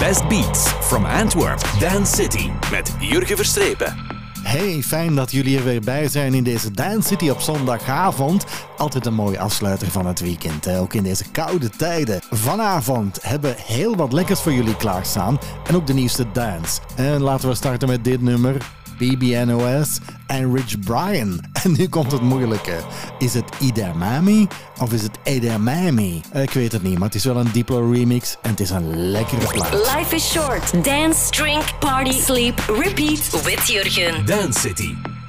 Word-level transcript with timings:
Best 0.00 0.28
Beats 0.28 0.68
from 0.68 1.04
Antwerp, 1.04 1.60
Dance 1.78 2.14
City 2.14 2.50
met 2.70 2.94
Jurgen 2.98 3.36
Verstrepen. 3.36 3.94
Hey, 4.42 4.82
fijn 4.82 5.14
dat 5.14 5.30
jullie 5.30 5.58
er 5.58 5.64
weer 5.64 5.80
bij 5.80 6.08
zijn 6.08 6.34
in 6.34 6.44
deze 6.44 6.70
Dance 6.70 7.08
City 7.08 7.28
op 7.28 7.40
zondagavond. 7.40 8.44
Altijd 8.76 9.06
een 9.06 9.14
mooie 9.14 9.38
afsluiter 9.38 9.90
van 9.90 10.06
het 10.06 10.20
weekend, 10.20 10.68
ook 10.68 10.94
in 10.94 11.02
deze 11.02 11.30
koude 11.30 11.70
tijden. 11.70 12.20
Vanavond 12.30 13.18
hebben 13.22 13.50
we 13.50 13.62
heel 13.62 13.96
wat 13.96 14.12
lekkers 14.12 14.40
voor 14.40 14.52
jullie 14.52 14.76
klaarstaan 14.76 15.38
en 15.66 15.74
ook 15.74 15.86
de 15.86 15.94
nieuwste 15.94 16.26
dance. 16.32 16.80
En 16.96 17.20
laten 17.20 17.48
we 17.48 17.54
starten 17.54 17.88
met 17.88 18.04
dit 18.04 18.20
nummer. 18.20 18.79
BBNOS 19.00 19.98
en 20.26 20.54
Rich 20.54 20.78
Brian. 20.78 21.40
En 21.62 21.72
nu 21.72 21.88
komt 21.88 22.12
het 22.12 22.20
moeilijke. 22.20 22.78
Is 23.18 23.34
het 23.34 23.44
Idamami 23.58 24.46
of 24.78 24.92
is 24.92 25.02
het 25.02 25.18
Edamami? 25.22 26.22
Ik 26.32 26.50
weet 26.50 26.72
het 26.72 26.82
niet, 26.82 26.98
maar 26.98 27.06
het 27.06 27.14
is 27.14 27.24
wel 27.24 27.36
een 27.36 27.50
Diplo 27.52 27.90
remix 27.90 28.36
en 28.42 28.50
het 28.50 28.60
is 28.60 28.70
een 28.70 29.10
lekkere 29.10 29.46
plaat. 29.46 29.72
Life 29.72 30.14
is 30.14 30.30
short. 30.30 30.84
Dance, 30.84 31.30
drink, 31.30 31.78
party, 31.78 32.12
sleep, 32.12 32.58
repeat 32.58 33.44
with 33.44 33.66
Jurgen. 33.66 34.26
Dance 34.26 34.60
City. 34.60 35.19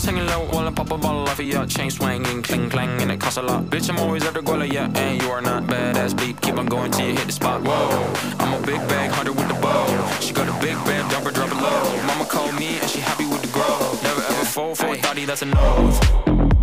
Balls 0.00 0.08
hanging 0.08 0.26
low 0.26 0.46
while 0.46 0.66
I 0.66 0.70
pop 0.70 0.90
a 0.90 0.96
bottle 0.96 1.28
off 1.28 1.38
of 1.38 1.44
ya. 1.44 1.66
Chain 1.66 1.90
swinging, 1.90 2.42
cling 2.42 2.70
clang, 2.70 3.02
and 3.02 3.12
it 3.12 3.20
costs 3.20 3.36
a 3.36 3.42
lot. 3.42 3.64
Bitch, 3.64 3.90
I'm 3.90 3.98
always 3.98 4.24
at 4.24 4.32
the 4.32 4.40
guala, 4.40 4.70
yeah, 4.70 4.88
and 4.94 5.20
you 5.20 5.28
are 5.30 5.42
not 5.42 5.64
badass 5.64 6.16
beat. 6.18 6.40
Keep 6.40 6.56
on 6.58 6.66
going 6.66 6.90
till 6.90 7.06
you 7.06 7.14
hit 7.14 7.26
the 7.26 7.32
spot. 7.32 7.60
Whoa, 7.62 8.12
I'm 8.38 8.62
a 8.62 8.66
big 8.66 8.80
bag 8.88 9.10
hunter 9.10 9.32
with 9.32 9.48
the 9.48 9.60
bow. 9.60 9.86
She 10.20 10.32
got 10.32 10.48
a 10.48 10.58
big 10.64 10.76
band, 10.86 11.10
dump 11.10 11.26
her, 11.26 11.32
drop 11.32 11.50
it 11.50 11.56
low. 11.56 12.06
Mama 12.06 12.24
called 12.24 12.54
me 12.54 12.78
and 12.78 12.88
she 12.88 13.00
happy 13.00 13.26
with 13.26 13.42
the 13.42 13.48
grow. 13.48 13.98
Never 14.02 14.22
ever 14.22 14.44
fall 14.46 14.74
for 14.74 14.86
a 14.86 14.96
thotty, 14.96 15.26
that's 15.26 15.42
a 15.42 15.46
no. 15.46 16.59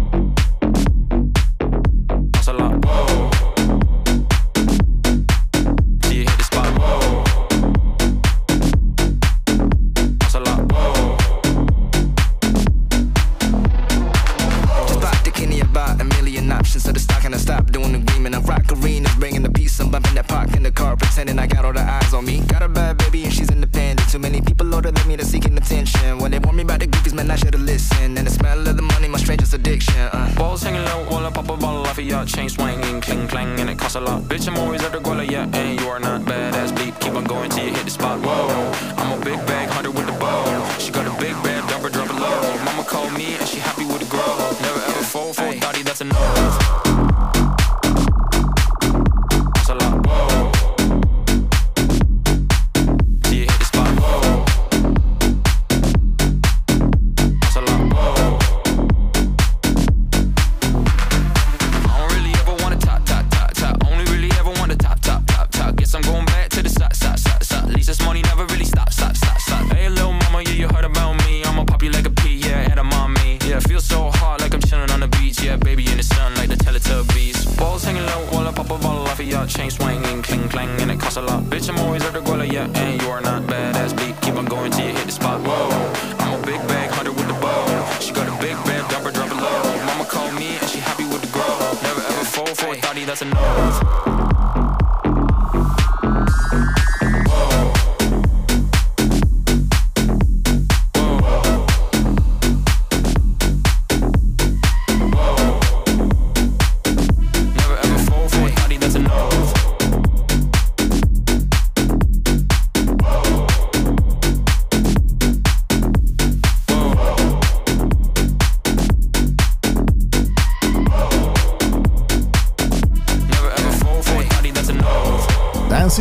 Should've 27.37 27.61
listened. 27.61 28.17
And 28.17 28.27
the 28.27 28.31
smell 28.31 28.67
of 28.67 28.75
the 28.75 28.81
money, 28.81 29.07
my 29.07 29.17
strangest 29.17 29.53
addiction. 29.53 29.95
Uh. 30.11 30.33
Balls 30.35 30.63
hanging 30.63 30.83
low 30.83 31.05
while 31.09 31.25
I 31.25 31.31
pop 31.31 31.49
a 31.49 31.57
bottle 31.57 31.85
off 31.85 31.97
of 31.97 32.03
ya. 32.03 32.25
Chain 32.25 32.49
swinging, 32.49 33.01
cling 33.01 33.27
clang, 33.27 33.59
and 33.59 33.69
it 33.69 33.77
costs 33.77 33.95
a 33.95 34.01
lot. 34.01 34.23
Bitch, 34.23 34.47
I'm 34.47 34.57
always 34.57 34.83
at 34.83 34.91
the 34.91 34.99
guala, 34.99 35.29
yeah, 35.29 35.47
and 35.53 35.79
you 35.79 35.87
are 35.87 35.99
not 35.99 36.21
badass 36.21 36.75
beat. 36.77 36.99
Keep 36.99 37.13
on 37.13 37.23
going 37.23 37.49
till 37.49 37.65
you 37.65 37.73
hit 37.73 37.85
the 37.85 37.91
spot. 37.91 38.19
Whoa, 38.19 38.71
I'm 38.97 39.21
a 39.21 39.23
big 39.23 39.39
bag 39.45 39.69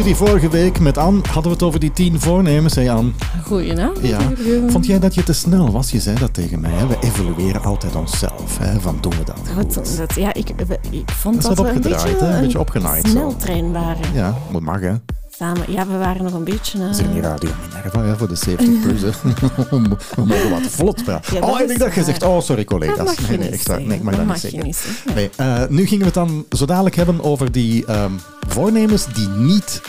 City 0.06 0.18
vorige 0.18 0.48
week 0.48 0.80
met 0.80 0.98
Anne 0.98 1.20
hadden 1.22 1.42
we 1.42 1.48
het 1.50 1.62
over 1.62 1.80
die 1.80 1.92
tien 1.92 2.20
voornemens, 2.20 2.74
hè 2.74 2.90
Anne? 2.90 3.10
Goedenavond. 3.44 3.98
Ja. 4.06 4.18
Vond 4.66 4.86
jij 4.86 4.98
dat 4.98 5.14
je 5.14 5.22
te 5.22 5.32
snel 5.32 5.70
was? 5.70 5.90
Je 5.90 6.00
zei 6.00 6.18
dat 6.18 6.34
tegen 6.34 6.60
mij. 6.60 6.70
Hè? 6.70 6.86
We 6.86 6.96
evalueren 7.00 7.62
altijd 7.62 7.94
onszelf. 7.94 8.58
Hè? 8.58 8.80
Van 8.80 8.98
doen 9.00 9.12
we 9.12 9.24
dat 9.24 9.38
Wat, 9.54 9.76
goed? 9.76 9.96
dat, 9.96 10.14
ja, 10.14 10.34
ik, 10.34 10.48
ik 10.90 11.10
vond 11.10 11.34
Dat 11.34 11.56
dat, 11.56 11.56
wat 11.56 11.66
we 11.66 11.72
een 11.72 11.80
beetje 11.80 12.08
hè? 12.08 12.34
Een 12.36 12.40
beetje 12.42 12.58
opgenaaid 12.60 13.04
zo. 13.04 13.10
sneltrein 13.10 13.72
waren. 13.72 14.14
Ja, 14.14 14.34
moet 14.50 14.62
mag 14.62 14.80
hè. 14.80 14.94
Samen. 15.30 15.72
Ja, 15.72 15.86
we 15.86 15.96
waren 15.98 16.22
nog 16.22 16.32
een 16.32 16.44
beetje... 16.44 16.82
eh, 16.82 16.88
is 16.90 16.98
hier 16.98 17.08
niet 17.08 17.22
Radio 17.22 17.50
Minerva 17.92 18.10
hè, 18.10 18.16
voor 18.16 18.28
de 18.28 18.34
70 18.34 18.80
plus. 18.80 19.00
Hè. 19.00 19.10
We 20.16 20.24
mogen 20.24 20.50
wat 20.50 20.60
vlot 20.70 21.04
praten. 21.04 21.34
Ja, 21.34 21.40
oh, 21.40 21.60
ik 21.60 21.66
denk 21.66 21.78
dat 21.78 21.94
je 21.94 22.04
zegt, 22.04 22.22
oh 22.22 22.40
sorry 22.40 22.64
Dat 22.64 22.78
collega's. 22.78 23.18
Nee, 23.28 23.38
nee, 23.38 23.48
echt 23.48 23.66
waar. 23.66 23.82
Nee, 23.82 23.96
ik 23.96 24.02
mag 24.02 24.14
Dat 24.14 24.26
dat 24.26 24.32
niet 24.32 24.40
zeggen. 24.40 24.64
niet 24.64 24.76
zeggen. 24.76 25.14
Nee, 25.14 25.30
eh, 25.36 25.68
nu 25.68 25.86
gingen 25.86 25.98
we 25.98 26.04
het 26.04 26.14
dan 26.14 26.46
zo 26.50 26.64
dadelijk 26.66 26.96
hebben 26.96 27.22
over 27.24 27.52
die 27.52 27.84
ehm, 27.86 28.12
voornemens 28.48 29.06
die 29.14 29.28
niet 29.28 29.80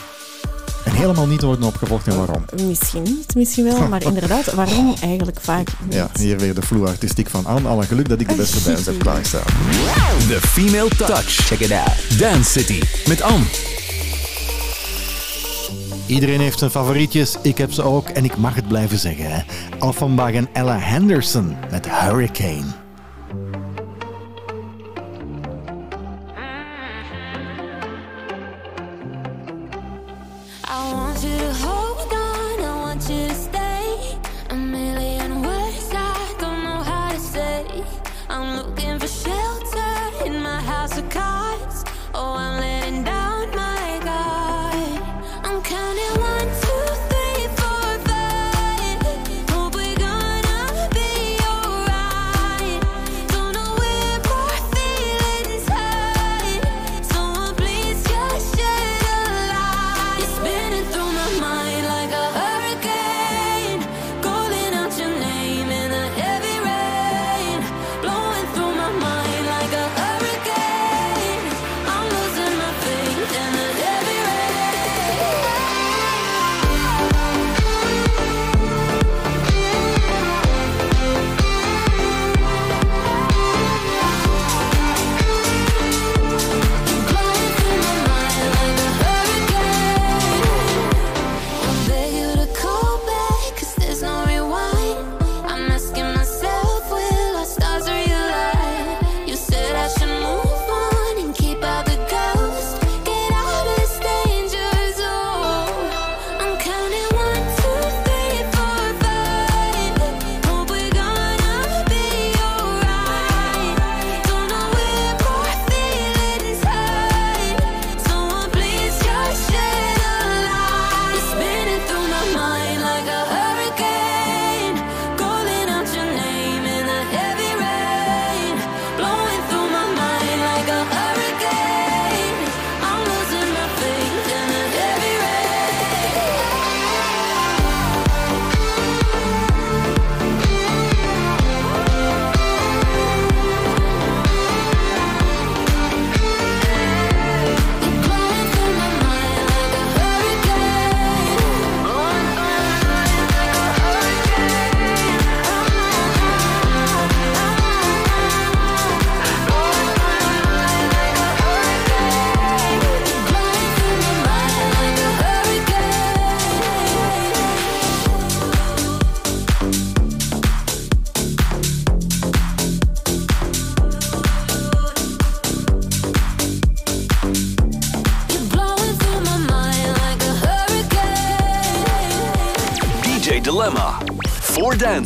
en 0.83 0.93
helemaal 0.93 1.27
niet 1.27 1.41
worden 1.41 1.65
opgevolgd 1.65 2.07
en 2.07 2.17
waarom. 2.17 2.45
Misschien 2.67 3.03
niet, 3.03 3.35
misschien 3.35 3.63
wel. 3.63 3.87
Maar 3.87 4.03
inderdaad, 4.13 4.53
waarom 4.53 4.95
eigenlijk 5.01 5.37
vaak 5.41 5.67
niet? 5.83 5.93
Ja, 5.93 6.09
hier 6.19 6.37
weer 6.37 6.53
de 6.53 6.61
vloer 6.61 6.87
artistiek 6.87 7.29
van 7.29 7.45
Anne. 7.45 7.69
Alle 7.69 7.83
geluk 7.85 8.09
dat 8.09 8.19
ik 8.19 8.29
de 8.29 8.35
beste 8.35 8.69
bands 8.69 8.85
heb 8.85 8.99
klaarstaan. 8.99 9.43
The 10.27 10.39
Female 10.41 10.89
Touch. 10.97 11.25
Check 11.25 11.59
it 11.59 11.71
out. 11.71 12.19
Dance 12.19 12.51
City 12.51 12.81
met 13.07 13.21
Anne. 13.21 13.45
Iedereen 16.07 16.39
heeft 16.39 16.59
zijn 16.59 16.71
favorietjes, 16.71 17.37
ik 17.41 17.57
heb 17.57 17.71
ze 17.71 17.83
ook 17.83 18.09
en 18.09 18.23
ik 18.23 18.37
mag 18.37 18.55
het 18.55 18.67
blijven 18.67 18.97
zeggen. 18.97 19.31
Hè. 19.31 19.41
Offenbach 19.79 20.31
en 20.31 20.47
Ella 20.53 20.79
Henderson 20.79 21.55
met 21.71 21.89
Hurricane. 21.89 22.86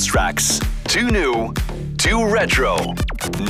Dance 0.02 0.12
tracks. 0.12 0.60
Two 0.88 1.12
new, 1.12 1.54
two 1.98 2.26
retro. 2.26 2.76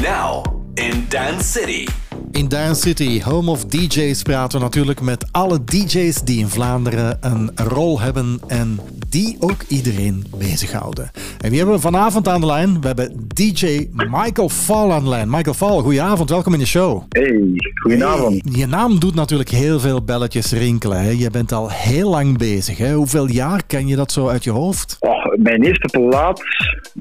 Now 0.01 0.44
in 0.75 1.07
Dance 1.09 1.45
City. 1.45 1.88
In 2.31 2.48
Dance 2.48 2.81
City, 2.81 3.21
home 3.21 3.51
of 3.51 3.65
DJ's, 3.65 4.21
praten 4.21 4.59
we 4.59 4.63
natuurlijk 4.65 5.01
met 5.01 5.25
alle 5.31 5.63
DJ's 5.63 6.21
die 6.21 6.39
in 6.39 6.50
Vlaanderen 6.50 7.18
een 7.21 7.51
rol 7.56 8.00
hebben 8.00 8.39
en 8.48 8.80
die 9.09 9.38
ook 9.39 9.63
iedereen 9.68 10.25
bezighouden. 10.38 11.12
En 11.41 11.49
wie 11.49 11.57
hebben 11.57 11.75
we 11.75 11.81
vanavond 11.81 12.27
aan 12.27 12.39
de 12.39 12.45
lijn? 12.45 12.81
We 12.81 12.88
hebben 12.88 13.27
DJ 13.27 13.88
Michael 13.93 14.49
Fall 14.49 14.89
aan 14.89 15.03
de 15.03 15.09
lijn. 15.09 15.29
Michael 15.29 15.55
Fall, 15.55 15.79
goedenavond, 15.79 16.29
welkom 16.29 16.53
in 16.53 16.59
de 16.59 16.65
show. 16.65 17.03
Hey, 17.09 17.53
goedenavond. 17.81 18.41
Hey, 18.43 18.59
je 18.59 18.67
naam 18.67 18.99
doet 18.99 19.15
natuurlijk 19.15 19.49
heel 19.49 19.79
veel 19.79 20.03
belletjes 20.03 20.51
rinkelen. 20.51 21.01
Hè? 21.01 21.09
Je 21.09 21.29
bent 21.29 21.51
al 21.51 21.71
heel 21.71 22.09
lang 22.09 22.38
bezig. 22.38 22.77
Hè? 22.77 22.93
Hoeveel 22.93 23.27
jaar 23.27 23.61
ken 23.67 23.88
je 23.88 23.95
dat 23.95 24.11
zo 24.11 24.27
uit 24.27 24.43
je 24.43 24.51
hoofd? 24.51 24.97
Oh, 24.99 25.25
mijn 25.35 25.63
eerste 25.63 25.99
plaat, 25.99 26.41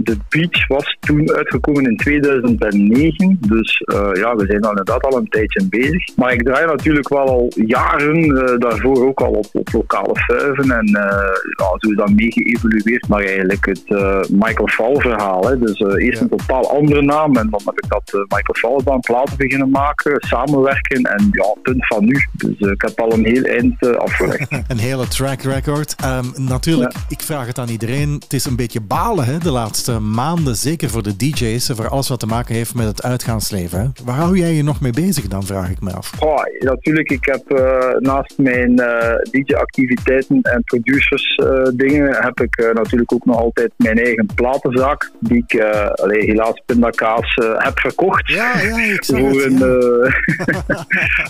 The 0.04 0.16
Beach, 0.28 0.66
was 0.66 0.96
toen 1.00 1.32
uitgekomen 1.32 1.84
in 1.84 1.96
2009. 1.96 3.38
Dus 3.40 3.82
uh, 3.84 4.10
ja, 4.12 4.36
we 4.36 4.46
zijn 4.46 4.62
al 4.62 4.70
inderdaad 4.70 5.04
al 5.04 5.16
een 5.16 5.28
tijdje 5.28 5.66
bezig. 5.68 6.16
Maar 6.16 6.32
ik 6.32 6.42
draai 6.42 6.66
natuurlijk 6.66 7.08
wel 7.08 7.28
al 7.28 7.52
jaren 7.54 8.24
uh, 8.24 8.58
daarvoor 8.58 9.06
ook 9.06 9.20
al 9.20 9.32
op, 9.32 9.46
op 9.52 9.68
lokale 9.72 10.16
fuiven. 10.16 10.70
En 10.70 10.88
uh, 10.88 11.02
ja, 11.58 11.66
zo 11.76 11.90
is 11.90 11.96
dat 11.96 12.10
mee 12.10 12.32
geëvolueerd 12.32 13.08
naar 13.08 13.20
eigenlijk 13.20 13.66
het 13.66 13.84
Michael 14.32 14.68
Fall 14.68 14.94
verhaal. 14.94 15.48
Hè. 15.48 15.58
Dus 15.58 15.78
eerst 15.78 16.18
ja. 16.18 16.20
een 16.20 16.36
totaal 16.36 16.70
andere 16.70 17.02
naam. 17.02 17.36
En 17.36 17.50
dan 17.50 17.60
heb 17.64 17.78
ik 17.78 17.88
dat 17.88 18.12
Michael 18.12 18.54
Fall 18.58 18.80
dan 18.84 19.00
platen 19.00 19.36
beginnen 19.36 19.70
maken, 19.70 20.16
samenwerken. 20.18 21.02
En 21.02 21.28
ja, 21.32 21.54
punt 21.62 21.86
van 21.86 22.04
nu. 22.04 22.24
Dus 22.32 22.58
ik 22.58 22.82
heb 22.82 23.00
al 23.00 23.12
een 23.12 23.24
heel 23.24 23.44
eind 23.44 23.96
afgelegd. 23.96 24.46
een 24.68 24.78
hele 24.78 25.08
track 25.08 25.42
record. 25.42 25.94
Um, 26.04 26.46
natuurlijk, 26.46 26.92
ja. 26.92 27.00
ik 27.08 27.20
vraag 27.20 27.46
het 27.46 27.58
aan 27.58 27.68
iedereen. 27.68 28.12
Het 28.12 28.32
is 28.32 28.44
een 28.44 28.56
beetje 28.56 28.80
balen 28.80 29.24
hè, 29.24 29.38
de 29.38 29.50
laatste 29.50 29.98
maanden. 29.98 30.56
Zeker 30.56 30.90
voor 30.90 31.02
de 31.02 31.16
DJ's. 31.16 31.70
Voor 31.74 31.88
alles 31.88 32.08
wat 32.08 32.20
te 32.20 32.26
maken 32.26 32.54
heeft 32.54 32.74
met 32.74 32.86
het 32.86 33.02
uitgaansleven. 33.02 33.80
Hè. 33.80 34.04
Waar 34.04 34.16
hou 34.16 34.38
jij 34.38 34.52
je 34.52 34.62
nog 34.62 34.80
mee 34.80 34.92
bezig 34.92 35.28
dan, 35.28 35.42
vraag 35.42 35.70
ik 35.70 35.80
me 35.80 35.92
af. 35.92 36.12
Oh, 36.18 36.42
natuurlijk, 36.58 37.10
ik 37.10 37.24
heb 37.24 37.52
uh, 37.52 37.98
naast 37.98 38.38
mijn 38.38 38.80
uh, 38.80 39.14
DJ-activiteiten 39.30 40.40
en 40.42 40.62
producers 40.64 41.36
uh, 41.36 41.62
dingen, 41.74 42.16
heb 42.16 42.40
ik 42.40 42.72
natuurlijk 42.74 43.12
ook 43.12 43.24
nog 43.24 43.36
altijd 43.36 43.72
mijn 43.76 43.98
eigen 43.98 44.19
platenzaak, 44.34 45.10
die 45.18 45.44
ik 45.46 45.64
allee, 45.94 46.24
helaas 46.24 46.62
pindakaas 46.66 47.34
heb 47.56 47.80
verkocht. 47.80 48.28
Ja, 48.28 48.60
ja, 48.60 48.78
ik 48.78 49.04
voor, 49.04 49.18
het, 49.18 49.60
een, 49.60 50.12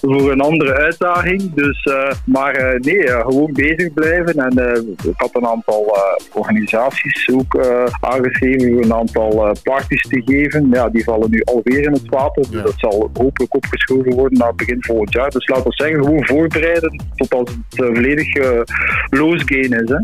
voor 0.11 0.33
een 0.33 0.41
andere 0.41 0.75
uitdaging. 0.75 1.55
Dus, 1.55 1.89
maar 2.25 2.79
nee, 2.81 3.07
gewoon 3.07 3.53
bezig 3.53 3.93
blijven. 3.93 4.35
En 4.35 4.87
ik 5.03 5.15
had 5.17 5.31
een 5.33 5.47
aantal 5.47 5.97
organisaties 6.33 7.29
ook 7.33 7.59
aangeschreven 8.01 8.73
voor 8.73 8.83
een 8.83 8.95
aantal 8.95 9.57
parties 9.63 10.03
te 10.09 10.23
geven. 10.25 10.69
Ja, 10.73 10.89
die 10.89 11.05
vallen 11.05 11.31
nu 11.31 11.43
alweer 11.45 11.83
in 11.83 11.93
het 11.93 12.09
water, 12.09 12.51
dus 12.51 12.63
dat 12.63 12.75
zal 12.77 13.11
hopelijk 13.13 13.55
opgeschoven 13.55 14.15
worden 14.15 14.39
naar 14.39 14.55
begin 14.55 14.83
volgend 14.85 15.13
jaar. 15.13 15.31
Dus 15.31 15.49
laten 15.49 15.65
we 15.65 15.73
zeggen, 15.75 16.05
gewoon 16.05 16.27
voorbereiden 16.27 17.03
tot 17.17 17.35
als 17.35 17.51
het 17.51 17.81
uh, 17.81 17.87
volledig 17.87 18.37
uh, 18.37 19.35
is. 19.41 19.89
Hè. 19.89 19.99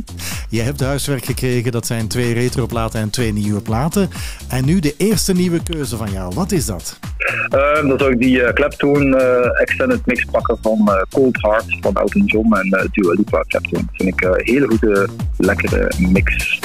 Je 0.48 0.62
hebt 0.62 0.80
huiswerk 0.80 1.24
gekregen, 1.24 1.72
dat 1.72 1.86
zijn 1.86 2.08
twee 2.08 2.34
retroplaten 2.76 3.00
en 3.00 3.10
twee 3.10 3.32
nieuwe 3.32 3.60
platen. 3.60 4.10
En 4.48 4.64
nu 4.64 4.80
de 4.80 4.94
eerste 4.96 5.32
nieuwe 5.32 5.62
keuze 5.62 5.96
van 5.96 6.12
jou, 6.12 6.34
wat 6.34 6.52
is 6.52 6.66
dat? 6.66 6.98
Uh, 7.54 7.88
dan 7.88 7.98
zou 7.98 8.12
ik 8.12 8.18
die 8.18 8.40
uh, 8.40 8.48
Clapton 8.48 9.14
Extended 9.60 10.06
Mix 10.06 10.24
pakken 10.24 10.58
van 10.62 10.90
Cold 11.10 11.42
Heart 11.42 11.76
van 11.80 11.94
Elton 11.94 12.24
John 12.24 12.54
en 12.54 12.66
uh, 12.66 12.80
Dua 12.90 13.12
Lipa 13.12 13.44
Clapton. 13.48 13.72
Dat 13.72 13.96
vind 13.96 14.08
ik 14.08 14.20
een 14.20 14.40
hele 14.44 14.66
goede, 14.66 15.08
lekkere 15.36 15.92
mix. 15.98 16.58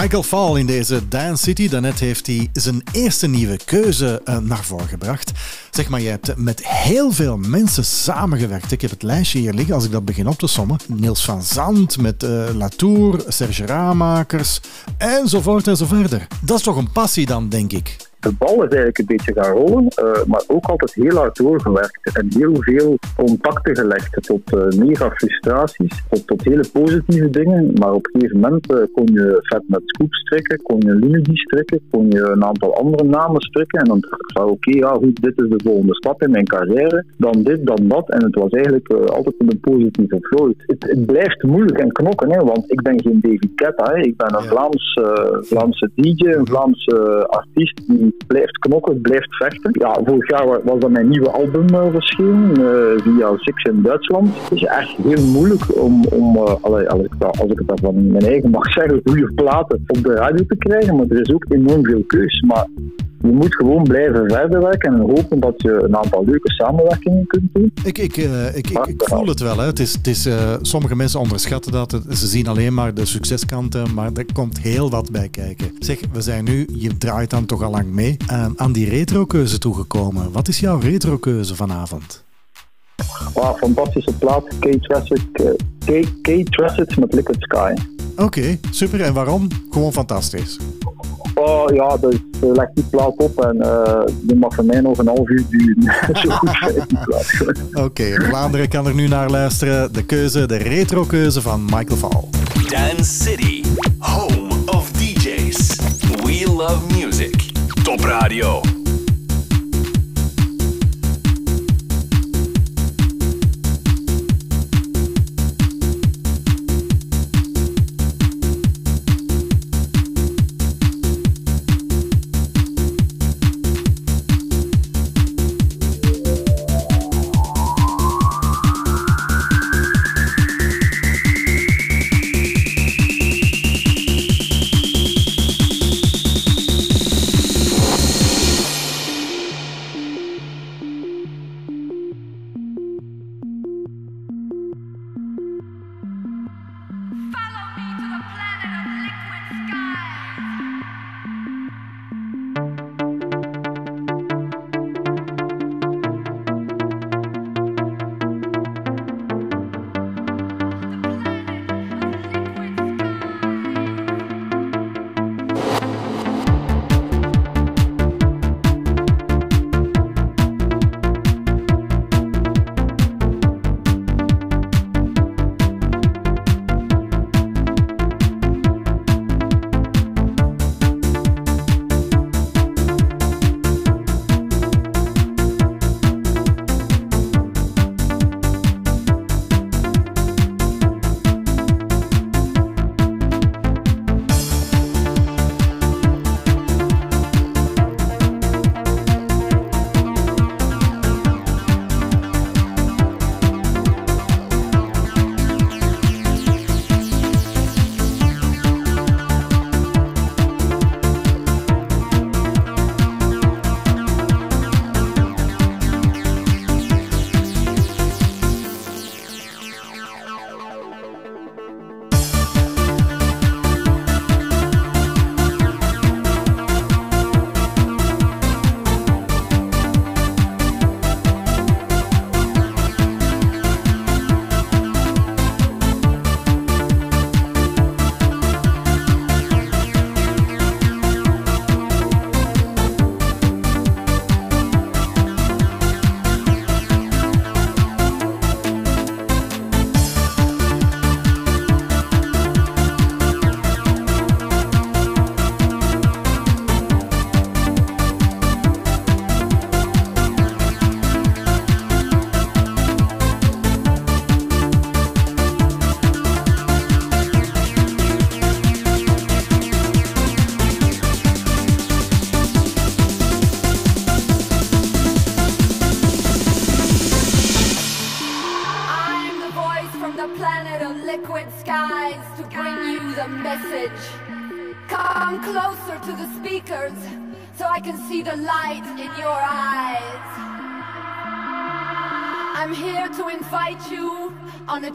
Michael 0.00 0.22
Fall 0.22 0.58
in 0.58 0.66
deze 0.66 1.08
Dance 1.08 1.42
City. 1.42 1.68
Daarnet 1.68 2.00
heeft 2.00 2.26
hij 2.26 2.48
zijn 2.52 2.82
eerste 2.92 3.26
nieuwe 3.26 3.56
keuze 3.64 4.20
uh, 4.24 4.38
naar 4.38 4.64
voren 4.64 4.88
gebracht. 4.88 5.32
Zeg 5.70 5.88
maar, 5.88 6.00
je 6.00 6.08
hebt 6.08 6.36
met 6.36 6.66
heel 6.66 7.10
veel 7.10 7.36
mensen 7.36 7.84
samengewerkt. 7.84 8.72
Ik 8.72 8.80
heb 8.80 8.90
het 8.90 9.02
lijstje 9.02 9.38
hier 9.38 9.52
liggen 9.52 9.74
als 9.74 9.84
ik 9.84 9.92
dat 9.92 10.04
begin 10.04 10.28
op 10.28 10.38
te 10.38 10.46
sommen. 10.46 10.78
Niels 10.86 11.24
van 11.24 11.42
Zand 11.42 12.00
met 12.00 12.22
uh, 12.22 12.48
Latour, 12.54 13.24
Serge 13.28 13.66
Ramakers 13.66 14.60
enzovoort 14.98 15.66
en 15.66 15.76
zo 15.76 15.86
verder. 15.86 16.26
Dat 16.40 16.56
is 16.58 16.62
toch 16.62 16.76
een 16.76 16.92
passie 16.92 17.26
dan, 17.26 17.48
denk 17.48 17.72
ik? 17.72 17.96
de 18.20 18.32
bal 18.32 18.54
is 18.54 18.58
eigenlijk 18.58 18.98
een 18.98 19.04
beetje 19.06 19.32
gaan 19.32 19.52
rollen, 19.52 19.84
uh, 19.84 20.24
maar 20.26 20.42
ook 20.46 20.64
altijd 20.66 20.94
heel 20.94 21.16
hard 21.16 21.36
doorgewerkt 21.36 22.10
en 22.12 22.28
heel 22.36 22.56
veel 22.60 22.98
contacten 23.24 23.76
gelegd 23.76 24.26
tot 24.26 24.54
uh, 24.54 24.86
mega 24.86 25.10
frustraties, 25.10 26.02
tot, 26.10 26.26
tot, 26.26 26.44
hele 26.44 26.64
positieve 26.72 27.30
dingen. 27.30 27.72
Maar 27.74 27.92
op 27.92 28.06
een 28.06 28.20
gegeven 28.20 28.40
moment 28.40 28.72
uh, 28.72 28.78
kon 28.92 29.06
je 29.12 29.38
vet 29.42 29.62
met 29.66 29.80
Scoop 29.84 30.14
strikken, 30.14 30.62
kon 30.62 30.80
je 30.80 30.94
Lunedy 30.94 31.34
strikken, 31.34 31.80
kon 31.90 32.10
je 32.10 32.20
een 32.20 32.44
aantal 32.44 32.76
andere 32.76 33.04
namen 33.04 33.40
strikken. 33.40 33.80
En 33.80 33.84
dan 33.84 34.00
dacht 34.00 34.20
ik 34.20 34.38
oké, 34.38 34.50
okay, 34.50 34.74
ja 34.74 34.92
goed, 34.94 35.22
dit 35.22 35.38
is 35.38 35.48
de 35.48 35.60
volgende 35.64 35.94
stap 35.94 36.22
in 36.22 36.30
mijn 36.30 36.46
carrière. 36.46 37.04
Dan 37.16 37.42
dit, 37.42 37.66
dan 37.66 37.78
dat. 37.82 38.08
En 38.10 38.24
het 38.24 38.34
was 38.34 38.50
eigenlijk 38.50 38.92
altijd 38.92 39.34
een 39.38 39.60
positieve 39.60 40.18
flow. 40.20 40.52
Het, 40.66 40.82
het, 40.82 41.06
blijft 41.06 41.42
moeilijk 41.42 41.78
en 41.78 41.92
knokken, 41.92 42.30
hè, 42.32 42.44
want 42.44 42.72
ik 42.72 42.82
ben 42.82 43.02
geen 43.02 43.20
David 43.20 43.50
Ketta. 43.54 43.92
Hè. 43.92 43.98
Ik 43.98 44.16
ben 44.16 44.34
een 44.34 44.42
ja. 44.42 44.48
Vlaams, 44.48 45.00
Vlaamse 45.40 45.90
DJ, 45.94 46.26
een 46.26 46.46
Vlaamse 46.46 47.26
artiest 47.28 47.82
die 47.86 48.16
blijft 48.26 48.58
knokken, 48.58 49.00
blijft 49.00 49.36
vechten. 49.36 49.70
Ja, 49.72 50.00
vorig 50.04 50.28
jaar 50.28 50.46
was 50.46 50.78
dat 50.78 50.90
mijn 50.90 51.08
nieuwe 51.08 51.30
album 51.30 51.68
verschenen 51.92 52.56
via 53.08 53.36
Six 53.36 53.62
in 53.62 53.82
Duitsland. 53.82 54.28
Het 54.42 54.52
is 54.52 54.64
echt 54.64 54.96
heel 54.96 55.26
moeilijk 55.26 55.76
om, 55.76 56.04
om 56.04 56.36
uh, 56.36 56.54
allee, 56.60 56.88
als, 56.88 57.00
ik 57.00 57.12
dat, 57.18 57.40
als 57.40 57.50
ik 57.50 57.62
het 57.66 57.80
van 57.80 58.10
mijn 58.10 58.24
eigen 58.24 58.50
mag 58.50 58.72
zeggen, 58.72 59.00
goede 59.04 59.32
platen 59.34 59.84
op 59.86 60.02
de 60.02 60.14
radio 60.14 60.44
te 60.46 60.56
krijgen. 60.56 60.96
Maar 60.96 61.06
er 61.08 61.20
is 61.20 61.34
ook 61.34 61.44
enorm 61.48 61.84
veel 61.84 62.02
keus. 62.06 62.44
Maar 62.46 62.66
je 63.20 63.32
moet 63.32 63.54
gewoon 63.54 63.82
blijven 63.82 64.30
verder 64.30 64.62
werken 64.62 64.92
en 64.92 65.00
hopen 65.00 65.40
dat 65.40 65.62
je 65.62 65.82
een 65.82 65.96
aantal 65.96 66.24
leuke 66.24 66.52
samenwerkingen 66.52 67.26
kunt 67.26 67.48
doen. 67.52 67.72
Ik, 67.84 67.98
ik, 67.98 68.16
uh, 68.16 68.56
ik, 68.56 68.70
ik, 68.70 68.86
ik, 68.86 69.02
voel 69.04 69.26
het 69.26 69.40
wel. 69.40 69.58
Hè. 69.58 69.66
Het 69.66 69.78
is, 69.78 69.94
het 69.94 70.06
is, 70.06 70.26
uh, 70.26 70.54
sommige 70.62 70.96
mensen 70.96 71.20
onderschatten 71.20 71.72
dat. 71.72 72.00
Ze 72.08 72.26
zien 72.26 72.46
alleen 72.46 72.74
maar 72.74 72.94
de 72.94 73.04
succeskanten, 73.04 73.94
maar 73.94 74.10
er 74.14 74.32
komt 74.32 74.60
heel 74.60 74.90
wat 74.90 75.10
bij 75.10 75.28
kijken. 75.28 75.70
Zeg, 75.78 76.00
we 76.12 76.20
zijn 76.20 76.44
nu, 76.44 76.68
je 76.72 76.96
draait 76.98 77.30
dan 77.30 77.46
toch 77.46 77.62
al 77.62 77.70
lang 77.70 77.92
mee, 77.92 78.16
uh, 78.30 78.46
aan 78.56 78.72
die 78.72 78.88
retrokeuze 78.88 79.58
toegekomen. 79.58 80.32
Wat 80.32 80.48
is 80.48 80.60
jouw 80.60 80.78
retrokeuze 80.78 81.54
vanavond? 81.54 82.26
Wow, 83.34 83.56
fantastische 83.56 84.12
plaat. 84.12 84.44
K-Tracid 86.22 86.96
met 86.96 87.12
Liquid 87.12 87.36
Sky. 87.38 87.72
Oké, 88.12 88.22
okay, 88.22 88.60
super. 88.70 89.00
En 89.00 89.14
waarom? 89.14 89.48
Gewoon 89.70 89.92
fantastisch. 89.92 90.58
Oh 91.34 91.74
ja, 91.74 91.96
dus 91.96 92.14
uh, 92.44 92.52
leg 92.52 92.68
die 92.74 92.84
plaat 92.84 93.16
op 93.16 93.44
en 93.44 93.56
uh, 93.56 94.00
die 94.22 94.36
mag 94.36 94.54
voor 94.54 94.64
mij 94.64 94.80
nog 94.80 94.98
een 94.98 95.06
half 95.06 95.28
uur 95.28 95.44
duren. 95.48 95.82
Zo 96.22 96.30
goed 96.30 96.88
die 96.88 96.98
plaat. 97.04 97.56
Oké, 97.70 97.80
okay, 97.80 98.14
Vlaanderen 98.14 98.68
kan 98.68 98.86
er 98.86 98.94
nu 98.94 99.08
naar 99.08 99.30
luisteren. 99.30 99.92
De 99.92 100.04
keuze, 100.04 100.46
de 100.46 100.56
retro-keuze 100.56 101.42
van 101.42 101.64
Michael 101.64 101.96
Val. 101.96 102.28
Dance 102.68 103.24
City, 103.24 103.62
home 103.98 104.54
of 104.66 104.90
DJs. 104.90 105.76
We 106.24 106.52
love 106.56 106.94
music. 106.94 107.50
Top 107.82 108.00
Radio. 108.00 108.77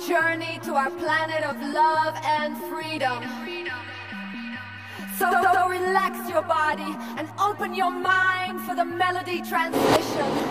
Journey 0.07 0.59
to 0.63 0.75
our 0.75 0.89
planet 0.91 1.43
of 1.43 1.55
love 1.73 2.15
and 2.23 2.57
freedom. 2.69 3.23
So, 5.17 5.31
so 5.53 5.69
relax 5.69 6.29
your 6.29 6.41
body 6.41 6.95
and 7.17 7.29
open 7.39 7.73
your 7.73 7.91
mind 7.91 8.59
for 8.61 8.75
the 8.75 8.85
melody 8.85 9.41
transition. 9.41 10.42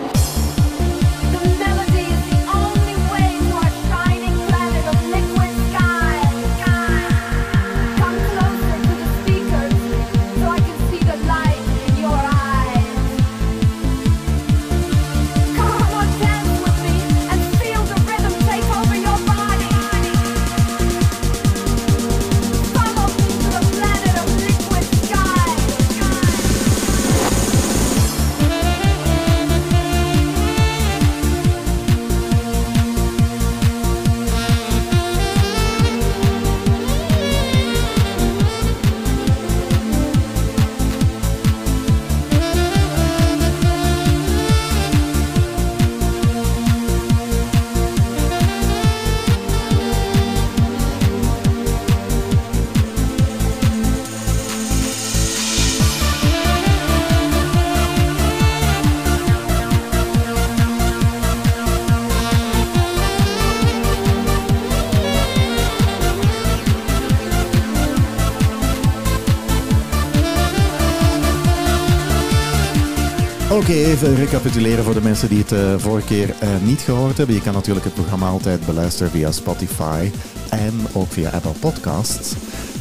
Oké, 73.63 73.71
even 73.73 74.15
recapituleren 74.15 74.83
voor 74.83 74.93
de 74.93 75.01
mensen 75.01 75.29
die 75.29 75.37
het 75.37 75.51
eh, 75.51 75.77
vorige 75.77 76.07
keer 76.07 76.35
eh, 76.39 76.49
niet 76.63 76.81
gehoord 76.81 77.17
hebben. 77.17 77.35
Je 77.35 77.41
kan 77.41 77.53
natuurlijk 77.53 77.85
het 77.85 77.93
programma 77.93 78.27
altijd 78.27 78.65
beluisteren 78.65 79.11
via 79.11 79.31
Spotify 79.31 80.11
en 80.49 80.73
ook 80.93 81.11
via 81.11 81.29
Apple 81.29 81.51
Podcasts. 81.59 82.33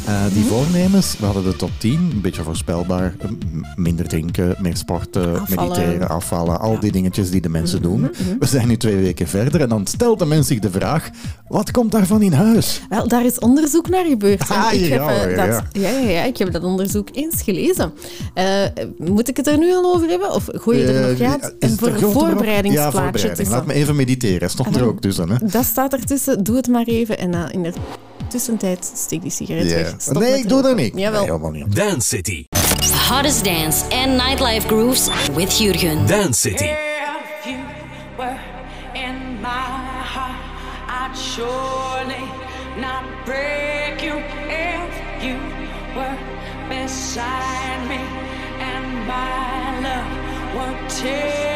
Eh, 0.06 0.24
die 0.32 0.44
voornemens, 0.44 1.18
we 1.18 1.24
hadden 1.24 1.44
de 1.44 1.56
top 1.56 1.70
10, 1.78 2.10
een 2.12 2.20
beetje 2.20 2.42
voorspelbaar. 2.42 3.14
Minder 3.76 4.08
drinken, 4.08 4.56
meer 4.60 4.76
sporten, 4.76 5.40
Afvallen. 5.40 5.68
mediteren, 5.70 6.08
afvallen, 6.08 6.60
al 6.60 6.78
die 6.80 6.92
dingetjes 6.92 7.30
die 7.30 7.40
de 7.40 7.48
mensen 7.48 7.82
doen. 7.82 8.10
We 8.38 8.46
zijn 8.46 8.68
nu 8.68 8.76
twee 8.76 8.96
weken 8.96 9.28
verder 9.28 9.60
en 9.60 9.68
dan 9.68 9.86
stelt 9.86 10.18
de 10.18 10.24
mens 10.26 10.46
zich 10.46 10.58
de 10.58 10.70
vraag, 10.70 11.10
wat 11.48 11.70
komt 11.70 11.92
daarvan 11.92 12.22
in 12.22 12.32
huis? 12.32 12.80
Wel, 12.88 13.08
daar 13.08 13.24
is 13.24 13.38
onderzoek 13.38 13.88
naar 13.88 14.04
gebeurd. 14.04 14.48
Ah, 14.48 14.72
ik, 14.72 14.80
heb, 14.80 15.00
ja, 15.00 15.10
eh, 15.24 15.36
ja, 15.36 15.46
dat, 15.46 15.62
ja. 15.72 15.88
Ja, 15.88 15.98
ja, 16.08 16.22
ik 16.24 16.36
heb 16.36 16.52
dat 16.52 16.62
onderzoek 16.64 17.08
eens 17.12 17.42
gelezen. 17.42 17.92
Eh, 18.34 18.46
moet 18.98 19.28
ik 19.28 19.36
het 19.36 19.46
er 19.46 19.58
nu 19.58 19.72
al 19.74 19.94
over 19.94 20.08
hebben? 20.08 20.34
Of 20.34 20.48
gooi 20.52 20.78
je 20.78 20.86
er 20.92 21.08
nog 21.10 21.18
Eh, 21.20 21.30
uit? 21.30 21.54
is 21.58 21.70
Een 21.70 21.78
voor? 21.78 21.88
Ja, 21.88 21.98
voorbereidingsplaatje 21.98 22.92
voorbereiding. 22.98 23.34
tussen. 23.36 23.54
Laat 23.56 23.66
me 23.66 23.72
even 23.72 23.96
mediteren. 23.96 24.50
Stond 24.50 24.76
er 24.76 24.84
ook 24.84 25.00
tussen, 25.00 25.28
hè? 25.30 25.36
Dat 25.46 25.64
staat 25.64 25.92
ertussen. 25.92 26.44
Doe 26.44 26.56
het 26.56 26.68
maar 26.68 26.86
even. 26.86 27.18
En 27.18 27.50
in 27.50 27.62
de 27.62 27.72
tussentijd 28.28 28.92
steek 28.96 29.22
die 29.22 29.30
sigaret 29.30 29.68
Ja. 29.70 29.74
weg. 29.74 29.94
Stop 29.98 30.18
Nee, 30.22 30.38
ik 30.38 30.48
doe 30.48 30.62
dat 30.62 30.76
niet. 30.76 30.92
Jawel. 30.96 31.20
Nee, 31.20 31.30
helemaal 31.30 31.50
niet. 31.50 31.76
Dance 31.76 32.08
City. 32.08 32.44
Hottest 33.12 33.44
dance 33.44 33.86
and 33.90 34.18
nightlife 34.18 34.66
grooves 34.66 35.10
with 35.36 35.50
Jurgen. 35.50 36.06
Dance 36.06 36.38
City. 36.38 36.64
If 36.64 37.46
you 37.46 37.62
were 38.16 38.40
in 38.94 39.38
my 39.42 39.50
heart, 40.14 40.40
I'd 40.88 41.12
surely 41.12 42.24
not 42.80 43.04
break 43.26 44.02
you. 44.02 44.16
If 44.48 45.22
you 45.22 45.36
were 45.94 46.18
beside 46.70 47.86
me 47.86 48.00
and 48.70 49.06
my 49.06 49.80
love 49.84 50.80
would 50.80 50.88
take 50.88 51.51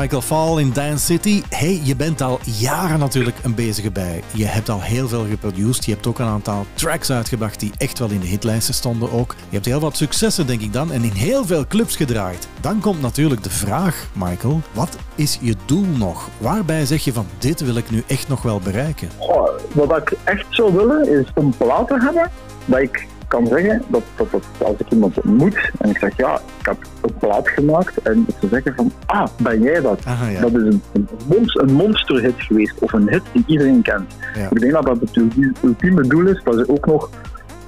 Michael 0.00 0.22
Fall 0.22 0.60
in 0.60 0.72
Dance 0.72 1.04
City. 1.04 1.42
Hey, 1.48 1.80
je 1.84 1.96
bent 1.96 2.20
al 2.20 2.38
jaren 2.42 2.98
natuurlijk 2.98 3.36
een 3.42 3.54
bezige 3.54 3.90
bij. 3.90 4.22
Je 4.34 4.44
hebt 4.44 4.68
al 4.68 4.80
heel 4.80 5.08
veel 5.08 5.26
geproduced. 5.26 5.84
Je 5.84 5.92
hebt 5.92 6.06
ook 6.06 6.18
een 6.18 6.26
aantal 6.26 6.66
tracks 6.74 7.10
uitgebracht 7.10 7.60
die 7.60 7.72
echt 7.78 7.98
wel 7.98 8.10
in 8.10 8.20
de 8.20 8.26
hitlijsten 8.26 8.74
stonden 8.74 9.12
ook. 9.12 9.34
Je 9.48 9.54
hebt 9.54 9.64
heel 9.64 9.80
wat 9.80 9.96
successen, 9.96 10.46
denk 10.46 10.60
ik 10.60 10.72
dan, 10.72 10.92
en 10.92 11.02
in 11.02 11.12
heel 11.12 11.44
veel 11.44 11.66
clubs 11.66 11.96
gedraaid. 11.96 12.48
Dan 12.60 12.80
komt 12.80 13.00
natuurlijk 13.00 13.42
de 13.42 13.50
vraag, 13.50 14.06
Michael, 14.12 14.60
wat 14.72 14.96
is 15.14 15.38
je 15.40 15.54
doel 15.64 15.86
nog? 15.96 16.28
Waarbij 16.38 16.86
zeg 16.86 17.04
je 17.04 17.12
van, 17.12 17.26
dit 17.38 17.60
wil 17.60 17.76
ik 17.76 17.90
nu 17.90 18.02
echt 18.06 18.28
nog 18.28 18.42
wel 18.42 18.60
bereiken? 18.60 19.08
Goh, 19.18 19.50
wat 19.72 19.96
ik 19.96 20.12
echt 20.24 20.46
zou 20.50 20.74
willen 20.74 21.20
is 21.20 21.30
een 21.34 21.54
plaat 21.56 21.88
te 21.88 21.98
hebben 22.00 22.30
dat 22.64 22.78
ik 22.78 23.06
kan 23.28 23.46
zeggen 23.46 23.82
dat, 23.88 24.02
dat, 24.16 24.30
dat 24.30 24.42
als 24.58 24.76
ik 24.78 24.90
iemand 24.90 25.16
ontmoet 25.16 25.70
en 25.78 25.90
ik 25.90 25.98
zeg 25.98 26.16
ja, 26.16 26.40
ik 26.70 26.76
heb 27.00 27.10
een 27.10 27.18
plaat 27.18 27.48
gemaakt 27.48 28.02
en 28.02 28.24
dat 28.26 28.36
ze 28.40 28.48
zeggen 28.48 28.74
van 28.74 28.92
ah, 29.06 29.26
ben 29.42 29.62
jij 29.62 29.80
dat? 29.80 30.04
Aha, 30.04 30.28
ja. 30.28 30.40
Dat 30.40 30.50
is 30.54 30.62
een, 30.62 30.82
een, 30.92 31.08
monst- 31.26 31.58
een 31.58 31.72
monsterhit 31.72 32.34
geweest 32.36 32.78
of 32.78 32.92
een 32.92 33.08
hit 33.08 33.22
die 33.32 33.42
iedereen 33.46 33.82
kent. 33.82 34.16
Ja. 34.34 34.48
Ik 34.50 34.60
denk 34.60 34.72
dat 34.72 34.84
dat 34.86 35.00
het 35.00 35.16
ulti- 35.16 35.52
ultieme 35.64 36.02
doel 36.02 36.26
is, 36.26 36.42
dat 36.44 36.54
ze 36.54 36.68
ook 36.68 36.86
nog 36.86 37.10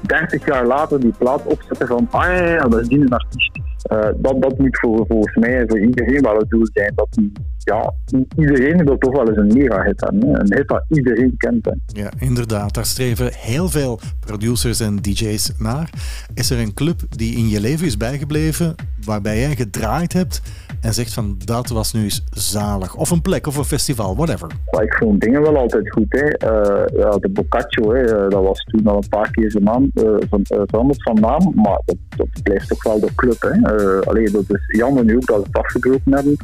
30 0.00 0.46
jaar 0.46 0.66
later 0.66 1.00
die 1.00 1.14
plaat 1.18 1.42
opzetten 1.44 1.86
van 1.86 2.08
ah 2.10 2.26
ja, 2.36 2.68
dat 2.68 2.80
is 2.80 2.88
die 2.88 3.00
een 3.00 3.08
artiest. 3.12 3.58
Eh, 3.82 3.98
dat, 4.16 4.42
dat 4.42 4.58
moet 4.58 4.78
voor, 4.78 5.04
volgens 5.08 5.36
mij 5.36 5.58
en 5.60 5.68
voor 5.68 5.80
iedereen 5.80 6.22
wel 6.22 6.36
het 6.36 6.50
doel 6.50 6.68
zijn. 6.72 6.92
Dat 6.94 7.06
die, 7.10 7.32
ja, 7.70 7.92
iedereen 8.36 8.84
wil 8.84 8.98
toch 8.98 9.12
wel 9.12 9.28
eens 9.28 9.36
een 9.36 9.58
mega-hit 9.58 10.00
hebben. 10.00 10.28
Hè. 10.28 10.40
Een 10.40 10.54
hit 10.54 10.68
dat 10.68 10.84
iedereen 10.88 11.34
kent. 11.36 11.64
Hè. 11.64 12.00
Ja, 12.00 12.10
inderdaad. 12.18 12.74
Daar 12.74 12.84
streven 12.84 13.30
heel 13.32 13.68
veel 13.68 14.00
producers 14.20 14.80
en 14.80 14.96
DJ's 14.96 15.52
naar. 15.58 15.90
Is 16.34 16.50
er 16.50 16.58
een 16.58 16.74
club 16.74 17.00
die 17.08 17.36
in 17.36 17.48
je 17.48 17.60
leven 17.60 17.86
is 17.86 17.96
bijgebleven, 17.96 18.74
waarbij 19.04 19.38
jij 19.38 19.56
gedraaid 19.56 20.12
hebt 20.12 20.42
en 20.80 20.94
zegt 20.94 21.14
van 21.14 21.36
dat 21.44 21.68
was 21.68 21.92
nu 21.92 22.02
eens 22.02 22.24
zalig? 22.30 22.96
Of 22.96 23.10
een 23.10 23.22
plek 23.22 23.46
of 23.46 23.56
een 23.56 23.64
festival, 23.64 24.16
whatever. 24.16 24.50
Maar 24.70 24.82
ik 24.82 24.94
vond 24.94 25.20
dingen 25.20 25.42
wel 25.42 25.56
altijd 25.56 25.90
goed. 25.90 26.06
Hè. 26.08 26.26
Eh, 26.26 26.98
ja, 26.98 27.10
de 27.10 27.28
Boccaccio, 27.28 27.92
hè, 27.94 28.00
eh, 28.00 28.30
dat 28.30 28.42
was 28.42 28.64
toen 28.64 28.86
al 28.86 28.96
een 28.96 29.08
paar 29.08 29.30
keer 29.30 29.50
zijn 29.50 29.64
naam, 29.64 29.90
eh, 29.94 30.04
van, 30.30 30.40
veranderd 30.44 31.02
van 31.02 31.14
naam, 31.20 31.52
maar 31.54 31.80
dat, 31.84 31.96
dat 32.16 32.42
blijft 32.42 32.68
toch 32.68 32.82
wel 32.82 33.00
de 33.00 33.14
club. 33.14 33.40
Hè. 33.40 33.50
Eh, 33.50 34.00
allee, 34.00 34.30
dat 34.30 34.44
is 34.48 34.78
jammer 34.78 35.04
nu 35.04 35.16
ook 35.16 35.26
dat 35.26 35.36
we 35.36 35.42
het 35.46 35.56
afgebroken 35.56 36.14
hebben. 36.14 36.36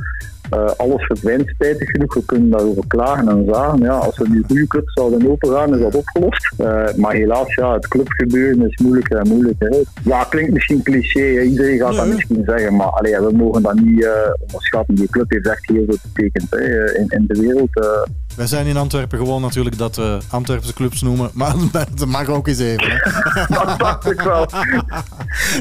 Eh, 0.51 0.71
alles 0.77 1.05
verdwijnt 1.05 1.49
spijtig 1.49 1.91
genoeg, 1.91 2.15
we 2.15 2.25
kunnen 2.25 2.51
daarover 2.51 2.83
klagen 2.87 3.29
en 3.29 3.45
zagen. 3.53 3.79
Ja, 3.79 3.93
als 3.93 4.19
we 4.19 4.29
nu 4.29 4.43
goede 4.47 4.67
clubs 4.67 4.93
zouden 4.93 5.31
opengaan, 5.31 5.75
is 5.75 5.81
dat 5.81 5.95
opgelost. 5.95 6.53
Eh, 6.59 6.95
maar 6.97 7.15
helaas, 7.15 7.55
ja, 7.55 7.73
het 7.73 7.89
clubgebeuren 7.89 8.69
is 8.69 8.81
moeilijker 8.83 9.19
en 9.19 9.29
moeilijker. 9.29 9.69
Hè. 9.69 9.83
Ja, 10.03 10.25
klinkt 10.25 10.53
misschien 10.53 10.83
cliché, 10.83 11.21
hè. 11.21 11.41
iedereen 11.41 11.79
gaat 11.79 11.97
dat 11.97 12.07
misschien 12.07 12.43
zeggen, 12.47 12.77
maar 12.77 12.87
allee, 12.87 13.21
we 13.21 13.33
mogen 13.33 13.63
dat 13.63 13.75
niet 13.75 14.05
eh, 14.05 14.11
onderschatten. 14.41 14.95
Die 14.95 15.09
club 15.09 15.31
heeft 15.31 15.49
echt 15.49 15.67
heel 15.67 15.85
veel 15.87 15.99
betekend 16.13 16.51
hè, 16.51 16.95
in, 16.99 17.07
in 17.09 17.25
de 17.27 17.41
wereld. 17.41 18.05
Wij 18.37 18.47
zijn 18.47 18.67
in 18.67 18.77
Antwerpen 18.77 19.19
gewoon 19.19 19.43
natuurlijk 19.43 19.79
dat 19.79 19.97
we 19.97 20.19
Antwerpse 20.31 20.75
clubs 20.75 21.03
noemen, 21.03 21.31
maar 21.33 21.55
dat 21.95 22.07
mag 22.07 22.29
ook 22.29 22.49
eens 22.49 22.59
even. 22.59 22.91
Hè? 22.91 22.99
dat 23.55 23.79
dacht 23.79 24.11
ik 24.11 24.21
wel. 24.21 24.47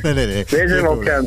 Nee, 0.02 0.14
nee, 0.14 0.26
nee. 0.26 0.46
Wij 0.50 0.68
zijn 0.68 0.82
wel. 0.82 1.04
Ja, 1.04 1.22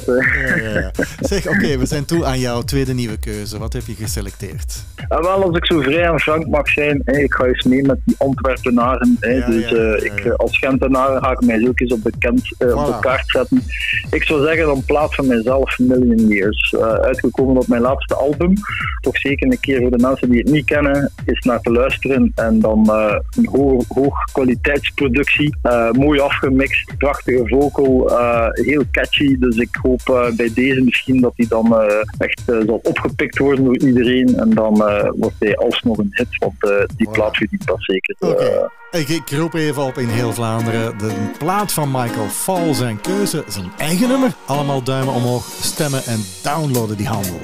ja, 0.57 0.79
ja. 0.81 0.91
Zeg, 1.21 1.47
oké, 1.49 1.79
we 1.79 1.87
zijn 1.87 2.05
toe 2.05 2.25
aan 2.25 2.39
jouw 2.39 2.63
tweede 2.63 2.95
nieuwe 2.95 3.19
keuze. 3.19 3.59
Wat 3.59 3.73
heb 3.73 3.83
je 3.87 3.95
geselecteerd? 3.95 4.85
En 5.09 5.23
wel, 5.23 5.43
als 5.43 5.57
ik 5.57 5.67
zo 5.67 5.81
vrij 5.81 6.05
en 6.05 6.21
frank 6.21 6.47
mag 6.47 6.69
zijn, 6.69 7.03
ik 7.05 7.35
ga 7.35 7.45
eens 7.45 7.65
mee 7.65 7.83
met 7.83 7.99
die 8.05 8.15
Antwerpenaren. 8.19 9.17
Ja, 9.21 9.47
dus 9.47 9.69
ja, 9.69 9.77
ja, 9.77 9.83
eh, 9.83 10.05
ja, 10.05 10.13
ik, 10.13 10.25
ja. 10.25 10.31
eh, 10.31 10.37
als 10.37 10.59
Gentenaar 10.59 11.23
ga 11.23 11.31
ik 11.31 11.45
mij 11.45 11.69
ook 11.69 11.81
eens 11.81 11.93
op 11.93 12.03
de, 12.03 12.13
kent, 12.19 12.55
eh, 12.59 12.77
op 12.77 12.87
de 12.87 12.99
kaart 13.01 13.29
zetten. 13.31 13.63
Ik 14.11 14.25
zou 14.25 14.47
zeggen, 14.47 14.67
dan 14.67 14.85
plaats 14.85 15.15
van 15.15 15.27
mijzelf 15.27 15.79
Million 15.79 16.29
Years. 16.29 16.75
Uitgekomen 17.01 17.57
op 17.57 17.69
mijn 17.69 17.83
laatste 17.83 18.15
album. 18.15 18.53
Toch 19.01 19.17
zeker 19.19 19.47
een 19.47 19.61
keer 19.61 19.81
voor 19.81 19.91
de 19.91 19.99
mensen 19.99 20.31
die 20.31 20.39
het 20.39 20.51
niet 20.51 20.65
kennen, 20.65 21.13
is 21.25 21.38
naar 21.45 21.61
te 21.61 21.73
luisteren. 21.73 22.33
En 22.35 22.61
dan 22.61 22.91
eh, 22.91 23.17
een 23.37 23.49
hoog, 23.53 23.85
hoog 23.89 24.25
kwaliteitsproductie. 24.33 25.57
Eh, 25.63 25.91
mooi 25.91 26.21
afgemixt, 26.21 26.97
prachtige 26.99 27.43
vocal, 27.47 28.19
eh, 28.19 28.47
heel 28.53 28.83
catchy. 28.91 29.39
Dus 29.39 29.57
ik 29.57 29.79
hoop 29.83 30.33
bij 30.37 30.51
deze 30.55 30.81
misschien 30.81 31.21
dat 31.21 31.33
die 31.37 31.49
dan 31.49 31.77
echt 32.19 32.43
zal 32.67 32.81
opgepikt 32.83 33.39
worden 33.39 33.65
door 33.65 33.79
iedereen. 33.79 34.37
En 34.39 34.51
dan 34.51 34.77
wordt 35.17 35.37
hij 35.39 35.57
alsnog 35.57 35.99
een 35.99 36.09
hit, 36.11 36.29
want 36.39 36.87
die 36.97 37.09
Voilà. 37.09 37.13
plaat 37.13 37.37
verdient 37.37 37.67
dat 37.67 37.77
zeker. 37.81 38.17
Oké. 38.19 38.45
Eh, 38.91 39.01
Ik, 39.01 39.09
ik 39.09 39.31
roep 39.31 39.55
even 39.55 39.83
op 39.83 39.99
in 39.99 40.09
heel 40.09 40.33
Vlaanderen. 40.33 40.99
De 40.99 41.13
plaat 41.39 41.73
van 41.73 41.91
Michael 41.91 42.29
Fall, 42.29 42.75
zijn 42.75 43.01
keuze, 43.01 43.45
zijn 43.49 43.71
eigen 43.79 44.09
nummer. 44.09 44.31
Allemaal 44.47 44.83
duimen 44.83 45.15
omhoog, 45.15 45.45
stemmen 45.61 46.05
en 46.05 46.21
downloaden 46.43 46.97
die 46.97 47.07
handel. 47.07 47.41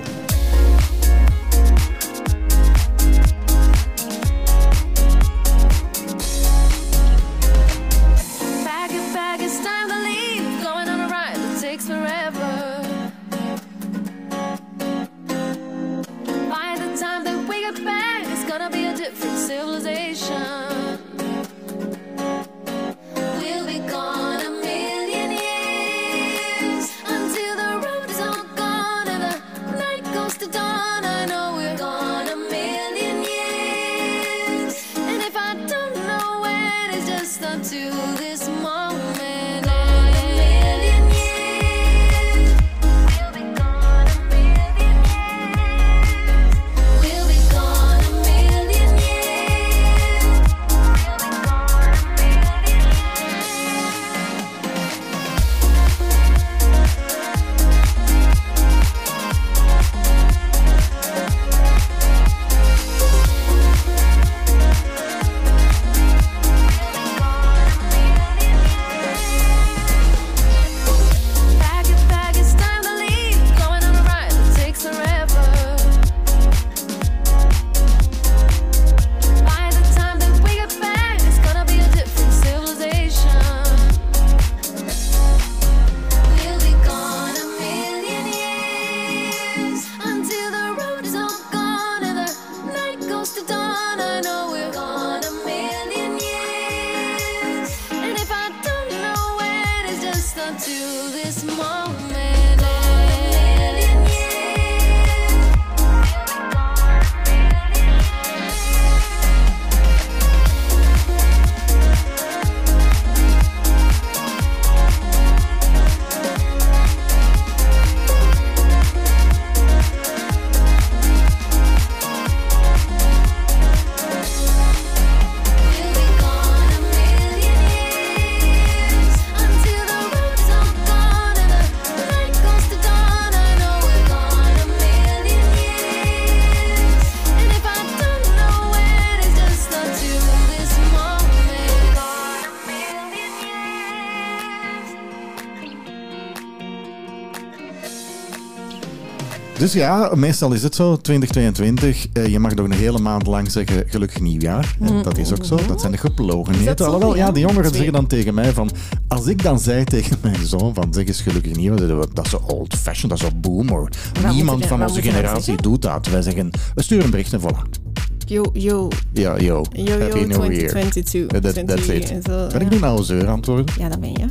Dus 149.65 149.73
ja, 149.73 150.11
meestal 150.15 150.53
is 150.53 150.63
het 150.63 150.75
zo, 150.75 150.97
2022. 150.97 152.07
eh, 152.13 152.27
je 152.27 152.39
mag 152.39 152.55
nog 152.55 152.67
een 152.67 152.73
hele 152.73 152.99
maand 152.99 153.27
lang 153.27 153.51
zeggen 153.51 153.85
gelukkig 153.87 154.21
nieuwjaar. 154.21 154.77
En 154.81 155.03
dat 155.03 155.19
is 155.19 155.33
ook 155.33 155.45
zo. 155.45 155.57
Dat 155.57 155.81
zijn 155.81 155.93
de 155.93 155.99
dat 156.03 156.11
geplogenheden. 156.11 156.87
Alhoewel, 156.87 157.17
ja, 157.17 157.31
die 157.31 157.47
jongeren 157.47 157.75
zeggen 157.75 157.93
dan 157.93 158.07
tegen 158.07 158.35
mij 158.35 158.53
van... 158.53 158.71
Als 159.09 159.27
ik 159.27 159.43
dan 159.43 159.59
zei 159.59 159.85
tegen 159.85 160.17
mijn 160.23 160.47
zoon 160.47 160.75
van 160.75 160.93
zeg 160.93 161.07
eens 161.07 161.21
gelukkig 161.21 161.57
nieuwjaar, 161.57 162.07
dat 162.13 162.25
is 162.25 162.31
zo 162.31 162.41
old-fashioned, 162.47 163.19
dat 163.19 163.29
is 163.29 163.35
zo 163.35 163.41
boomer. 163.41 163.89
Niemand 164.33 164.67
van 164.67 164.83
onze 164.83 165.03
generatie 165.03 165.63
doet 165.63 165.83
dat. 165.83 166.07
Wij 166.07 166.23
zeggen, 166.23 166.51
we 166.75 166.83
sturen 166.83 167.05
een 167.05 167.11
bericht 167.11 167.33
en 167.33 167.41
voilà. 167.41 167.83
Yo, 168.27 168.45
yo, 168.53 168.89
Ja, 169.13 169.41
yo. 169.41 169.65
yo, 169.73 169.99
Happy 169.99 170.19
yo, 170.19 170.27
New 170.27 170.53
Year. 170.53 170.69
2022. 170.69 171.41
That, 171.41 171.43
that's 171.67 171.83
20 171.83 172.11
it. 172.11 172.25
zo, 172.25 172.33
ja. 172.33 172.59
ik 172.59 172.71
nu 172.71 172.79
nou 172.79 173.03
zeur 173.03 173.27
antwoorden? 173.27 173.67
Ja, 173.79 173.89
dat 173.89 174.01
ben 174.01 174.13
je. 174.13 174.27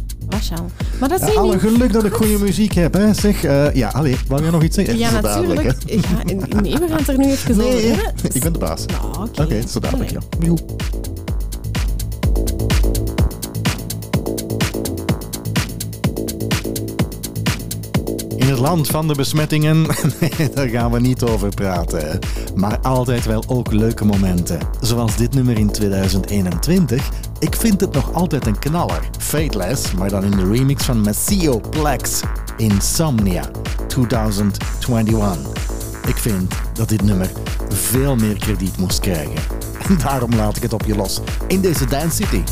Maar 1.00 1.10
dat 1.10 1.20
je 1.20 1.40
alle 1.40 1.52
niet. 1.52 1.62
geluk 1.62 1.94
dat 1.94 2.04
ik 2.06 2.14
goede 2.14 2.38
muziek 2.40 2.74
heb, 2.74 2.94
hè. 2.94 3.14
Zeg, 3.14 3.44
eh, 3.44 3.74
ja, 3.74 3.88
allee, 3.90 4.16
wou 4.28 4.42
jij 4.42 4.52
nog 4.52 4.64
iets 4.64 4.76
zeggen? 4.76 4.98
Ja, 4.98 5.10
Zo 5.10 5.22
natuurlijk. 5.22 5.76
Ja, 5.86 6.24
nee, 6.62 6.74
we 6.78 6.88
gaan 6.88 6.98
het 6.98 7.08
er 7.08 7.18
nu 7.18 7.26
even 7.32 7.52
over 7.62 7.64
Nee, 7.74 7.86
hebben. 7.86 8.14
ik 8.34 8.42
ben 8.44 8.54
de 8.54 8.60
baas. 8.60 8.86
Nou, 8.86 9.30
Oké, 9.30 9.42
oké. 9.42 9.62
zo 9.68 9.80
dadelijk, 9.80 10.12
ja. 10.12 10.20
Joe. 10.40 10.58
In 18.38 18.50
het 18.50 18.60
land 18.60 18.88
van 18.88 19.08
de 19.08 19.14
besmettingen, 19.16 19.82
nee, 20.20 20.50
daar 20.54 20.68
gaan 20.68 20.92
we 20.92 21.00
niet 21.00 21.24
over 21.24 21.50
praten. 21.50 22.20
Maar 22.56 22.80
altijd 22.80 23.26
wel 23.26 23.44
ook 23.48 23.72
leuke 23.74 24.06
momenten. 24.06 24.60
Zoals 24.82 25.16
dit 25.16 25.34
nummer 25.34 25.58
in 25.58 25.72
2021. 25.72 27.10
Ik 27.44 27.56
vind 27.56 27.82
het 27.82 27.94
nog 27.94 28.14
altijd 28.14 28.46
een 28.46 28.60
knaller. 28.60 29.10
Fateless, 29.20 29.94
maar 29.94 30.10
dan 30.10 30.24
in 30.24 30.32
de 30.32 30.48
remix 30.48 30.84
van 30.84 31.02
Maceo 31.02 31.62
Plex. 31.70 32.22
Insomnia 32.58 33.50
2021. 33.88 35.38
Ik 36.08 36.18
vind 36.18 36.54
dat 36.74 36.90
dit 36.90 37.02
nummer 37.02 37.32
veel 37.70 38.16
meer 38.16 38.38
krediet 38.38 38.78
moest 38.78 39.00
krijgen. 39.00 39.36
En 39.88 39.98
daarom 39.98 40.36
laat 40.36 40.58
ik 40.58 40.62
het 40.62 40.74
op 40.74 40.86
je 40.86 40.96
los 40.96 41.22
in 41.48 41.62
deze 41.62 41.86
Dance 41.86 42.16
City. 42.16 42.44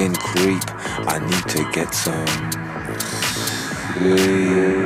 Skin 0.00 0.14
creep. 0.14 0.62
I 1.06 1.18
need 1.18 1.46
to 1.48 1.70
get 1.72 1.92
some 1.92 2.26
sleep. 3.98 4.79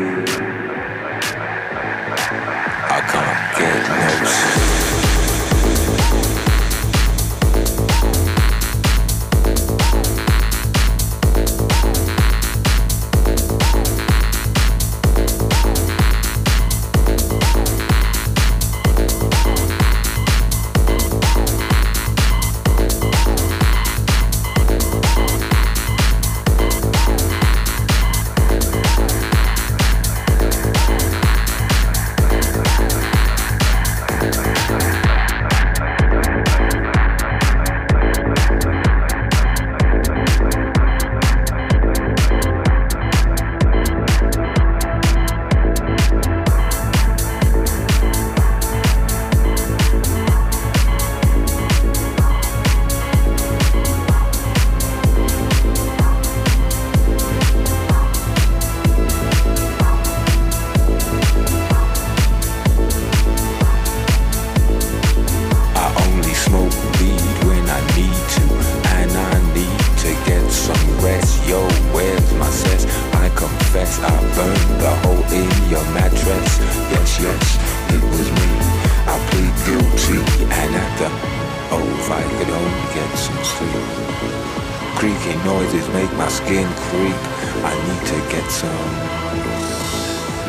Skin 86.45 86.69
creep. 86.77 87.21
I 87.65 87.75
need 87.87 88.03
to 88.13 88.19
get 88.33 88.51
some 88.51 88.91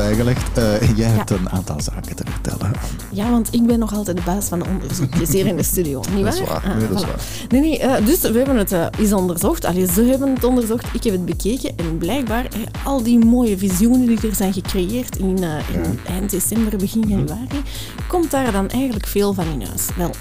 Bijgelegd. 0.08 0.58
Eh, 0.58 0.98
jij 0.98 1.08
hebt 1.10 1.30
een 1.30 1.50
aantal 1.50 1.82
zaken 1.82 2.16
te 2.16 2.24
vertellen. 2.30 2.72
Ja, 3.12 3.30
want 3.32 3.54
ik 3.54 3.66
ben 3.66 3.80
nog 3.80 3.94
altijd 3.94 4.18
de 4.18 4.24
baas 4.26 4.46
van 4.46 4.60
de 4.60 4.66
onderzoekjes 4.66 5.30
hier 5.30 5.46
in 5.46 5.56
de 5.56 5.64
studio. 5.64 6.02
Niet 6.16 6.24
Dat 6.24 6.34
is 6.34 6.40
waar? 6.40 6.62
waar. 6.66 6.78
Nee, 6.78 6.88
dat 6.88 7.00
is 7.00 7.06
waar. 7.06 7.20
Nee, 7.50 7.62
nee, 7.62 7.80
eh, 7.80 8.06
dus 8.06 8.22
we 8.22 8.38
hebben 8.38 8.58
het 8.58 8.76
eens 9.00 9.14
onderzocht. 9.14 9.66
Allee, 9.66 9.88
ze 9.92 10.02
hebben 10.04 10.34
het 10.34 10.44
onderzocht, 10.44 10.86
ik 10.94 11.04
heb 11.04 11.14
het 11.14 11.26
bekeken. 11.26 11.78
En 11.78 11.98
blijkbaar, 11.98 12.48
al 12.84 13.04
die 13.04 13.26
mooie 13.26 13.58
visioenen 13.58 14.08
die 14.08 14.30
er 14.30 14.36
zijn 14.36 14.54
gecreëerd 14.54 15.18
in, 15.18 15.38
in 15.74 16.00
eind 16.08 16.30
december, 16.32 16.78
begin 16.78 17.04
januari, 17.08 17.62
komt 18.08 18.32
daar 18.32 18.52
dan 18.52 18.70
eigenlijk 18.70 19.08
veel 19.08 19.34
van 19.34 19.46
in 19.60 19.68
huis. 19.68 19.86
Wel, 19.98 20.12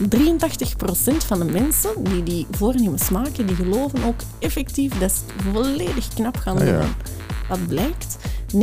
83% 1.13 1.17
van 1.27 1.39
de 1.39 1.45
mensen 1.45 1.91
die 2.03 2.23
die 2.23 2.47
voornemens 2.51 3.09
maken, 3.11 3.47
die 3.47 3.57
geloven 3.57 4.05
ook 4.05 4.21
effectief 4.39 4.99
dat 4.99 5.13
ze 5.13 5.21
volledig 5.53 6.09
knap 6.15 6.37
gaan 6.37 6.55
Ah, 6.59 6.65
doen. 6.65 6.73
ja. 6.73 6.85
Wat 7.49 7.67
blijkt? 7.69 8.02
90% 8.55 8.57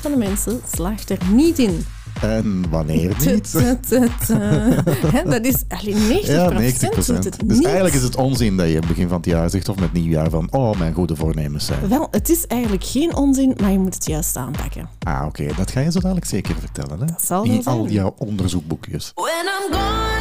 van 0.00 0.10
de 0.10 0.16
mensen 0.16 0.60
slaagt 0.74 1.10
er 1.10 1.18
niet 1.32 1.58
in. 1.58 1.84
En 2.20 2.64
wanneer 2.70 3.08
niet? 3.08 3.50
tut, 3.50 3.88
tut. 3.88 4.28
Hè, 5.14 5.22
dat 5.24 5.44
is 5.44 5.54
alleen 5.68 6.22
90%. 6.22 6.26
Ja, 6.26 6.48
90 6.48 7.04
doet 7.04 7.24
het 7.24 7.38
Dus 7.44 7.56
niet. 7.56 7.64
eigenlijk 7.64 7.94
is 7.94 8.02
het 8.02 8.16
onzin 8.16 8.56
dat 8.56 8.68
je 8.68 8.80
begin 8.88 9.08
van 9.08 9.16
het 9.16 9.26
jaar 9.26 9.50
zegt 9.50 9.68
of 9.68 9.78
met 9.80 9.92
nieuwjaar 9.92 10.30
van 10.30 10.48
oh, 10.50 10.78
mijn 10.78 10.92
goede 10.94 11.16
voornemens 11.16 11.66
zijn. 11.66 11.88
Wel, 11.88 12.08
het 12.10 12.28
is 12.28 12.46
eigenlijk 12.46 12.84
geen 12.84 13.16
onzin, 13.16 13.56
maar 13.60 13.70
je 13.70 13.78
moet 13.78 13.94
het 13.94 14.06
juist 14.06 14.36
aanpakken. 14.36 14.88
Ah, 15.02 15.24
oké. 15.26 15.46
Dat 15.56 15.70
ga 15.70 15.80
je 15.80 15.90
zo 15.90 16.00
dadelijk 16.00 16.26
zeker 16.26 16.54
vertellen, 16.58 17.00
hè? 17.00 17.06
zal 17.20 17.46
wel 17.46 17.54
In 17.54 17.64
al 17.64 17.88
jouw 17.88 18.14
onderzoekboekjes. 18.18 19.12
When 19.14 19.44
I'm 19.44 19.72
gone, 19.72 20.19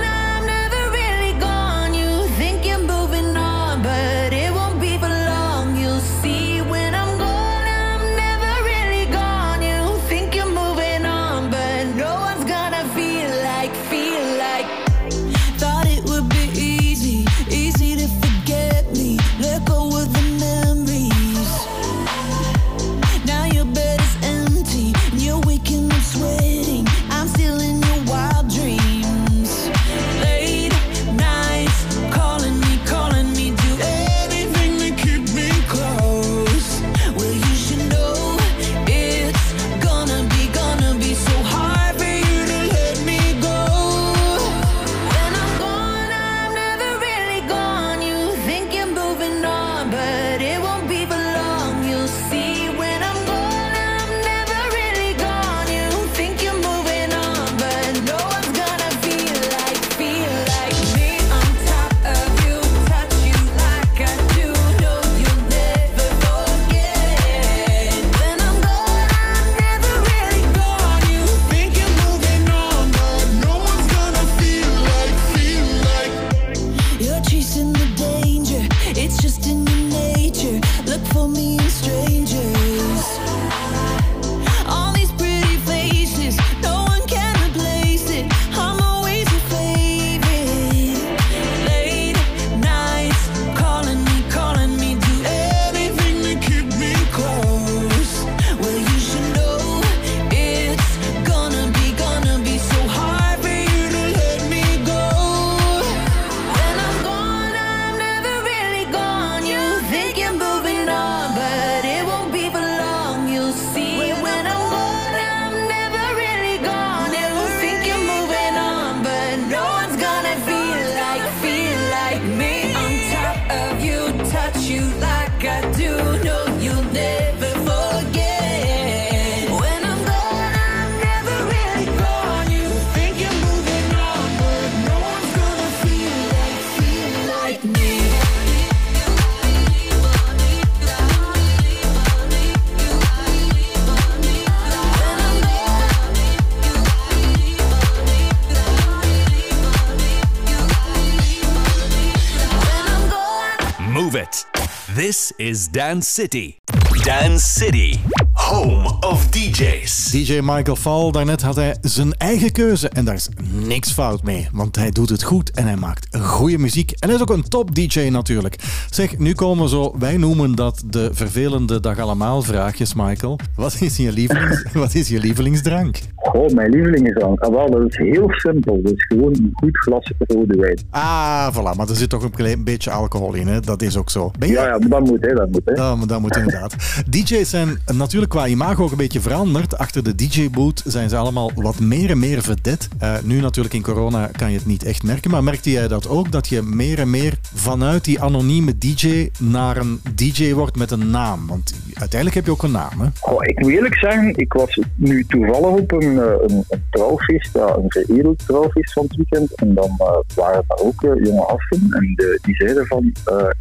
is 155.59 155.67
Dance 155.71 156.13
City. 156.13 156.57
Dance 157.03 157.45
City, 157.45 157.99
home 158.31 158.85
of 159.01 159.27
DJs. 159.31 160.11
DJ 160.11 160.39
Michael 160.41 160.75
Fall, 160.75 161.11
daarnet 161.11 161.41
had 161.41 161.55
hij 161.55 161.77
zijn 161.81 162.13
eigen 162.13 162.51
keuze 162.51 162.89
en 162.89 163.05
daar 163.05 163.15
is 163.15 163.29
niks 163.69 163.91
fout 163.91 164.23
mee, 164.23 164.47
want 164.51 164.75
hij 164.75 164.91
doet 164.91 165.09
het 165.09 165.23
goed 165.23 165.51
en 165.51 165.65
hij 165.65 165.75
maakt 165.75 166.17
goede 166.17 166.57
muziek. 166.57 166.91
En 166.91 167.07
hij 167.07 167.15
is 167.15 167.21
ook 167.21 167.29
een 167.29 167.49
top 167.49 167.75
DJ 167.75 167.99
natuurlijk. 167.99 168.55
Zeg, 168.89 169.17
nu 169.17 169.33
komen 169.33 169.69
zo, 169.69 169.95
wij 169.99 170.17
noemen 170.17 170.55
dat 170.55 170.83
de 170.85 171.09
vervelende 171.13 171.79
dag 171.79 171.99
allemaal 171.99 172.41
vraagjes, 172.41 172.93
Michael. 172.93 173.39
Wat 173.55 173.77
is 173.81 173.97
je, 173.97 174.11
lievelings, 174.11 174.63
wat 174.73 174.93
is 174.93 175.07
je 175.07 175.19
lievelingsdrank? 175.19 175.99
Goh, 176.15 176.53
mijn 176.53 176.69
lievelingsdrank. 176.69 177.39
Ah, 177.39 177.53
wel, 177.53 177.69
dat 177.69 177.81
is 177.87 177.97
heel 177.97 178.29
simpel. 178.29 178.81
Dat 178.83 178.93
is 178.93 179.05
gewoon 179.05 179.33
een 179.33 179.51
goed 179.53 179.77
glas 179.77 180.11
rode 180.17 180.57
wijn. 180.57 180.79
Ah, 180.89 181.55
voilà, 181.55 181.77
maar 181.77 181.89
er 181.89 181.95
zit 181.95 182.09
toch 182.09 182.23
een 182.23 182.31
klein 182.31 182.63
beetje 182.63 182.91
alcohol 182.91 183.33
in, 183.33 183.47
hè? 183.47 183.59
dat 183.59 183.81
is 183.81 183.97
ook 183.97 184.09
zo. 184.09 184.31
Ben 184.39 184.47
je... 184.47 184.53
Ja, 184.53 184.65
ja, 184.65 184.77
dat 184.77 184.99
moet, 184.99 185.21
hè. 185.21 185.33
Dat 185.33 185.51
moet, 185.51 185.61
hè. 185.65 185.73
Dat, 185.73 186.09
dat 186.09 186.19
moet 186.19 186.37
inderdaad. 186.37 186.75
DJ's 187.11 187.49
zijn 187.49 187.79
natuurlijk 187.93 188.31
qua 188.31 188.47
imago 188.47 188.83
ook 188.83 188.91
een 188.91 188.97
beetje 188.97 189.21
veranderd. 189.21 189.77
Achter 189.77 190.03
de 190.03 190.15
DJ-boot 190.15 190.83
zijn 190.85 191.09
ze 191.09 191.15
allemaal 191.15 191.51
wat 191.55 191.79
meer 191.79 192.09
en 192.09 192.19
meer 192.19 192.41
vedette. 192.41 192.87
Eh, 192.97 193.13
nu 193.23 193.39
natuurlijk 193.39 193.58
in 193.67 193.81
corona 193.81 194.29
kan 194.37 194.51
je 194.51 194.57
het 194.57 194.65
niet 194.65 194.83
echt 194.83 195.03
merken. 195.03 195.31
Maar 195.31 195.43
merkte 195.43 195.71
jij 195.71 195.87
dat 195.87 196.07
ook? 196.07 196.31
Dat 196.31 196.47
je 196.47 196.61
meer 196.61 196.99
en 196.99 197.09
meer 197.09 197.33
vanuit 197.53 198.05
die 198.05 198.21
anonieme 198.21 198.77
DJ 198.77 199.29
naar 199.39 199.77
een 199.77 200.01
DJ 200.15 200.53
wordt 200.53 200.75
met 200.75 200.91
een 200.91 201.09
naam? 201.09 201.47
Want 201.47 201.73
uiteindelijk 201.87 202.35
heb 202.35 202.45
je 202.45 202.51
ook 202.51 202.63
een 202.63 202.71
naam, 202.71 202.99
hè? 202.99 203.07
Goh, 203.19 203.37
ik 203.41 203.59
moet 203.59 203.71
eerlijk 203.71 203.97
zeggen, 203.97 204.35
ik 204.35 204.53
was 204.53 204.79
nu 204.95 205.25
toevallig 205.25 205.79
op 205.79 205.91
een, 205.91 206.19
eh, 206.19 206.33
een, 206.47 206.63
een 206.69 206.83
trouwfeest, 206.89 207.49
ja, 207.53 207.75
een 207.75 207.91
veredeld 207.91 208.47
trouwfeest 208.47 208.93
van 208.93 209.03
het 209.03 209.15
weekend. 209.15 209.55
En 209.55 209.73
dan 209.73 209.95
eh, 209.97 210.35
waren 210.35 210.63
daar 210.67 210.77
ook 210.77 211.03
eh, 211.03 211.25
jonge 211.25 211.57
en 211.69 212.13
die 212.41 212.55
zeiden 212.55 212.87
van, 212.87 213.13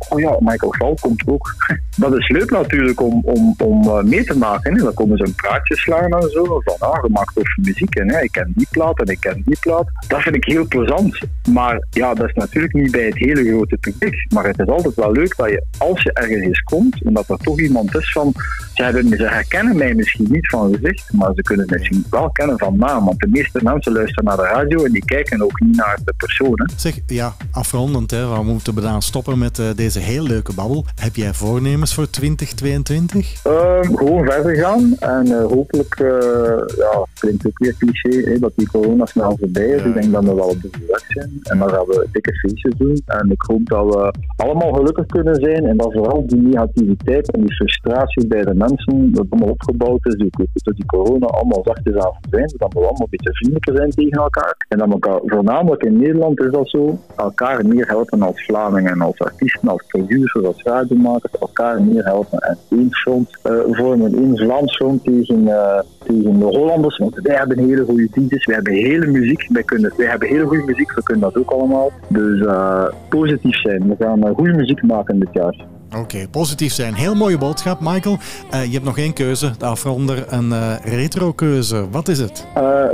oh 0.08 0.20
ja, 0.20 0.36
Michael 0.40 0.74
Val 0.78 0.98
komt 1.00 1.22
ook. 1.26 1.54
Dat 1.96 2.16
is 2.16 2.28
leuk 2.28 2.50
natuurlijk 2.50 3.00
om, 3.00 3.22
om, 3.24 3.54
om 3.58 4.08
mee 4.08 4.24
te 4.24 4.38
maken. 4.38 4.76
Hè. 4.76 4.82
Dan 4.82 4.94
komen 4.94 5.16
ze 5.16 5.24
een 5.24 5.34
praatje 5.34 5.76
slaan 5.76 6.12
en 6.12 6.30
zo, 6.30 6.60
van 6.64 6.88
ah, 6.88 6.98
je 7.02 7.10
maakt 7.12 7.34
toffe 7.34 7.60
muziek 7.60 7.94
en 7.94 8.10
hè, 8.10 8.20
ik 8.20 8.32
ken 8.32 8.52
die 8.56 8.66
plaat 8.70 8.98
en 8.98 9.06
ik 9.06 9.20
ken 9.20 9.42
die 9.44 9.58
plaat. 9.60 9.87
Dat 10.08 10.20
vind 10.20 10.36
ik 10.36 10.44
heel 10.44 10.66
plezant. 10.66 11.18
Maar 11.52 11.86
ja, 11.90 12.14
dat 12.14 12.28
is 12.28 12.34
natuurlijk 12.34 12.74
niet 12.74 12.90
bij 12.90 13.04
het 13.04 13.18
hele 13.18 13.44
grote 13.44 13.76
publiek. 13.76 14.26
Maar 14.32 14.46
het 14.46 14.58
is 14.58 14.66
altijd 14.66 14.94
wel 14.94 15.12
leuk 15.12 15.36
dat 15.36 15.48
je, 15.48 15.64
als 15.78 16.02
je 16.02 16.12
ergens 16.12 16.44
eens 16.44 16.60
komt, 16.60 17.04
en 17.04 17.12
dat 17.12 17.28
er 17.28 17.36
toch 17.36 17.60
iemand 17.60 17.96
is 17.96 18.12
van, 18.12 18.32
Ze, 18.74 18.82
hebben, 18.82 19.08
ze 19.08 19.28
herkennen 19.28 19.76
mij 19.76 19.94
misschien 19.94 20.26
niet 20.30 20.48
van 20.48 20.74
gezicht, 20.74 21.12
maar 21.12 21.30
ze 21.34 21.42
kunnen 21.42 21.66
misschien 21.68 22.04
wel 22.10 22.30
kennen 22.30 22.58
van 22.58 22.76
naam. 22.76 23.04
Want 23.04 23.20
de 23.20 23.28
meeste 23.28 23.60
mensen 23.62 23.92
luisteren 23.92 24.24
naar 24.24 24.36
de 24.36 24.42
radio 24.42 24.84
en 24.84 24.92
die 24.92 25.04
kijken 25.04 25.42
ook 25.42 25.60
niet 25.60 25.76
naar 25.76 25.98
de 26.04 26.14
personen. 26.16 26.72
Zeg, 26.76 26.98
ja, 27.06 27.36
afrondend, 27.50 28.10
hè, 28.10 28.28
we 28.28 28.42
moeten 28.42 28.74
bijna 28.74 29.00
stoppen 29.00 29.38
met 29.38 29.58
eh, 29.58 29.66
deze 29.76 29.98
heel 29.98 30.22
leuke 30.22 30.54
babbel. 30.54 30.84
Heb 30.94 31.16
jij 31.16 31.34
voornemens 31.34 31.94
voor 31.94 32.10
2022? 32.10 33.44
Ehm, 33.44 33.94
gewoon 33.94 34.24
verder 34.24 34.56
gaan 34.56 34.96
en 34.98 35.26
eh, 35.26 35.44
hopelijk, 35.44 35.94
eh, 35.94 36.76
ja, 36.76 37.06
klinkt 37.18 37.46
ook 37.46 37.58
weer 37.58 37.74
cliché, 37.78 38.30
hè, 38.30 38.38
dat 38.38 38.52
die 38.56 38.68
corona 38.68 39.06
snel 39.06 39.36
voorbij 39.38 39.67
is. 39.68 39.82
Ik 39.82 39.94
denk 39.94 40.12
dat 40.12 40.24
we 40.24 40.34
wel 40.34 40.48
op 40.48 40.62
de 40.62 40.70
weg 40.86 41.04
zijn 41.08 41.30
en 41.42 41.58
dan 41.58 41.68
gaan 41.68 41.86
we 41.86 42.08
dikke 42.12 42.34
feestjes 42.34 42.74
doen. 42.76 43.02
En 43.06 43.30
ik 43.30 43.42
hoop 43.46 43.66
dat 43.68 43.84
we 43.94 44.12
allemaal 44.36 44.72
gelukkig 44.72 45.06
kunnen 45.06 45.34
zijn 45.34 45.66
en 45.66 45.76
dat 45.76 45.92
vooral 45.92 46.26
die 46.26 46.42
negativiteit 46.42 47.32
en 47.32 47.40
die 47.40 47.54
frustratie 47.54 48.26
bij 48.26 48.42
de 48.42 48.54
mensen, 48.54 49.12
dat 49.12 49.26
allemaal 49.30 49.50
opgebouwd 49.50 50.06
is, 50.06 50.14
die, 50.14 50.30
door 50.52 50.74
die 50.74 50.86
corona, 50.86 51.26
allemaal 51.26 51.62
zachtjes 51.64 51.94
aan 51.94 52.12
verdwijnt. 52.20 52.54
Dat 52.58 52.72
we 52.72 52.78
allemaal 52.78 53.00
een 53.00 53.06
beetje 53.10 53.34
vriendelijker 53.34 53.76
zijn 53.76 53.90
tegen 53.90 54.22
elkaar. 54.22 54.56
En 54.68 54.78
dat 54.78 54.86
we 54.86 54.92
elkaar, 54.92 55.20
voornamelijk 55.24 55.82
in 55.82 55.98
Nederland 55.98 56.40
is 56.40 56.52
dat 56.52 56.68
zo, 56.68 56.98
elkaar 57.16 57.66
meer 57.66 57.86
helpen 57.86 58.22
als 58.22 58.44
Vlamingen, 58.44 59.00
als 59.00 59.18
artiesten, 59.18 59.68
als 59.68 59.84
producers, 59.86 60.44
als 60.44 60.62
radiomakers, 60.62 61.32
elkaar 61.40 61.82
meer 61.82 62.04
helpen 62.04 62.38
en 62.38 62.58
één 62.70 62.94
front 62.94 63.38
eh, 63.42 63.52
vormen, 63.70 64.14
één 64.14 64.36
Vlaams 64.36 64.76
front 64.76 65.04
tegen, 65.04 65.48
eh, 65.48 65.80
tegen 66.04 66.38
de 66.38 66.44
Hollanders. 66.44 66.98
Want 66.98 67.14
wij 67.22 67.36
hebben 67.36 67.58
hele 67.58 67.84
goede 67.84 68.08
DJ's, 68.10 68.46
wij 68.46 68.54
hebben 68.54 68.72
hele 68.72 69.06
muziek, 69.06 69.48
wij, 69.58 69.66
kunnen, 69.66 69.92
wij 69.96 70.06
hebben 70.06 70.28
hele 70.28 70.46
goede 70.46 70.64
muziek, 70.64 70.92
we 70.94 71.02
kunnen 71.02 71.24
dat 71.32 71.42
ook 71.42 71.50
allemaal. 71.50 71.92
Dus 72.08 72.46
eh, 72.46 72.84
positief 73.08 73.60
zijn, 73.60 73.88
we 73.88 73.94
gaan 73.98 74.26
eh, 74.26 74.34
goede 74.34 74.52
muziek 74.52 74.82
maken 74.82 75.18
dit 75.18 75.28
jaar. 75.32 75.64
Oké, 75.96 76.28
positief 76.30 76.72
zijn. 76.72 76.94
Heel 76.94 77.14
mooie 77.14 77.38
boodschap, 77.38 77.80
Michael. 77.80 78.16
Eh, 78.50 78.64
je 78.64 78.72
hebt 78.72 78.84
nog 78.84 78.98
één 78.98 79.12
keuze, 79.12 79.50
de 79.58 79.64
afronder, 79.64 80.24
een 80.28 80.78
retro-keuze. 80.82 81.90
Wat 81.90 82.08
is 82.08 82.18
het? 82.18 82.46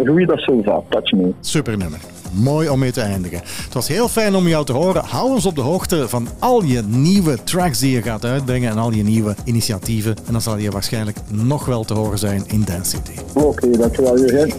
Louis 0.04 0.26
da 0.26 0.36
Silva, 0.36 0.82
Touch 0.88 1.12
Me. 1.12 1.32
Super 1.40 1.76
nummer. 1.76 1.98
Mooi 2.32 2.68
om 2.68 2.78
mee 2.78 2.92
te 2.92 3.00
eindigen. 3.00 3.38
Het 3.38 3.74
was 3.74 3.88
heel 3.88 4.08
fijn 4.08 4.34
om 4.34 4.48
jou 4.48 4.64
te 4.64 4.72
horen. 4.72 5.04
Hou 5.04 5.30
ons 5.30 5.46
op 5.46 5.54
de 5.54 5.60
hoogte 5.60 6.08
van 6.08 6.28
al 6.38 6.62
je 6.62 6.82
nieuwe 6.86 7.42
tracks 7.44 7.78
die 7.78 7.92
je 7.92 8.02
gaat 8.02 8.24
uitbrengen 8.24 8.70
en 8.70 8.78
al 8.78 8.92
je 8.92 9.02
nieuwe 9.02 9.34
initiatieven. 9.44 10.16
En 10.26 10.32
dan 10.32 10.40
zal 10.40 10.56
je 10.56 10.70
waarschijnlijk 10.70 11.16
nog 11.30 11.66
wel 11.66 11.84
te 11.84 11.94
horen 11.94 12.18
zijn 12.18 12.44
in 12.46 12.62
Dance 12.64 12.90
City. 12.90 13.20
Oké, 13.34 13.46
okay, 13.46 13.70
dankjewel 13.70 14.18
Jurgen. 14.18 14.52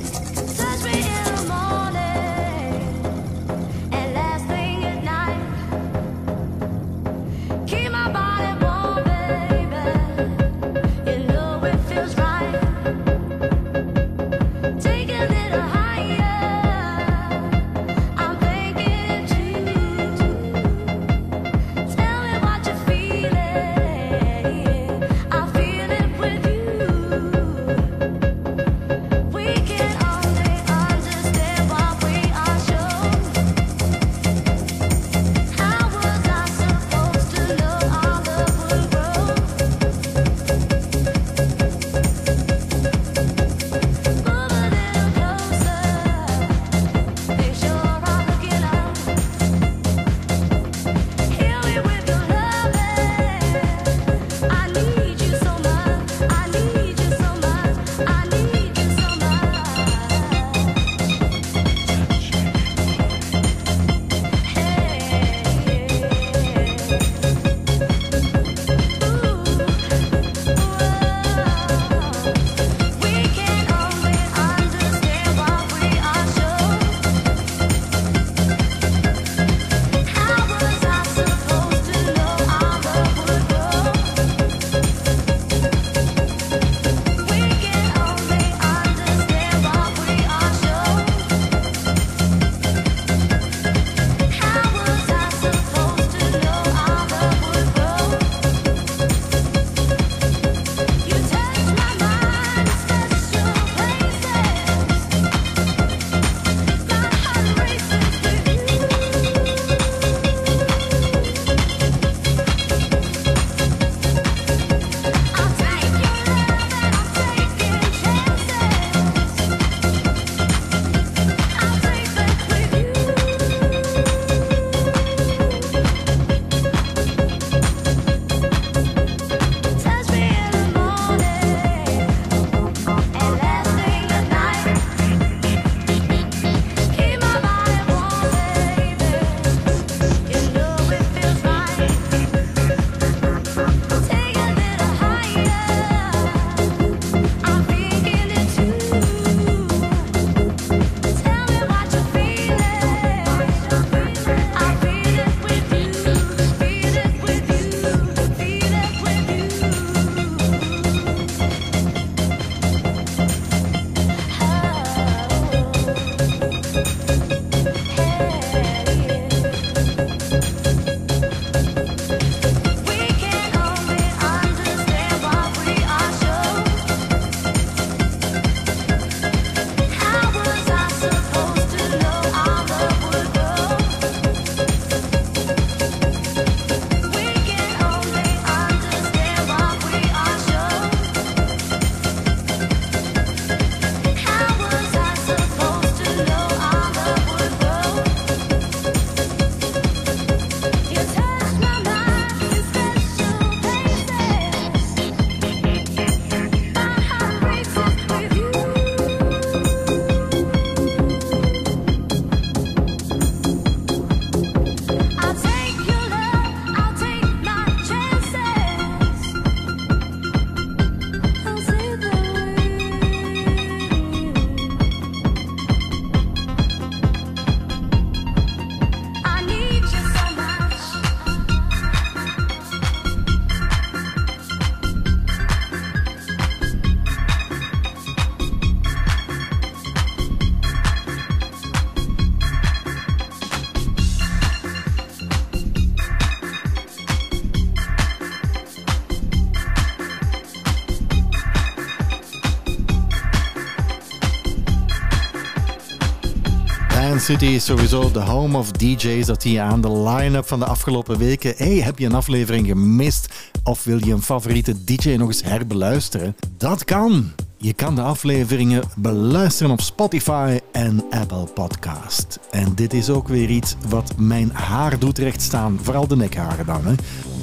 City 257.26 257.45
is 257.45 257.65
sowieso 257.65 258.11
de 258.11 258.19
home 258.19 258.57
of 258.57 258.71
DJ's. 258.71 259.26
Dat 259.26 259.43
je 259.43 259.61
aan 259.61 259.82
de 259.82 259.91
line-up 259.91 260.47
van 260.47 260.59
de 260.59 260.65
afgelopen 260.65 261.17
weken. 261.17 261.53
Hey, 261.57 261.76
heb 261.76 261.99
je 261.99 262.05
een 262.05 262.13
aflevering 262.13 262.67
gemist? 262.67 263.34
Of 263.63 263.84
wil 263.84 264.05
je 264.05 264.11
een 264.11 264.21
favoriete 264.21 264.84
DJ 264.84 265.15
nog 265.15 265.28
eens 265.28 265.43
herbeluisteren? 265.43 266.36
Dat 266.57 266.84
kan. 266.84 267.32
Je 267.57 267.73
kan 267.73 267.95
de 267.95 268.01
afleveringen 268.01 268.84
beluisteren 268.95 269.71
op 269.71 269.82
Spotify 269.82 270.59
en 270.71 271.03
Apple 271.09 271.45
Podcast. 271.53 272.39
En 272.51 272.76
dit 272.76 272.93
is 272.93 273.09
ook 273.09 273.28
weer 273.28 273.49
iets 273.49 273.76
wat 273.89 274.13
mijn 274.17 274.51
haar 274.53 274.99
doet 274.99 275.17
rechtstaan. 275.17 275.80
Vooral 275.82 276.07
de 276.07 276.15
nekharen 276.15 276.65
dan. 276.65 276.86
Hè. 276.86 276.93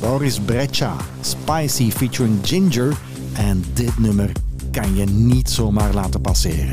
Boris 0.01 0.41
Breccia, 0.41 0.97
Spicy 1.21 1.91
featuring 1.91 2.39
Ginger. 2.43 2.97
En 3.33 3.65
dit 3.73 3.99
nummer 3.99 4.33
kan 4.71 4.97
je 4.97 5.05
niet 5.05 5.51
zomaar 5.51 5.95
laten 5.95 6.21
passeren. 6.21 6.73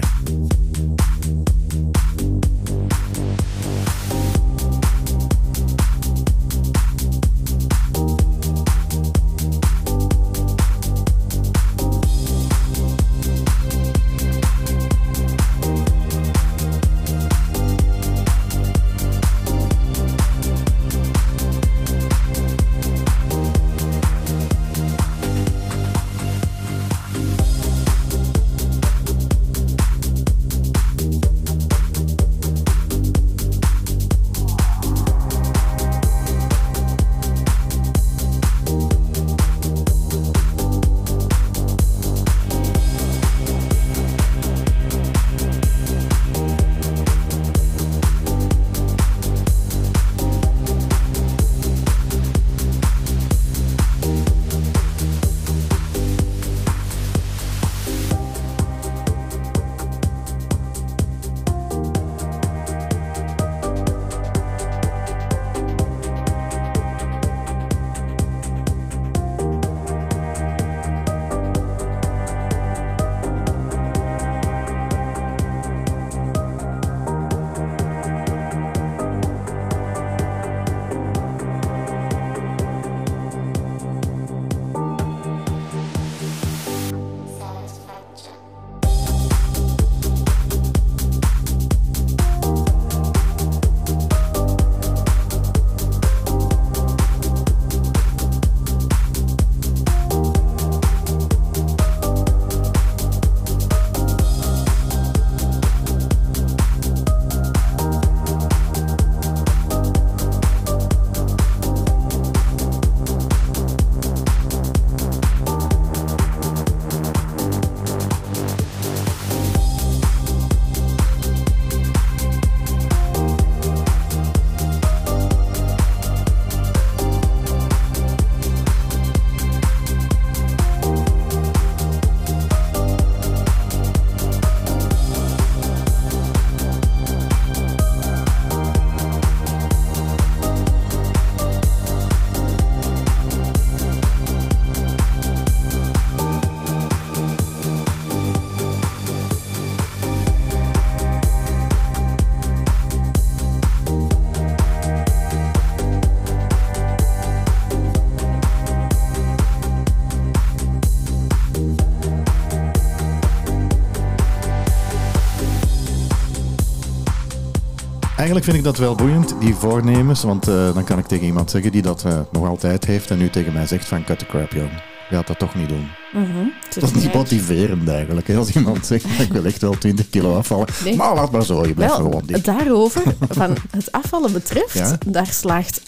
Eigenlijk 168.29 168.45
vind 168.57 168.67
ik 168.67 168.77
dat 168.77 168.85
wel 168.87 168.95
boeiend, 169.07 169.35
die 169.39 169.53
voornemens. 169.55 170.23
Want 170.23 170.47
eh, 170.47 170.73
dan 170.73 170.83
kan 170.83 170.97
ik 170.97 171.05
tegen 171.05 171.25
iemand 171.25 171.51
zeggen 171.51 171.71
die 171.71 171.81
dat 171.81 172.03
eh, 172.05 172.19
nog 172.31 172.47
altijd 172.47 172.85
heeft 172.85 173.11
en 173.11 173.17
nu 173.17 173.29
tegen 173.29 173.53
mij 173.53 173.67
zegt 173.67 173.85
van 173.85 174.03
cut 174.03 174.19
the 174.19 174.25
crap, 174.25 174.51
jong. 174.51 174.69
Je 175.09 175.15
gaat 175.15 175.27
dat 175.27 175.39
toch 175.39 175.55
niet 175.55 175.69
doen. 175.69 175.87
Mhm. 176.13 176.25
Dat 176.79 176.83
is 176.95 177.03
niet 177.03 177.13
motiverend 177.13 177.89
eigenlijk. 177.89 178.27
hè, 178.27 178.35
Als 178.37 178.49
iemand 178.55 178.85
zegt, 178.85 179.05
ik 179.19 179.31
wil 179.33 179.45
echt 179.45 179.61
wel 179.61 179.77
20 179.77 180.09
kilo 180.09 180.35
afvallen. 180.37 180.67
Nee. 180.83 180.95
Maar 180.95 181.15
laat 181.15 181.31
maar 181.31 181.45
zo, 181.45 181.65
je 181.67 181.73
blijft 181.73 181.97
Wel, 181.97 182.05
gewoon 182.05 182.23
dik. 182.25 182.43
daarover, 182.43 183.01
van 183.29 183.55
het 183.71 183.91
afvallen 183.91 184.31
betreft, 184.33 184.73
Ja? 184.73 184.97
daar 185.05 185.27
slaagt 185.27 185.81
98% 185.81 185.85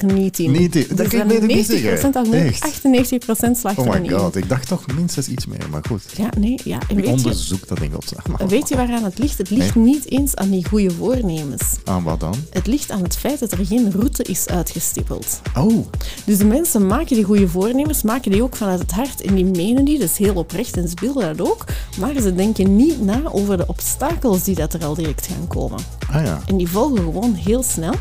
er 0.00 0.04
niet 0.12 0.38
in. 0.38 0.50
Niet 0.50 0.76
in. 0.76 0.86
Dat 0.88 0.96
Dus 0.96 1.08
kan 1.20 1.30
ik 1.30 1.46
niet 1.46 1.66
zeggen. 1.66 2.10
90% 2.12 2.16
al 2.16 2.22
nee, 2.24 2.44
Echt? 2.44 2.80
98% 2.82 3.58
slaagt 3.58 3.78
Oh 3.78 3.86
er 3.86 3.92
my 3.92 3.98
niet 3.98 4.12
god, 4.12 4.36
in. 4.36 4.42
ik 4.42 4.48
dacht 4.48 4.68
toch 4.68 4.84
minstens 4.96 5.28
iets 5.28 5.46
meer, 5.46 5.57
maar 5.78 5.98
goed. 5.98 6.02
Ja, 6.16 6.28
nee, 6.38 6.58
ja. 6.64 6.78
En 6.88 6.96
dat 6.96 7.80
in 7.80 7.92
godsnaam. 7.92 8.48
Weet 8.48 8.68
je 8.68 8.76
waaraan 8.76 9.04
het 9.04 9.18
ligt? 9.18 9.38
Het 9.38 9.50
ligt 9.50 9.74
Nee. 9.74 9.84
niet 9.84 10.10
eens 10.10 10.36
aan 10.36 10.50
die 10.50 10.66
goede 10.68 10.90
voornemens. 10.90 11.62
Aan 11.84 12.02
wat 12.02 12.20
dan? 12.20 12.34
Het 12.50 12.66
ligt 12.66 12.90
aan 12.90 13.02
het 13.02 13.16
feit 13.16 13.38
dat 13.40 13.52
er 13.52 13.66
geen 13.66 13.90
route 13.92 14.22
is 14.22 14.46
uitgestippeld. 14.46 15.40
Oh, 15.56 15.86
Dus 16.24 16.38
de 16.38 16.44
mensen 16.44 16.86
maken 16.86 17.14
die 17.16 17.24
goede 17.24 17.48
voornemens, 17.48 18.02
maken 18.02 18.30
die 18.30 18.42
ook 18.42 18.56
vanuit 18.56 18.78
het 18.80 18.90
hart 18.92 19.20
en 19.20 19.34
die 19.34 19.44
menen 19.44 19.84
die, 19.84 19.98
is 19.98 20.16
heel 20.16 20.34
oprecht 20.34 20.76
en 20.76 20.88
ze 20.88 20.94
willen 21.00 21.36
dat 21.36 21.48
ook, 21.48 21.64
maar 21.98 22.20
ze 22.20 22.34
denken 22.34 22.76
niet 22.76 23.00
na 23.04 23.20
over 23.32 23.56
de 23.56 23.66
obstakels 23.66 24.42
die 24.44 24.54
dat 24.54 24.74
er 24.74 24.84
al 24.84 24.94
direct 24.94 25.26
gaan 25.26 25.46
komen. 25.46 25.78
ah 26.12 26.24
ja. 26.24 26.40
En 26.46 26.56
die 26.56 26.68
volgen 26.68 26.96
gewoon 27.02 27.34
heel 27.34 27.62
snel. 27.62 27.94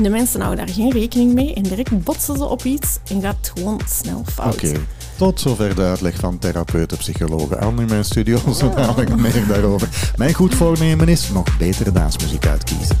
De 0.00 0.08
mensen 0.08 0.40
houden 0.40 0.66
daar 0.66 0.74
geen 0.74 0.90
rekening 0.92 1.32
mee 1.34 1.54
en 1.54 1.62
direct 1.62 2.04
botsen 2.04 2.36
ze 2.36 2.44
op 2.44 2.64
iets 2.64 2.98
en 3.10 3.20
gaat 3.20 3.36
het 3.36 3.52
gewoon 3.54 3.80
snel 3.88 4.22
fout. 4.32 4.54
Oké. 4.54 4.72
Tot 5.16 5.40
zover 5.40 5.74
de 5.74 5.82
uitleg 5.82 6.14
van 6.14 6.38
therapeuten, 6.38 6.98
psychologen. 6.98 7.60
Al 7.60 7.72
in 7.78 7.86
mijn 7.86 8.04
studio, 8.04 8.38
zo 8.58 8.74
dadelijk 8.74 9.16
meer 9.16 9.46
daarover. 9.48 9.88
Mijn 10.16 10.34
goed 10.34 10.54
voornemen 10.54 11.08
is 11.08 11.30
nog 11.30 11.56
betere 11.58 11.92
dansmuziek 11.92 12.46
uitkiezen. 12.46 12.96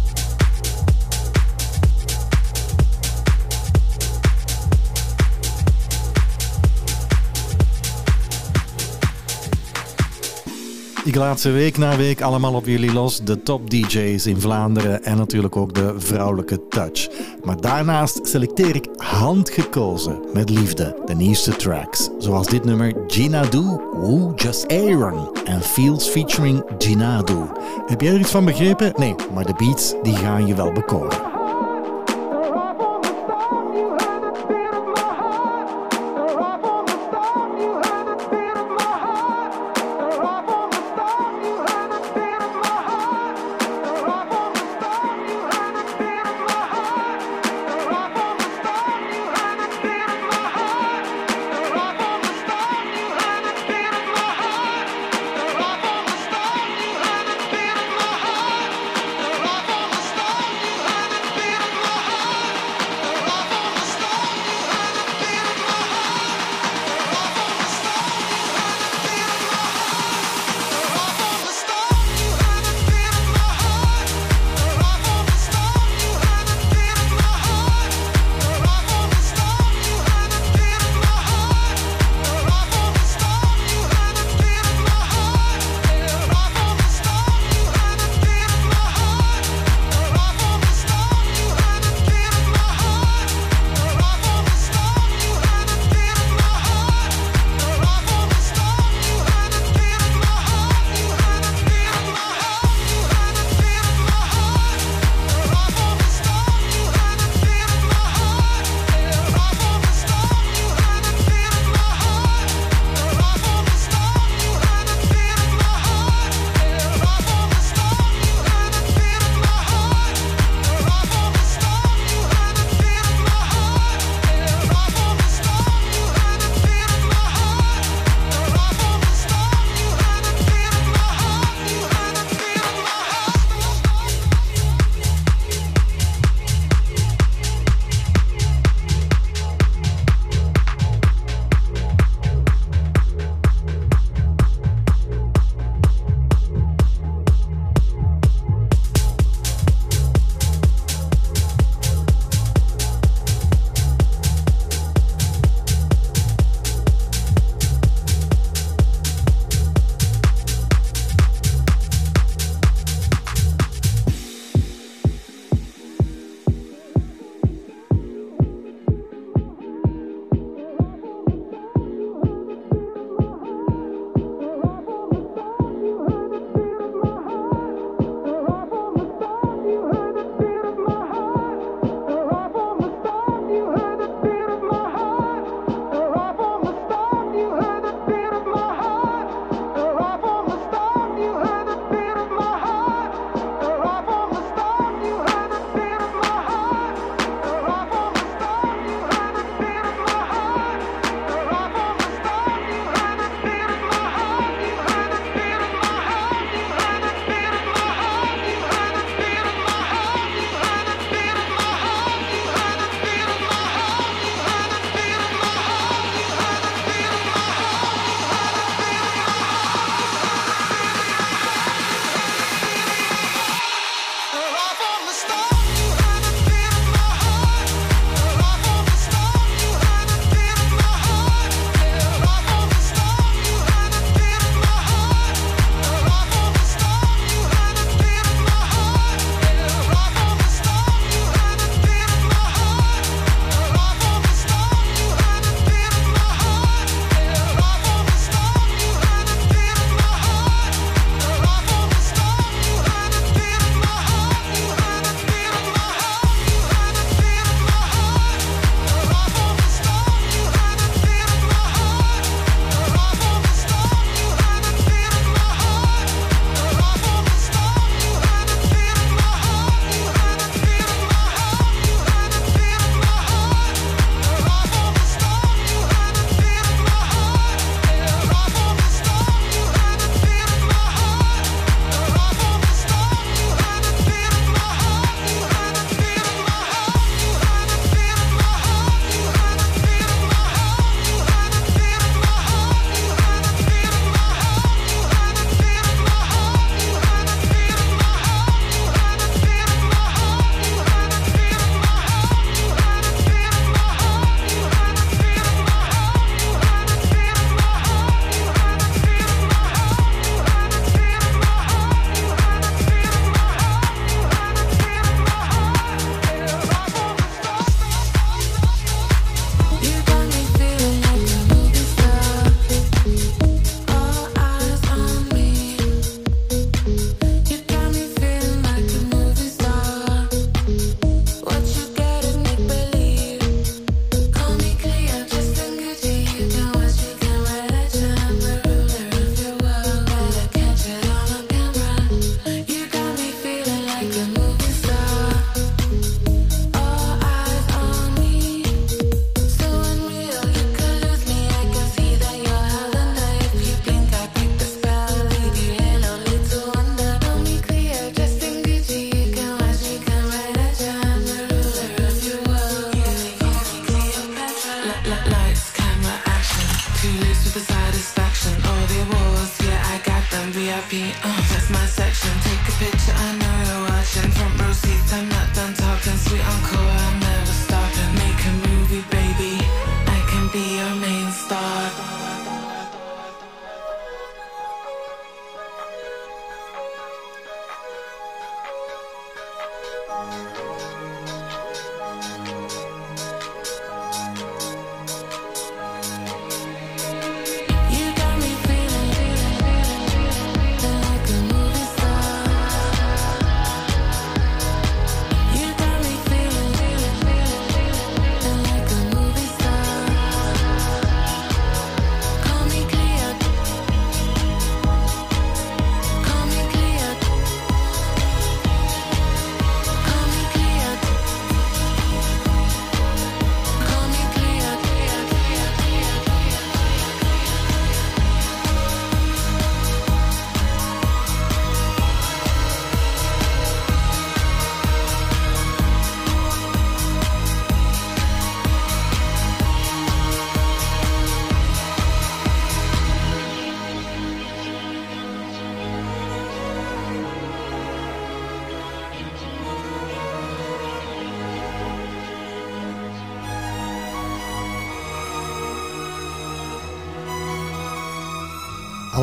Ik 11.04 11.14
laat 11.14 11.40
ze 11.40 11.50
week 11.50 11.78
na 11.78 11.96
week 11.96 12.20
allemaal 12.20 12.54
op 12.54 12.66
jullie 12.66 12.92
los. 12.92 13.20
De 13.24 13.42
top 13.42 13.70
DJ's 13.70 14.26
in 14.26 14.40
Vlaanderen 14.40 15.04
en 15.04 15.16
natuurlijk 15.16 15.56
ook 15.56 15.74
de 15.74 15.94
vrouwelijke 15.96 16.68
touch. 16.68 17.08
Maar 17.44 17.60
daarnaast 17.60 18.28
selecteer 18.28 18.74
ik 18.74 18.88
handgekozen 18.96 20.18
met 20.32 20.50
liefde 20.50 21.02
de 21.04 21.14
nieuwste 21.14 21.56
tracks. 21.56 22.08
Zoals 22.18 22.46
dit 22.46 22.64
nummer 22.64 22.94
Gina 23.06 23.42
Do, 23.42 23.90
Woo 23.92 24.32
Just 24.34 24.68
Aaron 24.68 25.36
en 25.44 25.60
Fields 25.60 26.08
featuring 26.08 26.64
Gina 26.78 27.22
Do. 27.22 27.48
Heb 27.86 28.00
jij 28.00 28.12
er 28.12 28.20
iets 28.20 28.30
van 28.30 28.44
begrepen? 28.44 28.92
Nee, 28.96 29.14
maar 29.34 29.44
de 29.44 29.54
beats 29.56 29.94
die 30.02 30.16
gaan 30.16 30.46
je 30.46 30.54
wel 30.54 30.72
bekoren. 30.72 31.33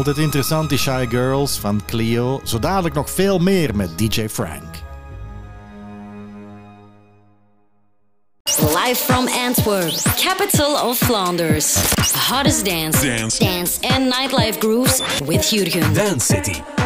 Altijd 0.01 0.17
interessant, 0.17 0.69
die 0.69 0.77
Shy 0.77 1.05
Girls 1.09 1.57
van 1.57 1.81
Clio. 1.85 2.41
Zo 2.43 2.59
dadelijk 2.59 2.95
nog 2.95 3.09
veel 3.09 3.39
meer 3.39 3.75
met 3.75 3.97
DJ 3.97 4.27
Frank. 4.27 4.63
Live 8.59 8.95
from 8.95 9.27
Antwerp, 9.27 9.93
capital 10.15 10.89
of 10.89 10.97
Flanders. 10.97 11.75
Hottest 12.29 12.65
dance, 12.65 13.05
dance, 13.05 13.43
dance 13.43 13.87
and 13.87 14.03
nightlife 14.03 14.59
grooves 14.59 15.01
with 15.25 15.49
Jurgen. 15.49 15.93
Dance 15.93 16.25
City. 16.25 16.80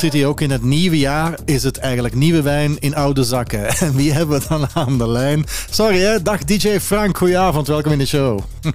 City 0.00 0.24
ook 0.24 0.40
in 0.40 0.50
het 0.50 0.62
nieuwe 0.62 0.98
jaar 0.98 1.38
is 1.44 1.62
het 1.62 1.78
eigenlijk 1.78 2.14
nieuwe 2.14 2.42
wijn 2.42 2.76
in 2.78 2.94
oude 2.94 3.24
zakken. 3.24 3.68
En 3.80 3.96
wie 3.96 4.12
hebben 4.12 4.40
we 4.40 4.46
dan 4.48 4.66
aan 4.74 4.98
de 4.98 5.08
lijn? 5.08 5.44
Sorry 5.70 6.00
hè, 6.00 6.22
dag 6.22 6.44
DJ 6.44 6.78
Frank, 6.78 7.16
goedenavond, 7.16 7.66
welkom 7.66 7.92
in 7.92 7.98
de 7.98 8.06
show. 8.06 8.40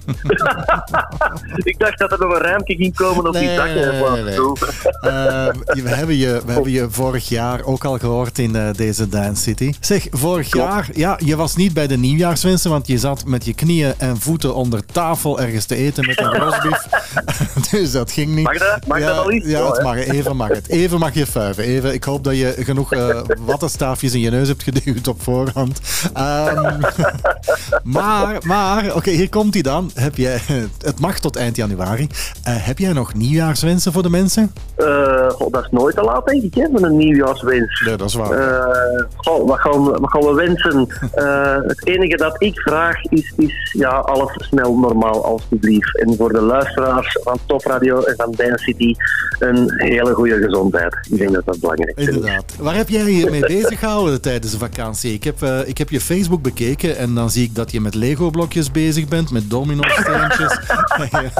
ik 1.70 1.78
dacht 1.78 1.98
dat 1.98 2.12
er 2.12 2.18
nog 2.18 2.34
een 2.34 2.40
ruimte 2.40 2.74
ging 2.74 2.94
komen 2.94 3.26
op 3.26 3.32
die 3.32 3.54
zakken. 3.54 3.74
Nee, 3.74 4.22
nee, 4.22 4.34
uh, 4.34 4.52
we, 5.66 5.88
hebben 5.88 6.16
je, 6.16 6.42
hebben 6.46 6.72
je 6.72 6.86
vorig 6.90 7.28
jaar 7.28 7.64
ook 7.64 7.84
al 7.84 7.98
gehoord 7.98 8.38
in 8.38 8.56
eh, 8.56 8.68
deze 8.72 9.08
Dance 9.08 9.42
City. 9.42 9.72
Zeg, 9.80 10.06
vorig 10.10 10.54
jaar, 10.54 10.88
ja, 10.94 11.18
je 11.24 11.36
was 11.36 11.56
niet 11.56 11.72
bij 11.72 11.86
de 11.86 11.98
nieuwjaarswensen, 11.98 12.70
want 12.70 12.86
je 12.86 12.98
zat 12.98 13.24
met 13.24 13.44
je 13.44 13.54
knieën 13.54 13.94
en 13.98 14.16
voeten 14.20 14.54
onder 14.54 14.86
tafel 14.92 15.40
ergens 15.40 15.64
te 15.64 15.74
eten 15.74 16.06
met 16.06 16.20
een 16.20 16.38
rosbief. 16.44 16.86
dus 17.70 17.92
dat 17.92 18.10
ging 18.10 18.34
niet. 18.34 18.44
Mag 18.44 18.58
dat, 18.58 18.86
mag 18.86 19.00
dat 19.00 19.18
al 19.18 19.32
iets? 19.32 19.46
Ja, 19.46 19.72
het 19.72 19.82
mag, 19.82 19.96
even 19.96 20.36
mag 20.36 20.48
het. 20.48 20.68
Even 20.68 20.98
mag 20.98 21.14
je 21.16 21.26
fuiven. 21.26 21.64
Even, 21.64 21.94
ik 21.94 22.04
hoop 22.04 22.24
dat 22.24 22.36
je 22.36 22.54
genoeg 22.58 22.92
eh 22.92 23.20
wattenstaafjes 23.40 24.14
in 24.14 24.20
je 24.20 24.30
neus 24.30 24.48
hebt 24.48 24.62
geduwd 24.62 25.08
op 25.08 25.22
voorhand. 25.22 25.80
Ehm, 26.14 26.80
maar, 27.96 28.38
maar 28.46 28.94
oké, 28.94 29.10
hier 29.10 29.28
komt 29.28 29.54
hij 29.54 29.62
dan. 29.62 29.90
Heb 29.94 30.16
jij, 30.16 30.40
het 30.84 31.00
mag 31.00 31.18
tot 31.18 31.36
eind 31.36 31.56
januari. 31.56 32.06
Eh, 32.42 32.54
heb 32.56 32.78
jij 32.78 32.92
nog 32.92 33.14
nieuwjaarswensen 33.14 33.92
voor 33.92 34.02
de 34.02 34.10
mensen? 34.10 34.52
Eh, 34.76 35.28
goh, 35.28 35.52
dat 35.52 35.62
is 35.64 35.70
nooit 35.70 35.96
te 35.96 36.02
laat, 36.02 36.26
denk 36.26 36.42
ik, 36.42 36.54
hè, 36.54 36.68
met 36.68 36.82
een 36.82 36.96
nieuwjaarswens. 36.96 37.80
Nee, 37.86 37.96
dat 37.96 38.08
is 38.08 38.14
waar. 38.14 39.06
Goh, 39.16 39.48
wat, 39.48 39.58
gaan, 39.60 39.84
we- 39.84 39.98
wat 40.00 40.10
gaan 40.10 40.20
we 40.24 40.34
wensen? 40.34 40.86
Het 41.68 41.86
enige 41.86 42.16
dat 42.16 42.42
ik 42.42 42.60
vraag 42.60 43.02
is, 43.02 43.32
is 43.36 43.70
ja, 43.78 43.88
alles 43.88 44.32
snel 44.48 44.76
normaal, 44.78 45.24
alstublieft. 45.24 45.98
En 46.00 46.16
voor 46.16 46.32
de 46.32 46.40
luisteraars 46.40 47.18
van 47.22 47.38
Top 47.46 47.64
Radio 47.64 48.02
en 48.02 48.14
van 48.16 48.32
Dance 48.36 48.64
City 48.64 48.94
een 49.38 49.72
hele 49.76 50.14
goede 50.14 50.38
gezondheid. 50.38 50.96
Ik 51.10 51.18
denk 51.18 51.32
dat 51.32 51.44
dat 51.44 51.60
belangrijk 51.60 51.98
is. 51.98 52.06
Inderdaad. 52.06 52.54
Waar 52.58 52.74
heb 52.74 52.88
jij 52.88 53.12
je 53.12 53.30
mee 53.30 53.40
bezig 53.56 53.78
gehouden 53.78 54.20
tijdens 54.20 54.52
de 54.52 54.58
vakantie? 54.58 55.12
Ik 55.12 55.24
heb, 55.24 55.42
eh, 55.42 55.68
ik 55.68 55.78
heb 55.78 55.90
je 55.90 56.00
Facebook 56.00 56.42
bekeken 56.42 56.96
en 56.96 57.14
dan 57.14 57.30
zie 57.30 57.44
ik 57.44 57.54
dat 57.54 57.72
je 57.72 57.80
met 57.80 57.94
Lego-blokjes 57.94 58.70
bezig 58.70 59.08
bent, 59.08 59.30
met 59.30 59.50
domino-steentjes, 59.50 60.58
dat, 60.98 61.10
je, 61.20 61.30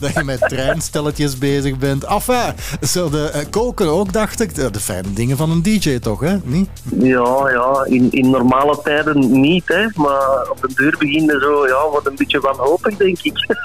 dat 0.00 0.12
je 0.14 0.24
met 0.24 0.40
treinstelletjes 0.40 1.38
bezig 1.38 1.78
bent. 1.78 2.04
Enfin, 2.04 2.54
zo 2.82 3.10
de 3.10 3.30
eh, 3.30 3.44
koken 3.50 3.88
ook, 3.88 4.12
dacht 4.12 4.40
ik. 4.40 4.54
De, 4.54 4.70
de 4.70 4.80
fijne 4.80 5.12
dingen 5.12 5.36
van 5.36 5.50
een 5.50 5.62
DJ 5.62 5.98
toch, 5.98 6.20
hè? 6.20 6.36
Niet? 6.44 6.68
Ja, 6.82 7.50
ja 7.50 7.84
in, 7.84 8.08
in 8.10 8.30
normale 8.30 8.78
tijden 8.82 9.40
niet, 9.40 9.68
hè, 9.68 9.86
maar 9.94 10.50
op 10.50 10.60
de 10.60 10.74
deur 10.74 10.96
beginnen 10.98 11.40
zo, 11.40 11.66
ja, 11.66 11.88
wordt 11.90 12.06
een 12.06 12.16
beetje 12.16 12.40
wanhopig, 12.40 12.96
denk 12.96 13.18
ik. 13.22 13.56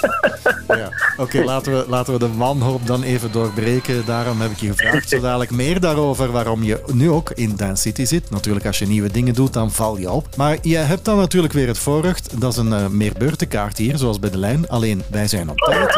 Ja. 0.68 0.90
Oké, 1.18 1.44
laten, 1.44 1.72
we, 1.72 1.86
laten 1.88 2.14
we 2.14 2.20
de 2.20 2.38
wanhoop 2.38 2.88
dan 2.88 3.04
even 3.04 3.32
doorbreken. 3.32 4.06
Daarom 4.06 4.42
heb 4.42 4.52
ik 4.52 4.58
je 4.58 4.68
gevraagd. 4.68 5.10
Zo 5.14 5.20
dadelijk 5.34 5.64
meer 5.64 5.80
daarover 5.80 6.32
waarom 6.32 6.64
je 6.64 6.82
nu 6.94 7.10
ook 7.10 7.32
in 7.32 7.56
Dance 7.56 7.82
City 7.82 8.06
zit. 8.06 8.30
Natuurlijk, 8.30 8.66
als 8.66 8.80
je 8.80 8.88
nieuwe 8.88 9.12
dingen 9.12 9.34
doet, 9.34 9.54
dan 9.54 9.72
val 9.72 9.98
je 9.98 10.12
op. 10.12 10.28
Maar 10.38 10.58
je 10.62 10.78
hebt 10.78 11.06
dan 11.06 11.18
natuurlijk 11.18 11.54
weer 11.54 11.68
het 11.68 11.78
voorrecht. 11.78 12.42
Dat 12.42 12.52
is 12.52 12.58
een 12.58 12.74
eh, 12.74 12.88
meerbeurtenkaart 12.88 13.78
hier, 13.78 13.98
zoals 13.98 14.20
bij 14.20 14.30
de 14.30 14.38
lijn. 14.38 14.70
Alleen, 14.70 15.04
wij 15.12 15.28
zijn 15.28 15.50
op 15.50 15.58
tijd. 15.58 15.98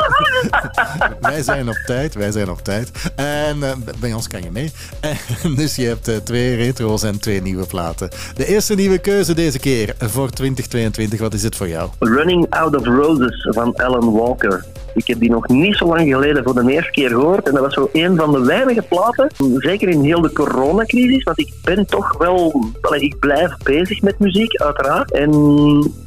wij 1.31 1.41
zijn 1.41 1.69
op 1.69 1.75
tijd, 1.86 2.13
wij 2.13 2.31
zijn 2.31 2.49
op 2.49 2.63
tijd. 2.63 2.91
En 3.15 3.63
eh, 3.63 3.71
bij 3.99 4.13
ons 4.13 4.27
kan 4.27 4.41
je 4.43 4.51
mee. 4.51 4.71
Dus 5.55 5.75
je 5.75 5.86
hebt 5.86 6.07
eh, 6.07 6.15
twee 6.15 6.55
retro's 6.55 7.03
en 7.03 7.19
twee 7.19 7.41
nieuwe 7.41 7.65
platen. 7.65 8.09
De 8.36 8.45
eerste 8.45 8.75
nieuwe 8.75 8.97
keuze 8.97 9.33
deze 9.33 9.59
keer 9.59 9.95
voor 9.99 10.29
2022. 10.29 11.19
Wat 11.19 11.33
is 11.33 11.43
het 11.43 11.55
voor 11.55 11.67
jou? 11.67 11.89
Running 11.99 12.45
Out 12.49 12.75
of 12.75 12.86
Roses 12.86 13.47
van 13.51 13.75
Alan 13.75 14.11
Walker. 14.11 14.65
Ik 14.95 15.07
heb 15.07 15.19
die 15.19 15.29
nog 15.29 15.47
niet 15.47 15.75
zo 15.75 15.85
lang 15.85 16.13
geleden 16.13 16.43
voor 16.43 16.53
de 16.53 16.71
eerste 16.71 16.91
keer 16.91 17.09
gehoord. 17.09 17.47
En 17.47 17.53
dat 17.53 17.63
was 17.63 17.73
zo 17.73 17.89
een 17.93 18.15
van 18.15 18.31
de 18.31 18.39
weinige 18.39 18.81
platen, 18.81 19.31
zeker 19.57 19.89
in 19.89 20.03
heel 20.03 20.21
de 20.21 20.33
coronacrisis. 20.33 21.23
Want 21.23 21.39
ik 21.39 21.53
ben 21.63 21.85
toch 21.85 22.17
wel, 22.17 22.65
ik 22.99 23.19
blijf 23.19 23.57
bezig 23.63 24.01
met 24.01 24.19
muziek, 24.19 24.61
uiteraard. 24.61 25.11
En 25.11 25.31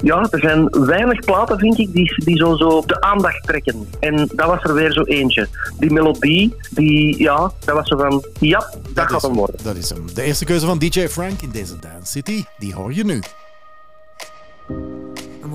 ja, 0.03 0.27
er 0.31 0.41
zijn 0.41 0.69
weinig 0.71 1.21
platen, 1.21 1.59
vind 1.59 1.79
ik, 1.79 1.93
die, 1.93 2.25
die 2.25 2.37
zo, 2.37 2.57
zo 2.57 2.83
de 2.87 3.01
aandacht 3.01 3.47
trekken. 3.47 3.89
En 4.01 4.29
dat 4.35 4.47
was 4.47 4.63
er 4.63 4.75
weer 4.75 4.93
zo 4.93 5.03
eentje. 5.03 5.49
Die 5.79 5.93
melodie, 5.93 6.55
die, 6.71 7.23
ja, 7.23 7.53
dat 7.65 7.75
was 7.75 7.89
zo 7.89 7.97
van, 7.97 8.25
ja, 8.41 8.75
dat, 8.95 9.11
gaat 9.11 9.23
hem 9.23 9.35
worden. 9.35 9.57
Dat 9.63 9.77
is 9.77 9.91
hem. 9.91 10.05
De 10.15 10.23
eerste 10.23 10.45
keuze 10.45 10.67
van 10.67 10.79
DJ 10.79 11.07
Frank 11.09 11.43
in 11.43 11.51
deze 11.51 11.79
Dance 11.81 12.13
City, 12.13 12.45
die 12.59 12.75
hoor 12.75 12.95
je 12.95 13.05
nu. 13.05 13.21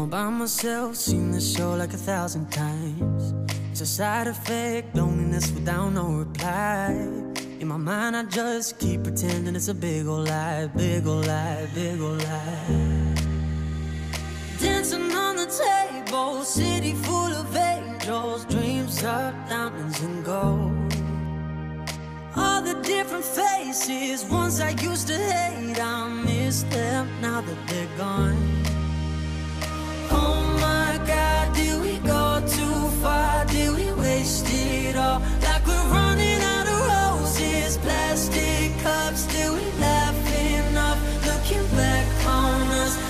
All 0.04 0.10
by 0.10 0.30
myself, 0.30 0.98
seen 0.98 1.32
this 1.32 1.56
show 1.56 1.76
like 1.76 1.94
a 1.94 1.98
thousand 1.98 2.52
times. 2.52 3.34
It's 3.72 3.80
a 3.80 3.86
side 3.86 4.28
effect, 4.28 4.94
loneliness 4.98 5.50
without 5.52 5.94
no 5.94 6.16
reply. 6.16 6.90
In 7.62 7.70
my 7.70 7.78
mind, 7.78 8.18
I 8.18 8.24
just 8.24 8.80
keep 8.80 9.04
pretending 9.04 9.56
it's 9.56 9.70
a 9.70 9.74
big 9.74 10.06
old 10.06 10.28
lie, 10.28 10.68
big 10.76 11.08
old 11.08 11.26
lie, 11.26 11.70
big 11.74 12.02
old 12.02 12.22
lie. 12.22 13.16
Dancing 14.60 15.10
on 15.14 15.38
the 15.38 15.48
table, 15.48 16.44
city 16.44 16.96
full 16.96 17.32
of 17.42 17.56
angels, 17.56 18.44
dreams 18.44 18.98
of 19.06 19.34
diamonds 19.48 20.02
and 20.02 20.26
gold. 20.26 20.94
All 22.36 22.62
the 22.62 22.78
different 22.84 23.24
faces, 23.24 24.26
ones 24.26 24.60
I 24.60 24.72
used 24.72 25.08
to 25.08 25.16
hate, 25.16 25.80
I 25.80 26.10
miss 26.26 26.64
them 26.64 27.08
now 27.22 27.40
that 27.40 27.68
they're 27.70 27.98
gone. 27.98 28.73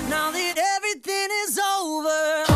Now 0.10 0.32
that 0.32 0.58
everything 0.76 1.30
is 1.46 1.60
over. 1.60 2.53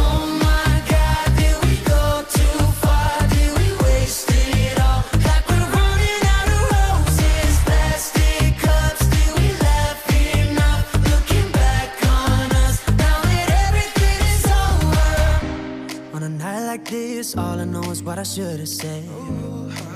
This, 17.27 17.37
all 17.37 17.59
I 17.59 17.65
know 17.65 17.91
is 17.91 18.03
what 18.03 18.19
I 18.19 18.23
should 18.23 18.59
have 18.59 18.69
said. 18.69 19.03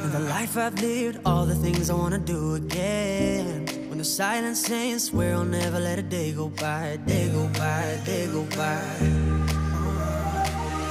And 0.04 0.12
the 0.12 0.20
life 0.20 0.58
I've 0.58 0.80
lived, 0.82 1.20
all 1.26 1.46
the 1.46 1.56
things 1.56 1.90
I 1.90 1.94
wanna 1.94 2.20
do 2.20 2.56
again. 2.56 3.66
When 3.90 3.98
the 3.98 4.04
silence 4.04 4.70
ends, 4.70 5.06
swear 5.06 5.36
I'll 5.36 5.46
never 5.46 5.80
let 5.80 6.00
a 6.00 6.02
day 6.02 6.32
go 6.34 6.50
by, 6.50 6.98
day 7.06 7.30
go 7.32 7.48
by, 7.60 8.00
day 8.06 8.28
go 8.28 8.44
by. 8.58 8.82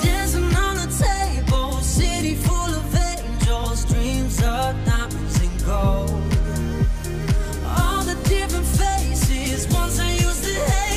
Dancing 0.03 0.55
on 0.66 0.74
the 0.82 0.88
table, 1.07 1.72
city 1.82 2.34
full 2.34 2.72
of 2.80 2.95
angels, 2.95 3.84
dreams 3.93 4.38
of 4.38 4.70
diamonds 4.91 5.36
and 5.45 5.57
gold. 5.64 6.22
All 7.78 8.03
the 8.11 8.16
different 8.28 8.68
faces, 8.80 9.68
ones 9.74 9.99
I 10.01 10.12
used 10.12 10.45
to 10.45 10.55
hate, 10.72 10.89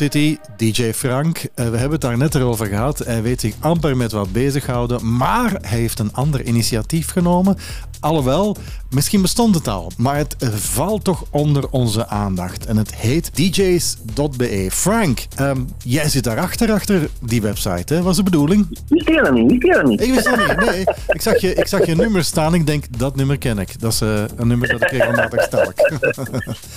City, 0.00 0.38
DJ 0.56 0.92
Frank. 0.92 1.38
Eh, 1.38 1.64
we 1.68 1.76
hebben 1.76 1.90
het 1.90 2.00
daar 2.00 2.16
net 2.16 2.36
over 2.36 2.66
gehad. 2.66 2.98
Hij 2.98 3.22
weet 3.22 3.40
zich 3.40 3.54
amper 3.58 3.96
met 3.96 4.12
wat 4.12 4.32
bezighouden, 4.32 5.16
maar 5.16 5.50
hij 5.62 5.78
heeft 5.78 5.98
een 5.98 6.12
ander 6.12 6.42
initiatief 6.42 7.10
genomen. 7.10 7.56
Alhoewel, 8.00 8.56
misschien 8.90 9.22
bestond 9.22 9.54
het 9.54 9.68
al, 9.68 9.92
maar 9.96 10.16
het 10.16 10.36
valt 10.54 11.04
toch 11.04 11.24
onder 11.30 11.68
onze 11.70 12.06
aandacht. 12.06 12.66
En 12.66 12.76
het 12.76 12.94
heet 12.94 13.36
DJs.be. 13.36 14.68
Frank, 14.70 15.26
ehm, 15.36 15.60
jij 15.78 16.08
zit 16.08 16.24
daarachter, 16.24 16.72
achter 16.72 17.08
die 17.22 17.42
website. 17.42 17.94
Hè? 17.94 18.02
Wat 18.02 18.10
is 18.10 18.16
de 18.16 18.22
bedoeling? 18.22 18.78
Ik 18.88 19.04
ken 19.04 19.24
hem 19.24 19.34
niet, 19.34 19.64
ik 19.64 19.82
niet. 19.82 20.00
Ik 20.00 20.14
wist 20.14 20.30
niet, 20.30 20.70
nee. 20.70 20.84
Ik 21.08 21.20
zag, 21.20 21.40
je, 21.40 21.82
je 21.86 21.94
nummer 21.94 22.24
staan 22.24 22.54
ik 22.54 22.66
denk, 22.66 22.98
dat 22.98 23.16
nummer 23.16 23.38
ken 23.38 23.58
ik. 23.58 23.80
Dat 23.80 23.92
is 23.92 24.00
eh, 24.00 24.24
een 24.36 24.48
nummer 24.48 24.68
dat 24.68 24.82
ik 24.82 24.90
regelmatig 24.90 25.42
stel. 25.42 25.72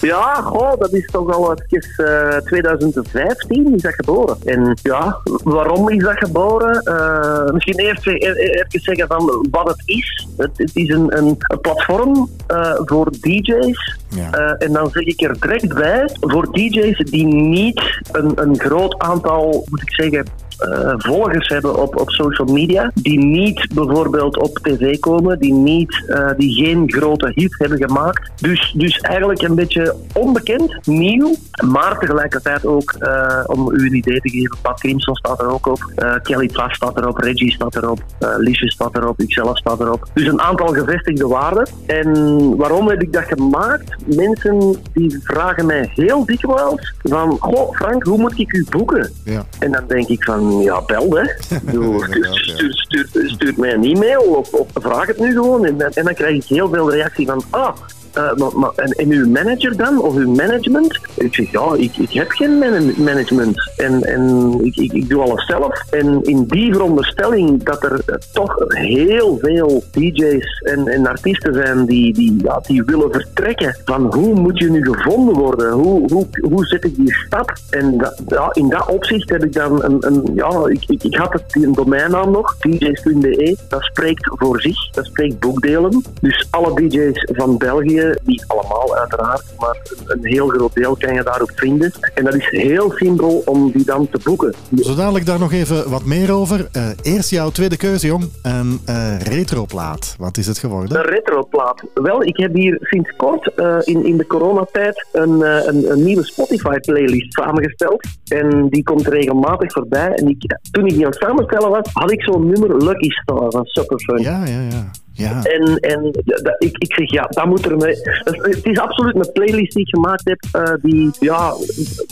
ja, 0.01 0.34
goh, 0.41 0.80
dat 0.80 0.93
is 0.93 1.09
toch 1.11 1.34
al 1.34 1.47
wat 1.47 1.63
uh, 1.69 2.36
eh, 2.36 2.43
2005 2.43 3.12
15 3.14 3.74
is 3.76 3.82
dat 3.82 3.93
geboren. 3.93 4.38
En 4.43 4.78
ja, 4.84 5.18
waarom 5.43 5.89
is 5.89 6.03
dat 6.03 6.18
geboren? 6.18 6.82
Eh, 6.82 7.53
misschien 7.53 7.80
eerst 7.80 8.07
e- 8.07 8.11
e- 8.11 8.34
even 8.34 8.80
zeggen 8.80 9.07
van 9.07 9.47
wat 9.51 9.68
het 9.68 9.82
is. 9.86 10.28
Het, 10.38 10.72
is 10.74 10.89
een, 10.89 11.18
een, 11.18 11.38
platform 11.61 12.30
eh, 12.47 12.74
voor 12.76 13.11
DJ's. 13.11 13.97
Ja. 14.09 14.32
Eh, 14.32 14.68
en 14.68 14.74
dan 14.74 14.89
zeg 14.89 15.03
ik 15.03 15.22
er 15.22 15.39
direct 15.39 15.74
bij, 15.74 16.09
voor 16.20 16.51
DJ's 16.51 16.97
die 16.97 17.26
niet 17.26 18.01
een, 18.11 18.32
een 18.36 18.59
groot 18.59 18.99
aantal, 18.99 19.66
moet 19.70 19.82
ik 19.82 19.93
zeggen, 19.93 20.26
eh, 20.64 20.93
volgers 20.97 21.47
hebben 21.47 21.82
op, 21.82 21.99
op 21.99 22.09
social 22.09 22.47
media, 22.47 22.91
die 22.93 23.20
niet 23.20 23.68
bijvoorbeeld 23.74 24.38
op 24.38 24.57
tv 24.57 24.99
komen, 24.99 25.39
die, 25.39 25.53
niet, 25.53 26.03
eh, 26.07 26.30
die 26.38 26.66
geen 26.66 26.91
grote 26.91 27.32
hit 27.36 27.55
hebben 27.57 27.78
gemaakt. 27.78 28.32
Dus, 28.41 28.74
dus 28.78 28.97
eigenlijk 28.97 29.41
een 29.41 29.55
beetje 29.55 29.95
onbekend, 30.14 30.88
nieuw, 30.88 31.36
maar 31.72 31.99
tegelijkertijd 31.99 32.66
ook, 32.66 32.91
eh, 32.99 33.43
om 33.45 33.72
u 33.72 33.86
een 33.86 33.95
idee 33.95 34.20
te 34.20 34.30
geven, 34.30 34.57
Pat 34.61 34.80
Crimson 34.80 35.16
staat 35.16 35.39
er 35.39 35.49
ook 35.49 35.68
op, 35.68 35.91
Kelly 36.24 36.47
Plas 36.47 36.76
staat 36.76 36.97
erop, 36.97 37.18
Reggie 37.18 37.51
staat 37.51 37.76
erop, 37.76 37.99
Liesje 38.38 38.70
staat 38.70 38.95
erop, 38.95 39.20
ikzelf 39.20 39.57
staat 39.57 39.80
erop. 39.80 40.09
Dus 40.14 40.28
een 40.28 40.41
aantal 40.41 40.68
gevestigde 40.68 41.28
waarden. 41.28 41.68
En 41.86 42.55
waarom 42.57 42.88
heb 42.88 43.01
ik 43.01 43.14
dat 43.14 43.24
gemaakt? 43.24 43.95
Mensen 44.16 44.76
die 44.93 45.20
vragen 45.24 45.66
mij 45.66 45.91
heel 45.93 46.26
dikwijls 46.26 46.93
van, 47.03 47.38
goh 47.39 47.76
Frank, 47.76 48.03
hoe 48.03 48.18
moet 48.18 48.39
ik 48.39 48.53
u 48.53 48.66
boeken? 48.70 49.11
Ja. 49.24 49.45
En 49.59 49.72
dan 49.72 49.84
denk 49.88 50.07
ik 50.07 50.24
van, 50.24 50.53
ja, 50.62 50.82
bel 50.82 51.16
hè. 51.16 51.22
Ik 51.56 51.62
bedoel, 51.64 51.99
Stuur, 52.04 52.28
stuur, 52.32 52.74
stuur, 52.74 53.30
stuur 53.30 53.54
mij 53.58 53.74
een 53.74 53.84
e-mail 53.84 54.22
of, 54.22 54.54
of 54.54 54.68
vraag 54.74 55.08
het 55.08 55.20
nu 55.20 55.32
gewoon. 55.32 55.66
En, 55.66 55.93
en 55.93 56.04
dan 56.04 56.14
krijg 56.14 56.36
ik 56.36 56.43
heel 56.43 56.70
veel 56.70 56.91
reactie 56.91 57.26
van, 57.26 57.43
ah, 57.49 57.76
eh, 58.14 58.95
en, 58.95 59.09
uw 59.09 59.30
manager 59.30 59.78
dan, 59.78 60.01
of 60.01 60.16
uw 60.16 60.30
management? 60.30 60.99
Ik 61.16 61.36
zeg, 61.36 61.51
ja, 61.51 61.74
ik, 61.78 61.97
ik 61.97 62.11
heb 62.11 62.32
geen 62.32 62.57
man- 62.57 63.03
management. 63.03 63.72
En, 63.78 64.03
en 64.03 64.53
ik, 64.64 64.76
ik, 64.76 64.93
ik 64.93 65.09
doe 65.09 65.22
alles 65.22 65.45
zelf. 65.45 65.82
En 65.89 66.24
in 66.24 66.43
die 66.43 66.74
veronderstelling 66.74 67.64
dat 67.64 67.84
er 67.84 68.01
eh, 68.05 68.16
toch 68.34 68.55
heel 68.68 69.38
veel 69.41 69.84
DJ's 69.91 70.61
en, 70.61 70.88
en 70.88 71.07
artiesten 71.07 71.53
zijn 71.53 71.86
die, 71.86 72.14
die, 72.14 72.36
ja, 72.43 72.61
die 72.68 72.84
willen 72.84 73.11
vertrekken 73.11 73.78
van 73.86 74.14
hoe 74.14 74.34
moet 74.34 74.59
je 74.59 74.70
nu 74.70 74.86
gevonden 74.86 75.36
worden? 75.36 75.72
Hoe, 75.72 76.11
hoe, 76.11 76.28
hoe 76.41 76.66
zet 76.66 76.84
ik 76.84 76.95
die 76.95 77.14
stap? 77.14 77.53
En 77.70 78.11
ja, 78.28 78.49
in 78.53 78.70
dat 78.70 78.88
opzicht 78.88 79.30
heb 79.30 79.43
ik 79.43 79.53
dan 79.53 79.84
een, 79.84 79.97
een 79.99 80.32
ja, 80.36 80.68
ik, 80.68 80.84
ik, 81.03 81.16
had 81.16 81.34
het 81.34 81.43
een 81.55 81.74
domeinnaam 81.74 82.32
nog, 82.32 82.57
dj's.be. 82.57 83.57
Dat 83.68 83.84
spreekt 83.84 84.32
voor 84.34 84.61
zich, 84.61 84.89
dat 84.91 85.05
spreekt 85.05 85.39
boekdelen. 85.39 86.03
Dus 86.22 86.47
alle 86.49 86.74
DJ's 86.74 87.32
van 87.34 87.57
België, 87.57 88.03
niet 88.24 88.43
allemaal 88.47 88.95
uiteraard, 88.95 89.43
maar 89.60 89.78
een, 89.84 90.20
een 90.20 90.26
heel 90.26 90.47
groot 90.47 90.74
deel 90.74 90.95
kan 90.95 91.14
je 91.14 91.24
daarop 91.24 91.51
vinden. 91.56 91.91
En 92.14 92.24
dat 92.24 92.34
is 92.34 92.49
heel 92.49 92.91
simpel 92.91 93.41
om 93.45 93.72
die 93.72 93.86
dan 93.86 94.10
te 94.10 94.20
boeken. 94.24 94.54
Zo 94.76 94.95
dadelijk 94.95 95.26
daar 95.26 95.39
nog 95.39 95.51
even 95.51 95.89
wat 95.89 96.06
meer 96.06 96.34
over. 96.34 96.68
Eh, 96.72 96.88
eerst 97.01 97.30
jouw 97.30 97.49
tweede 97.49 97.78
keuze, 97.78 98.08
jong. 98.08 98.30
Een 98.41 98.80
eh, 98.86 99.20
retroplaat. 99.20 100.16
Wat 100.20 100.38
is 100.38 100.47
het 100.47 100.58
geworden? 100.58 100.97
Een 100.97 101.06
retroplaat. 101.06 101.84
Wel, 101.93 102.24
ik 102.24 102.38
heb 102.38 102.54
hier 102.54 102.78
sinds 102.82 103.16
kort 103.16 103.54
eh, 103.56 103.78
in, 103.82 104.06
in 104.06 104.18
de 104.18 104.28
coronatijd 104.28 105.08
een, 105.12 105.41
een, 105.68 105.91
een 105.91 106.04
nieuwe 106.04 106.24
Spotify-playlist 106.24 107.34
samengesteld. 107.34 108.08
En 108.28 108.68
die 108.70 108.84
komt 108.84 109.08
regelmatig 109.08 109.72
voorbij. 109.72 110.12
En 110.12 110.28
ik, 110.28 110.58
toen 110.72 110.86
ik 110.86 110.93
die 110.93 111.06
aan 111.06 111.12
het 111.12 111.22
samenstellen 111.22 111.70
was, 111.70 111.89
had 111.93 112.12
ik 112.12 112.24
zo'n 112.24 112.47
nummer 112.47 112.84
Lucky 112.84 113.10
Star 113.10 113.51
van 113.51 113.66
Superfunk. 113.66 114.20
Ja, 114.20 114.45
ja, 114.45 114.62
ja. 114.62 114.91
Ja. 115.14 115.43
En, 115.43 115.78
en 115.80 116.11
ik, 116.57 116.78
ik 116.78 116.93
zeg, 116.93 117.11
ja, 117.11 117.24
dat 117.30 117.45
moet 117.45 117.66
er 117.66 117.78
mee. 117.78 117.95
Het 118.24 118.66
is 118.66 118.80
absoluut 118.80 119.16
een 119.16 119.32
playlist 119.32 119.74
die 119.74 119.86
ik 119.86 119.89
gemaakt 119.89 120.30
heb, 120.30 120.45
eh, 120.51 120.74
die, 120.82 121.11
ja, 121.20 121.53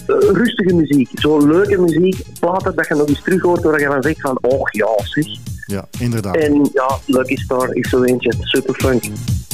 eh, 0.07 0.15
rustige 0.31 0.75
muziek. 0.75 1.09
Zo 1.13 1.47
leuke 1.47 1.81
muziek, 1.81 2.23
platen 2.39 2.75
dat 2.75 2.87
je 2.87 2.95
nog 2.95 3.07
eens 3.07 3.23
terug 3.23 3.41
hoort, 3.41 3.63
waar 3.63 3.79
je 3.79 3.87
dan 3.87 4.01
zegt 4.01 4.21
van, 4.21 4.37
oh 4.41 4.69
ja, 4.71 4.89
zeg. 5.03 5.25
Ja, 5.65 5.87
inderdaad. 5.99 6.35
En 6.35 6.69
ja, 6.73 6.97
Lucky 7.05 7.35
Star 7.35 7.73
is 7.73 7.89
zo 7.89 8.03
eentje, 8.03 8.33
Superfunk. 8.39 9.03
Every 9.03 9.50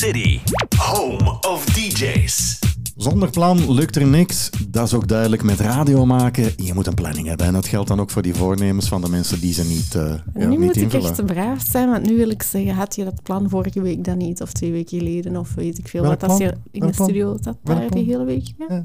City, 0.00 0.40
home 0.78 1.28
of 1.44 1.62
DJs. 1.76 2.59
Zonder 3.02 3.30
plan 3.30 3.72
lukt 3.74 3.96
er 3.96 4.06
niks. 4.06 4.50
Dat 4.68 4.86
is 4.86 4.94
ook 4.94 5.08
duidelijk 5.08 5.42
met 5.42 5.60
radio 5.60 6.06
maken. 6.06 6.52
Je 6.56 6.74
moet 6.74 6.86
een 6.86 6.94
planning 6.94 7.26
hebben. 7.26 7.46
En 7.46 7.52
dat 7.52 7.66
geldt 7.66 7.88
dan 7.88 8.00
ook 8.00 8.10
voor 8.10 8.22
die 8.22 8.34
voornemens 8.34 8.88
van 8.88 9.00
de 9.00 9.08
mensen 9.08 9.40
die 9.40 9.52
ze 9.52 9.64
niet, 9.64 9.92
ja, 9.92 10.22
nu 10.34 10.46
niet 10.46 10.58
moet 10.58 10.76
ik 10.76 10.82
invullen. 10.82 11.10
echt 11.10 11.24
braaf 11.26 11.64
zijn, 11.70 11.90
want 11.90 12.06
nu 12.06 12.16
wil 12.16 12.30
ik 12.30 12.42
zeggen, 12.42 12.74
had 12.74 12.94
je 12.96 13.04
dat 13.04 13.22
plan 13.22 13.48
vorige 13.48 13.80
week 13.82 14.04
dan 14.04 14.16
niet? 14.16 14.42
Of 14.42 14.52
twee 14.52 14.72
weken 14.72 14.98
geleden, 14.98 15.36
of 15.36 15.54
weet 15.54 15.78
ik 15.78 15.88
veel 15.88 16.02
wat. 16.02 16.22
Als 16.22 16.38
je 16.38 16.54
in 16.70 16.86
de 16.86 16.92
studio 16.92 17.36
zat 17.40 17.56
daar 17.64 17.90
die 17.90 18.04
hele 18.04 18.24
week. 18.24 18.46
Ja. 18.58 18.66
Ja, 18.68 18.82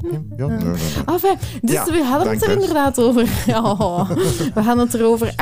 nee, 0.48 0.58
nee, 0.58 0.58
nee. 0.58 0.76
Enfin, 1.06 1.36
dus 1.62 1.72
Ja, 1.72 1.86
we 1.86 2.04
hadden 2.04 2.30
het 2.34 2.44
er 2.44 2.52
inderdaad 2.52 3.00
over. 3.00 3.24
Ja, 3.46 3.62
we 4.54 4.62
hadden 4.62 4.86
het 4.86 4.94
erover. 4.94 5.36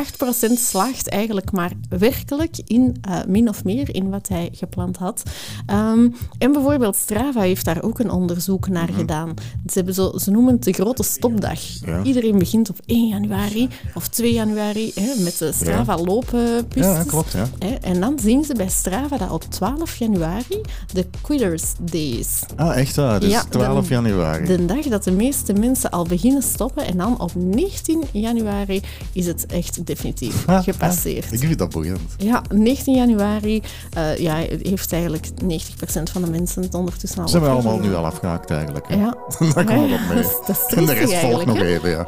8% 0.49 0.51
slaagt 0.53 1.09
eigenlijk 1.09 1.51
maar 1.51 1.71
werkelijk 1.89 2.57
in, 2.65 2.97
eh, 3.01 3.19
min 3.27 3.49
of 3.49 3.63
meer, 3.63 3.95
in 3.95 4.09
wat 4.09 4.27
hij 4.27 4.49
gepland 4.51 4.97
had. 4.97 5.23
Ehm, 5.65 6.07
en 6.37 6.51
bijvoorbeeld 6.51 6.95
Strava 6.95 7.41
heeft 7.41 7.65
daar 7.65 7.83
ook 7.83 7.99
een 7.99 8.11
onderzoek 8.11 8.62
naar 8.67 8.89
gedaan. 8.93 9.33
Ze, 9.67 9.73
hebben 9.73 9.93
zo, 9.93 10.11
ze 10.17 10.31
noemen 10.31 10.53
het 10.53 10.63
de 10.63 10.73
grote 10.73 11.03
stopdag. 11.03 11.59
Mhm. 11.81 11.91
Ja. 11.91 12.03
Iedereen 12.03 12.37
begint 12.37 12.69
op 12.69 12.77
1 12.85 13.07
januari 13.07 13.67
of 13.93 14.07
2 14.07 14.33
januari 14.33 14.91
hè, 14.95 15.23
met 15.23 15.37
de 15.37 15.51
Strava 15.51 15.97
looppistes. 15.97 16.85
Ja, 16.85 17.03
klopt, 17.07 17.31
ja. 17.31 17.47
Hè, 17.59 17.73
en 17.73 17.99
dan 17.99 18.19
zien 18.21 18.43
ze 18.43 18.53
bij 18.55 18.69
Strava 18.69 19.17
dat 19.17 19.29
op 19.31 19.43
12 19.49 19.95
januari 19.95 20.61
de 20.93 21.05
Quitters 21.21 21.63
Days. 21.81 22.39
Ah, 22.55 22.77
echt 22.77 22.95
waar? 22.95 23.19
Dus 23.19 23.31
Ja, 23.31 23.43
12 23.49 23.87
de- 23.87 23.93
januari. 23.93 24.45
De 24.45 24.65
dag 24.65 24.81
dat 24.85 25.03
de 25.03 25.11
meeste 25.11 25.53
mensen 25.53 25.89
al 25.89 26.03
beginnen 26.05 26.41
stoppen. 26.43 26.85
En 26.85 26.97
dan 26.97 27.19
op 27.19 27.31
19 27.35 28.03
januari 28.11 28.81
is 29.13 29.25
het 29.25 29.45
echt 29.45 29.85
definitief 29.85 30.47
Ah, 30.47 30.63
gepasseerd. 30.63 31.25
ah, 31.25 31.31
ik 31.31 31.39
vind 31.39 31.57
dat 31.57 31.69
boeiend. 31.71 31.99
Ja, 32.17 32.41
19 32.53 32.95
januari 32.95 33.61
eh, 33.93 34.17
ja, 34.17 34.35
heeft 34.61 34.91
eigenlijk 34.93 35.27
90% 35.43 36.09
van 36.11 36.21
de 36.21 36.29
mensen 36.29 36.61
het 36.61 36.73
ondertussen 36.73 37.21
al 37.21 37.27
Ze 37.27 37.33
hebben 37.33 37.51
allemaal 37.51 37.71
opgegeven. 37.73 37.97
nu 37.99 38.03
al 38.05 38.11
afgehaakt 38.11 38.49
eigenlijk. 38.53 38.87
hè. 38.87 38.95
Ja. 38.95 39.13
Daar 39.53 39.63
Ja, 39.79 39.87
dat 39.87 39.87
mee. 39.87 40.07
dat 40.07 40.17
is- 40.17 40.37
dat 40.45 40.65
is 40.69 40.75
en 40.77 40.85
de 40.85 40.93
rest 40.93 41.13
volgt 41.15 41.45
nog 41.45 41.57
even, 41.59 41.89
ja. 41.89 42.05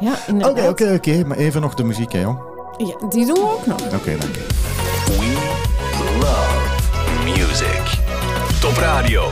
Oké, 0.48 0.68
oké, 0.68 0.92
oké. 0.94 1.24
Maar 1.26 1.36
even 1.36 1.60
nog 1.60 1.74
de 1.74 1.84
muziek, 1.84 2.12
hè, 2.12 2.20
jong. 2.20 2.38
Ja, 2.76 3.08
die 3.08 3.26
doen 3.26 3.34
we 3.34 3.40
ook 3.52 3.66
nog. 3.66 3.80
Oké, 3.94 4.16
dank 4.18 4.34
je. 4.34 4.46
We 5.06 6.18
love 6.20 7.24
music. 7.24 7.82
Top 8.60 8.76
Radio. 8.76 9.22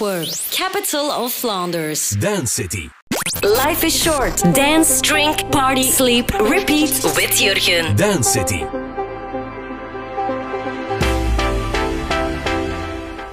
Capital 0.00 1.10
of 1.10 1.30
Flanders. 1.32 2.10
Dance 2.10 2.54
City. 2.54 2.88
Life 3.42 3.84
is 3.84 4.02
short. 4.02 4.54
Dance, 4.54 5.00
drink, 5.02 5.50
party, 5.50 5.82
sleep, 5.82 6.30
repeat 6.30 7.02
with 7.16 7.38
Jurgen. 7.38 7.96
Dance 7.96 8.30
City. 8.30 8.64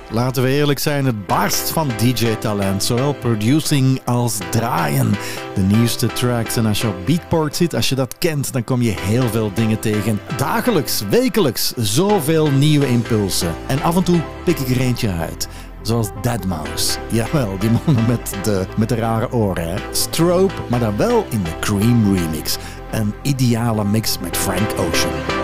Laten 0.09 0.43
we 0.43 0.49
eerlijk 0.49 0.79
zijn, 0.79 1.05
het 1.05 1.27
barst 1.27 1.69
van 1.69 1.89
DJ-talent. 1.97 2.83
Zowel 2.83 3.13
producing 3.13 4.01
als 4.05 4.37
draaien. 4.51 5.11
De 5.55 5.61
nieuwste 5.61 6.07
tracks. 6.07 6.55
En 6.55 6.65
als 6.65 6.81
je 6.81 6.87
op 6.87 7.05
Beatport 7.05 7.55
zit, 7.55 7.75
als 7.75 7.89
je 7.89 7.95
dat 7.95 8.17
kent, 8.17 8.53
dan 8.53 8.63
kom 8.63 8.81
je 8.81 8.95
heel 8.99 9.27
veel 9.27 9.51
dingen 9.53 9.79
tegen. 9.79 10.19
Dagelijks, 10.37 11.01
wekelijks, 11.09 11.73
zoveel 11.75 12.51
nieuwe 12.51 12.87
impulsen. 12.87 13.55
En 13.67 13.81
af 13.81 13.95
en 13.95 14.03
toe 14.03 14.21
pik 14.43 14.59
ik 14.59 14.75
er 14.75 14.81
eentje 14.81 15.11
uit. 15.11 15.47
Zoals 15.81 16.09
Deadmau5. 16.09 16.99
Jawel, 17.11 17.57
die 17.59 17.69
mannen 17.69 18.05
met 18.07 18.35
de, 18.43 18.65
met 18.77 18.89
de 18.89 18.95
rare 18.95 19.31
oren. 19.31 19.69
Hè? 19.69 19.75
Strobe, 19.91 20.53
maar 20.69 20.79
dan 20.79 20.97
wel 20.97 21.25
in 21.29 21.43
de 21.43 21.59
Cream 21.59 22.15
remix. 22.15 22.57
Een 22.91 23.13
ideale 23.21 23.83
mix 23.85 24.19
met 24.19 24.37
Frank 24.37 24.71
Ocean. 24.77 25.36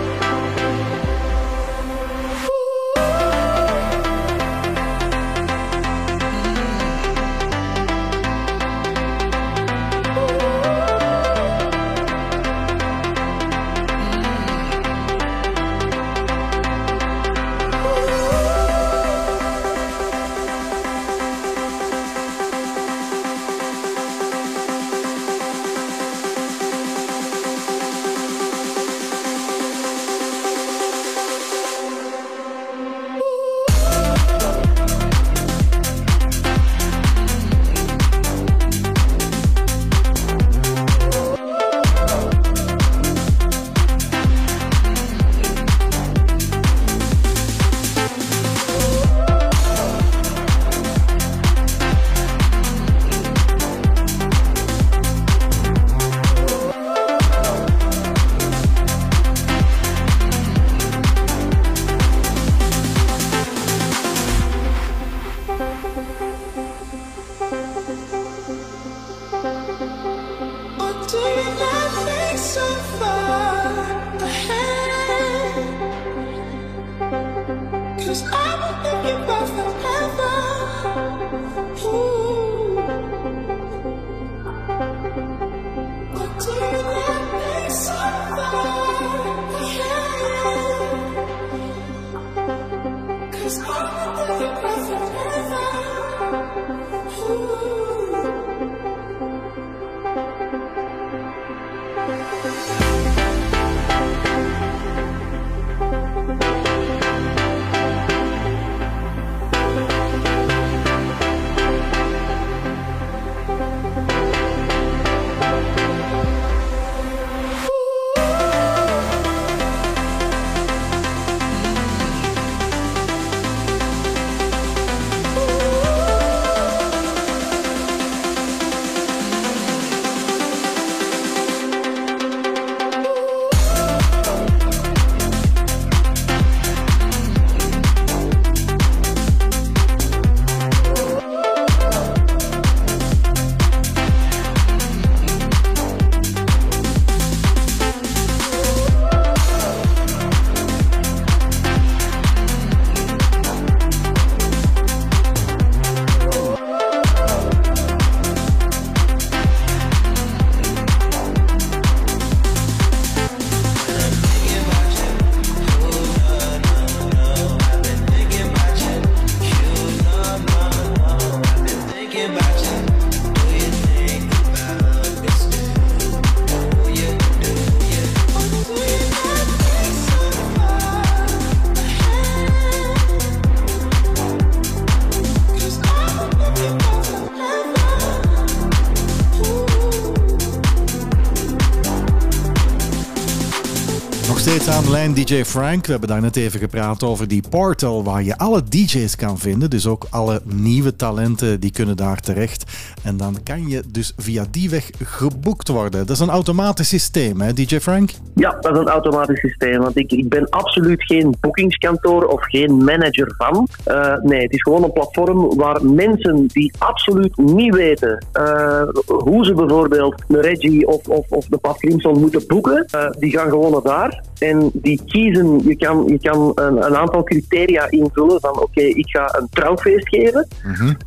DJ 195.26 195.44
Frank. 195.44 195.86
We 195.86 195.91
hebben 195.91 196.10
daar 196.10 196.22
net 196.22 196.36
even 196.36 196.60
gepraat 196.60 197.04
over 197.04 197.28
die 197.28 197.44
portal 197.50 198.04
waar 198.04 198.24
je 198.24 198.38
alle 198.38 198.64
DJ's 198.64 199.16
kan 199.16 199.40
vinden. 199.40 199.70
Dus 199.70 199.86
ook 199.86 200.08
alle 200.10 200.41
nieuwe 200.45 200.95
talenten 200.95 201.60
die 201.60 201.72
kunnen 201.72 201.98
daar 201.98 202.20
terecht. 202.20 202.72
En 203.02 203.18
dan 203.18 203.44
kan 203.44 203.68
je 203.68 203.84
dus 203.88 204.14
via 204.18 204.45
die 204.52 204.70
weg 204.70 204.90
geboekt 205.04 205.68
worden. 205.68 206.06
Dat 206.06 206.16
is 206.16 206.20
een 206.20 206.30
automatisch 206.30 206.88
systeem, 206.88 207.41
hè, 207.41 207.54
DJ 207.54 207.80
Frank? 207.80 208.12
Ja, 208.35 208.57
dat 208.60 208.73
is 208.73 208.80
een 208.80 208.88
automatisch 208.88 209.39
systeem. 209.39 209.80
Want 209.80 209.97
ik, 209.97 210.11
ik 210.11 210.30
ben 210.30 210.49
absoluut 210.49 211.03
geen 211.03 211.35
boekingskantoor 211.39 212.26
of 212.26 212.45
geen 212.45 212.84
manager 212.84 213.34
van. 213.38 213.68
Eh, 213.84 214.15
nee, 214.22 214.41
het 214.41 214.53
is 214.53 214.61
gewoon 214.61 214.84
een 214.84 214.93
platform 214.93 215.55
waar 215.55 215.85
mensen 215.85 216.47
die 216.47 216.73
absoluut 216.77 217.38
niet 217.38 217.76
weten 217.76 218.26
eh, 218.31 218.84
hoe 219.05 219.45
ze 219.45 219.53
bijvoorbeeld 219.53 220.23
een 220.27 220.41
Reggie 220.41 220.88
of, 220.88 221.07
of, 221.07 221.26
of 221.30 221.45
de 221.45 221.57
Pat 221.57 221.77
Crimson 221.77 222.19
moeten 222.19 222.47
boeken, 222.47 222.85
eh, 222.85 223.10
die 223.19 223.31
gaan 223.31 223.49
gewoon 223.49 223.72
naar 223.72 223.81
daar. 223.81 224.23
En 224.39 224.69
die 224.73 225.01
kiezen, 225.05 225.61
je 225.64 225.76
kan, 225.76 226.03
je 226.07 226.19
kan 226.19 226.51
een, 226.55 226.85
een 226.85 226.95
aantal 226.95 227.23
criteria 227.23 227.89
invullen 227.89 228.39
van 228.39 228.60
oké, 228.61 228.81
ik 228.81 229.10
ga 229.10 229.35
een 229.38 229.47
trouwfeest 229.49 230.10
geven 230.10 230.47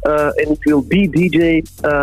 eh, 0.01 0.25
en 0.25 0.51
ik 0.51 0.65
wil 0.65 0.85
die 0.89 1.11
DJ 1.11 1.63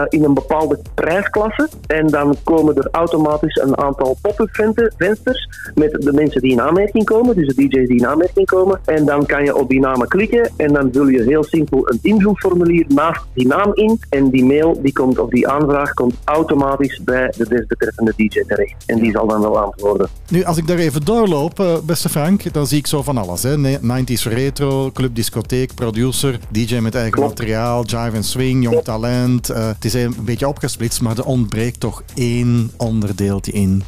in 0.10 0.24
een 0.24 0.34
bepaalde 0.34 0.80
prijsklasse. 0.94 1.70
En 1.88 2.08
dan 2.08 2.36
komen 2.44 2.76
er 2.76 2.88
automatisch 2.92 3.56
een 3.56 3.78
aantal 3.78 4.18
pop-up 4.22 4.50
venten- 4.52 4.94
vensters 5.24 5.72
met 5.76 5.92
de 5.92 6.14
mensen 6.14 6.42
die 6.42 6.52
in 6.52 6.62
aanmerking 6.62 7.06
komen, 7.06 7.36
dus 7.36 7.56
de 7.56 7.68
DJ's 7.68 7.88
die 7.88 8.00
in 8.00 8.08
aanmerking 8.08 8.46
komen. 8.46 8.80
En 8.86 9.06
dan 9.06 9.26
kan 9.26 9.44
je 9.44 9.56
op 9.56 9.70
die 9.70 9.80
namen 9.80 10.08
klikken 10.08 10.52
en 10.58 10.74
dan 10.74 10.90
vul 10.92 11.08
je 11.08 11.24
heel 11.24 11.44
simpel 11.44 11.90
een 11.90 12.00
invulformulier 12.02 12.86
naast 12.88 13.22
die 13.34 13.48
naam 13.48 13.72
in. 13.74 14.00
En 14.10 14.30
die 14.30 14.46
mail 14.46 14.80
die 14.82 14.94
komt, 14.94 15.20
of 15.20 15.30
die 15.30 15.48
aanvraag 15.48 15.94
komt 15.94 16.16
automatisch 16.24 17.02
bij 17.04 17.34
de 17.38 17.48
desbetreffende 17.48 18.14
DJ 18.16 18.44
terecht. 18.48 18.74
En 18.86 19.00
die 19.00 19.12
zal 19.12 19.28
dan 19.28 19.42
wel 19.42 19.60
antwoorden. 19.60 20.08
Nu, 20.30 20.44
als 20.44 20.58
ik 20.58 20.68
daar 20.68 20.78
even 20.78 21.06
doorloop, 21.06 21.60
eh, 21.60 21.78
beste 21.86 22.10
Frank, 22.10 22.54
dan 22.54 22.68
zie 22.68 22.78
ik 22.78 22.88
zo 22.88 23.02
van 23.02 23.18
alles. 23.18 23.44
Hè? 23.44 23.58
Ne- 23.58 23.80
90s 23.82 24.26
retro, 24.26 24.92
club, 24.92 25.16
discotheek, 25.16 25.74
producer, 25.76 26.40
DJ 26.50 26.80
met 26.80 26.96
eigen 26.96 27.22
materiaal, 27.22 27.84
jive 27.84 28.16
en 28.16 28.24
swing, 28.24 28.64
jong 28.64 28.84
talent. 28.84 29.50
Eh, 29.50 29.68
het 29.68 29.86
is 29.86 29.94
een 29.94 30.16
beetje 30.26 30.48
opgesplitst, 30.48 31.02
maar 31.02 31.18
er 31.18 31.26
ontbreekt 31.26 31.80
toch 31.80 32.04
één 32.16 32.72
onderdeeltje 32.78 33.52
in. 33.52 33.84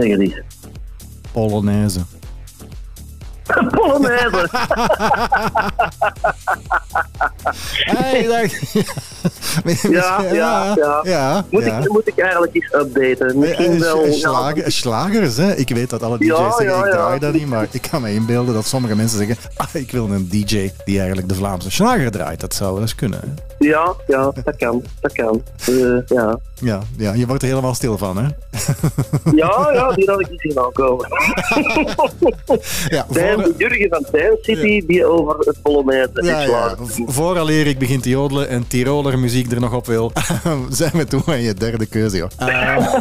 Zeg 0.00 0.10
het 0.10 0.20
eens. 0.20 1.98
Polonaise. 3.70 4.48
Hey. 7.84 8.50
Ja, 9.90 10.22
ja, 10.32 10.74
ja. 10.76 11.00
ja, 11.02 11.44
moet, 11.50 11.64
ja. 11.64 11.78
Ik, 11.78 11.88
moet 11.88 12.08
ik 12.08 12.18
eigenlijk 12.18 12.54
eens 12.54 12.72
updaten? 12.74 13.38
Misschien 13.38 13.72
Eh, 13.72 13.78
wel. 13.80 14.06
ja, 14.06 14.12
slager- 14.12 14.72
slagers, 14.72 15.36
hè? 15.36 15.54
Ik 15.54 15.68
weet 15.68 15.90
dat 15.90 16.02
alle 16.02 16.18
DJ's 16.18 16.26
Ja, 16.26 16.52
zeggen, 16.56 16.78
ik 16.86 16.90
draai 16.92 17.18
dat 17.18 17.32
niet, 17.32 17.46
maar 17.46 17.66
ik 17.70 17.86
kan 17.90 18.02
me 18.02 18.12
inbeelden 18.14 18.54
dat 18.54 18.66
sommige 18.66 18.96
mensen 18.96 19.18
zeggen, 19.18 19.36
ah, 19.56 19.66
ik 19.72 19.90
wil 19.90 20.04
een 20.10 20.28
DJ 20.28 20.70
die 20.84 20.98
eigenlijk 20.98 21.28
de 21.28 21.34
Vlaamse 21.34 21.70
slager 21.70 22.10
draait. 22.10 22.40
Dat 22.40 22.54
zou 22.54 22.72
wel 22.72 22.80
eens 22.82 22.94
kunnen. 22.94 23.20
Hè? 23.20 23.26
Ja, 23.66 23.94
ja, 24.06 24.32
dat 24.44 24.56
kan. 24.56 24.82
Dat 25.00 25.12
kan. 25.12 25.42
Eh, 25.66 25.98
ja. 26.06 26.38
Ja, 26.54 26.78
ja, 26.96 27.12
je 27.12 27.26
wordt 27.26 27.42
er 27.42 27.48
helemaal 27.48 27.74
stil 27.74 27.98
van, 27.98 28.16
hè? 28.16 28.22
ja, 29.34 29.70
ja, 29.72 29.92
die 29.92 30.10
had 30.10 30.20
ik 30.20 30.30
niet 30.30 30.40
zien 30.40 30.58
aankomen. 30.58 31.08
Ja, 32.88 33.06
de 33.42 33.54
Jurgen 33.56 33.88
van 33.88 34.06
Dijn 34.10 34.36
City 34.40 34.86
die 34.86 35.04
over 35.04 35.38
het 35.38 35.62
Polonaise 35.62 36.10
Ja, 36.14 36.40
is 36.40 36.48
ja. 36.48 36.76
Vooraleer 37.06 37.66
ik 37.66 37.78
begin 37.78 38.00
te 38.00 38.08
jodelen 38.08 38.48
en 38.48 38.68
Tiroler 38.68 39.18
muziek 39.18 39.52
er 39.52 39.60
nog 39.60 39.74
op 39.74 39.86
wil, 39.86 40.12
zijn 40.70 40.92
we 40.92 41.04
toe 41.04 41.22
aan 41.26 41.42
je 41.42 41.54
derde 41.54 41.86
keuze, 41.86 42.16
joh. 42.16 42.28
Ah. 42.36 42.94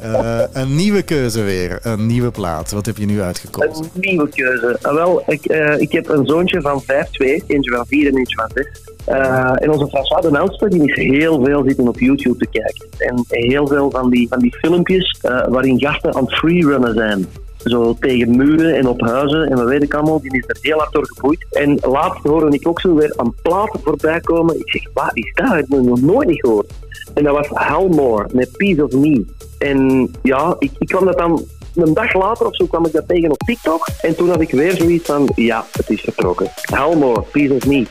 Eh, 0.00 0.42
een 0.52 0.74
nieuwe 0.74 1.02
keuze 1.02 1.42
weer, 1.42 1.78
een 1.82 2.06
nieuwe 2.06 2.30
plaat. 2.30 2.70
Wat 2.70 2.86
heb 2.86 2.96
je 2.96 3.06
nu 3.06 3.20
uitgekozen? 3.20 3.84
Een 3.84 4.00
nieuwe 4.00 4.28
keuze. 4.28 4.78
Ah, 4.82 4.94
wel, 4.94 5.22
ik, 5.26 5.44
eh, 5.44 5.80
ik 5.80 5.92
heb 5.92 6.08
een 6.08 6.26
zoontje 6.26 6.60
van 6.60 6.82
5-2, 6.82 7.42
eentje 7.46 7.70
van 7.70 7.86
4 7.86 8.06
en 8.06 8.16
eentje 8.16 8.36
van 8.36 8.50
6. 8.54 8.92
Eh, 9.04 9.52
en 9.54 9.70
onze 9.70 9.88
François 9.88 10.22
de 10.22 10.38
oudste 10.38 10.68
die 10.68 10.92
is 10.92 10.94
heel 10.94 11.44
veel 11.44 11.64
zitten 11.66 11.88
op 11.88 11.98
YouTube 11.98 12.38
te 12.38 12.46
kijken. 12.50 12.86
En 12.98 13.24
heel 13.28 13.66
veel 13.66 13.90
van 13.90 14.10
die, 14.10 14.28
van 14.28 14.38
die 14.38 14.56
filmpjes 14.56 15.18
eh, 15.22 15.46
waarin 15.48 15.80
gasten 15.80 16.14
aan 16.14 16.24
het 16.24 16.34
freerunnen 16.34 16.94
zijn. 16.94 17.26
Zo 17.64 17.96
tegen 18.00 18.36
muren 18.36 18.74
en 18.74 18.88
op 18.88 19.00
huizen 19.00 19.50
en 19.50 19.56
wat 19.56 19.66
weet 19.66 19.82
ik 19.82 19.94
allemaal. 19.94 20.20
Die 20.20 20.36
is 20.36 20.44
er 20.46 20.58
heel 20.60 20.78
hard 20.78 20.92
door 20.92 21.06
geboeid. 21.06 21.46
En 21.50 21.78
laatst 21.80 22.22
hoorde 22.22 22.56
ik 22.56 22.68
ook 22.68 22.80
zo 22.80 22.94
weer 22.94 23.14
een 23.16 23.34
plaat 23.42 23.78
voorbij 23.82 24.20
komen. 24.20 24.58
Ik 24.58 24.70
zeg, 24.70 24.82
wat 24.94 25.10
is 25.12 25.32
dat? 25.34 25.46
Ik 25.46 25.52
heb 25.58 25.68
het 25.68 25.82
nog 25.82 26.00
nooit 26.00 26.28
niet 26.28 26.40
gehoord. 26.40 26.72
En 27.14 27.24
dat 27.24 27.34
was 27.34 27.48
Helmore 27.50 28.28
met 28.32 28.56
Piece 28.56 28.84
of 28.84 28.92
Me. 28.92 29.24
En 29.58 30.10
ja, 30.22 30.56
ik, 30.58 30.70
ik 30.78 30.86
kwam 30.86 31.04
dat 31.04 31.18
dan 31.18 31.44
een 31.74 31.94
dag 31.94 32.14
later 32.14 32.46
of 32.46 32.56
zo 32.56 32.66
kwam 32.66 32.86
ik 32.86 32.92
dat 32.92 33.08
tegen 33.08 33.30
op 33.30 33.38
TikTok. 33.38 33.86
En 34.00 34.16
toen 34.16 34.28
had 34.28 34.40
ik 34.40 34.50
weer 34.50 34.72
zoiets 34.72 35.06
van, 35.06 35.28
ja, 35.34 35.66
het 35.72 35.90
is 35.90 36.00
vertrokken. 36.00 36.48
Helmore, 36.62 37.22
Piece 37.22 37.54
of 37.54 37.66
Me. 37.66 37.86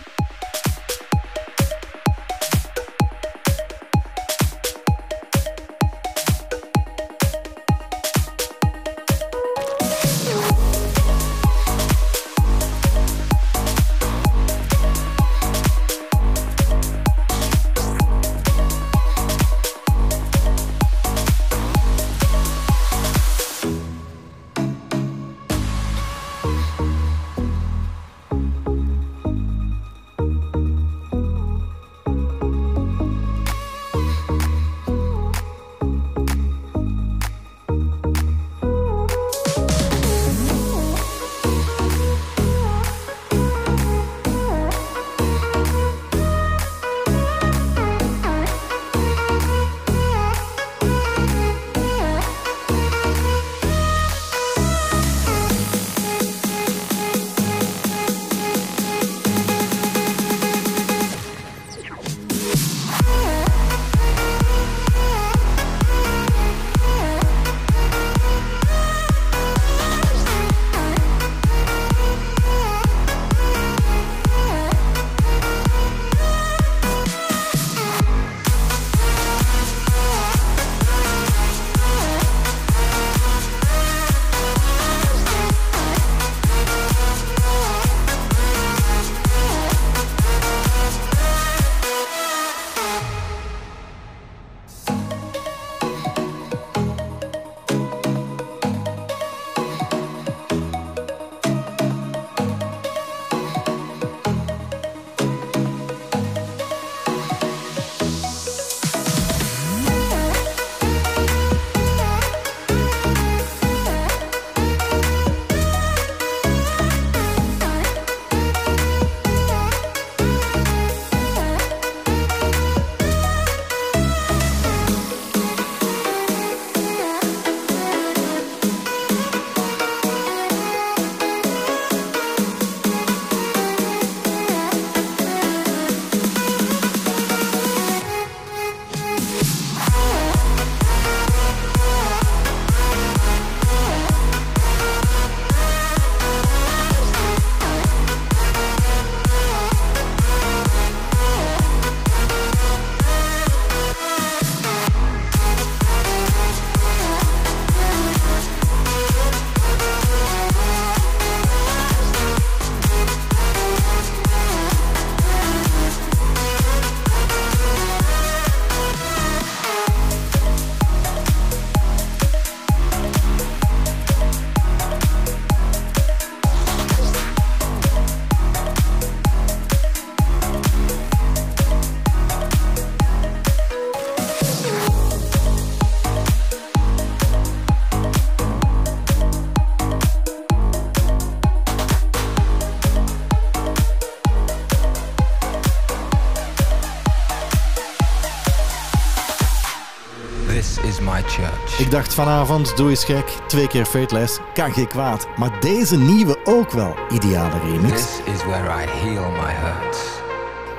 Ik 201.78 201.92
dacht 201.92 202.14
vanavond, 202.14 202.78
doe 202.78 202.90
eens 202.90 203.06
gek, 203.06 203.26
twee 203.48 203.68
keer 203.68 203.86
Fateless, 203.86 204.40
kan 204.54 204.74
geen 204.74 204.88
kwaad. 204.88 205.28
Maar 205.36 205.60
deze 205.60 205.98
nieuwe 205.98 206.40
ook 206.44 206.72
wel, 206.72 206.96
ideale 207.10 207.60
remix, 207.66 208.02
This 208.02 208.34
is 208.34 208.44
where 208.44 208.84
I 208.84 208.88
heal 208.88 209.32
my 209.32 209.52
hurts. 209.54 210.00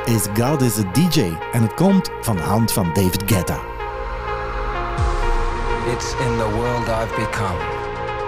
is 0.05 0.43
God 0.43 0.63
is 0.63 0.79
a 0.79 0.83
DJ. 0.93 1.33
En 1.53 1.63
het 1.63 1.75
komt 1.75 2.11
van 2.21 2.37
de 2.37 2.43
hand 2.43 2.73
van 2.73 2.91
David 2.93 3.23
Guetta. 3.27 3.59
It's 5.93 6.13
in 6.13 6.37
the 6.39 6.51
world 6.55 6.89
I've 6.89 7.15
become, 7.17 7.59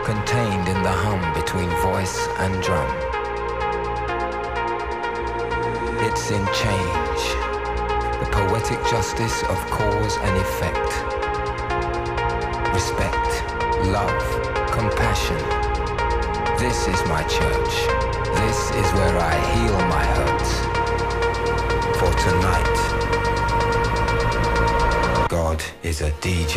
contained 0.05 0.69
in 0.69 0.83
the 0.83 0.89
hum 1.05 1.33
between 1.33 1.69
voice 1.71 2.19
and 2.39 2.63
drum. 2.63 2.87
It's 6.09 6.31
in 6.31 6.45
change, 6.53 7.21
the 8.21 8.29
poetic 8.31 8.79
justice 8.91 9.47
of 9.49 9.69
cause 9.71 10.19
and 10.21 10.37
effect. 10.37 11.14
Love, 13.93 14.24
compassion. 14.73 15.36
This 16.59 16.89
is 16.89 17.05
my 17.06 17.23
church. 17.24 17.86
This 18.40 18.70
is 18.70 18.93
where 18.94 19.19
I 19.19 19.35
heal 19.52 19.78
my 19.89 20.05
hurts. 20.16 20.52
For 21.98 22.12
tonight, 22.24 22.78
God 25.28 25.62
is 25.82 26.01
a 26.01 26.11
DJ. 26.23 26.55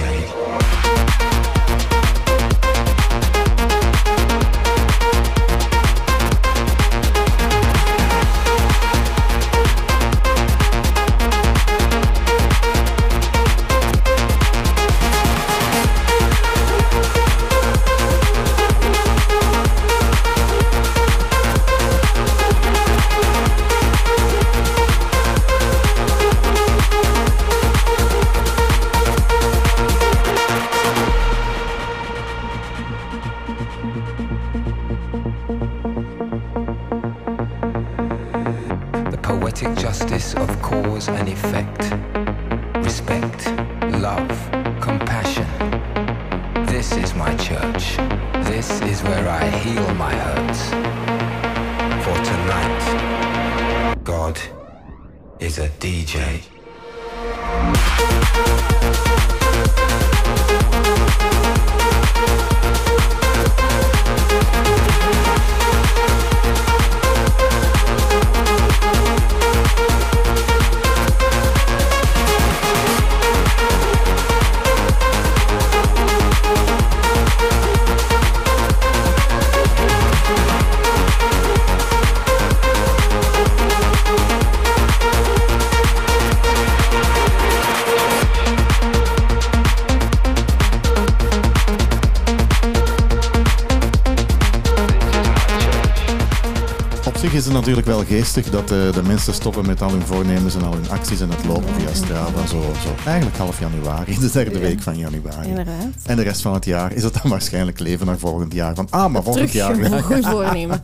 Natuurlijk 97.67 97.97
wel 98.09 98.17
geestig 98.19 98.49
dat 98.49 98.61
eh, 98.71 98.93
de 98.93 99.01
mensen 99.03 99.33
stoppen 99.33 99.65
met 99.65 99.81
al 99.81 99.89
hun 99.89 100.01
voornemens 100.01 100.55
en 100.55 100.63
al 100.63 100.73
hun 100.73 100.89
acties 100.89 101.19
en 101.19 101.29
het 101.29 101.45
lopen 101.45 101.73
via 101.77 101.93
Strava. 101.93 102.45
Zo, 102.47 102.61
zo. 102.83 102.95
Eigenlijk 103.05 103.37
half 103.37 103.59
januari, 103.59 104.17
de 104.19 104.29
derde 104.31 104.59
week 104.59 104.81
van 104.81 104.97
januari. 104.97 105.47
Inderdaad. 105.49 105.85
En 106.05 106.15
de 106.15 106.21
rest 106.23 106.41
van 106.41 106.53
het 106.53 106.65
jaar 106.65 106.93
is 106.93 107.03
het 107.03 107.13
dan 107.21 107.31
waarschijnlijk 107.31 107.79
leven 107.79 108.05
naar 108.05 108.17
volgend 108.17 108.53
jaar. 108.53 108.75
Van, 108.75 108.87
ah, 108.89 109.11
maar 109.11 109.23
volgend 109.23 109.51
Terug 109.51 109.67
jaar. 109.67 109.91
een 109.91 110.03
goed 110.03 110.25
voornemen. 110.25 110.81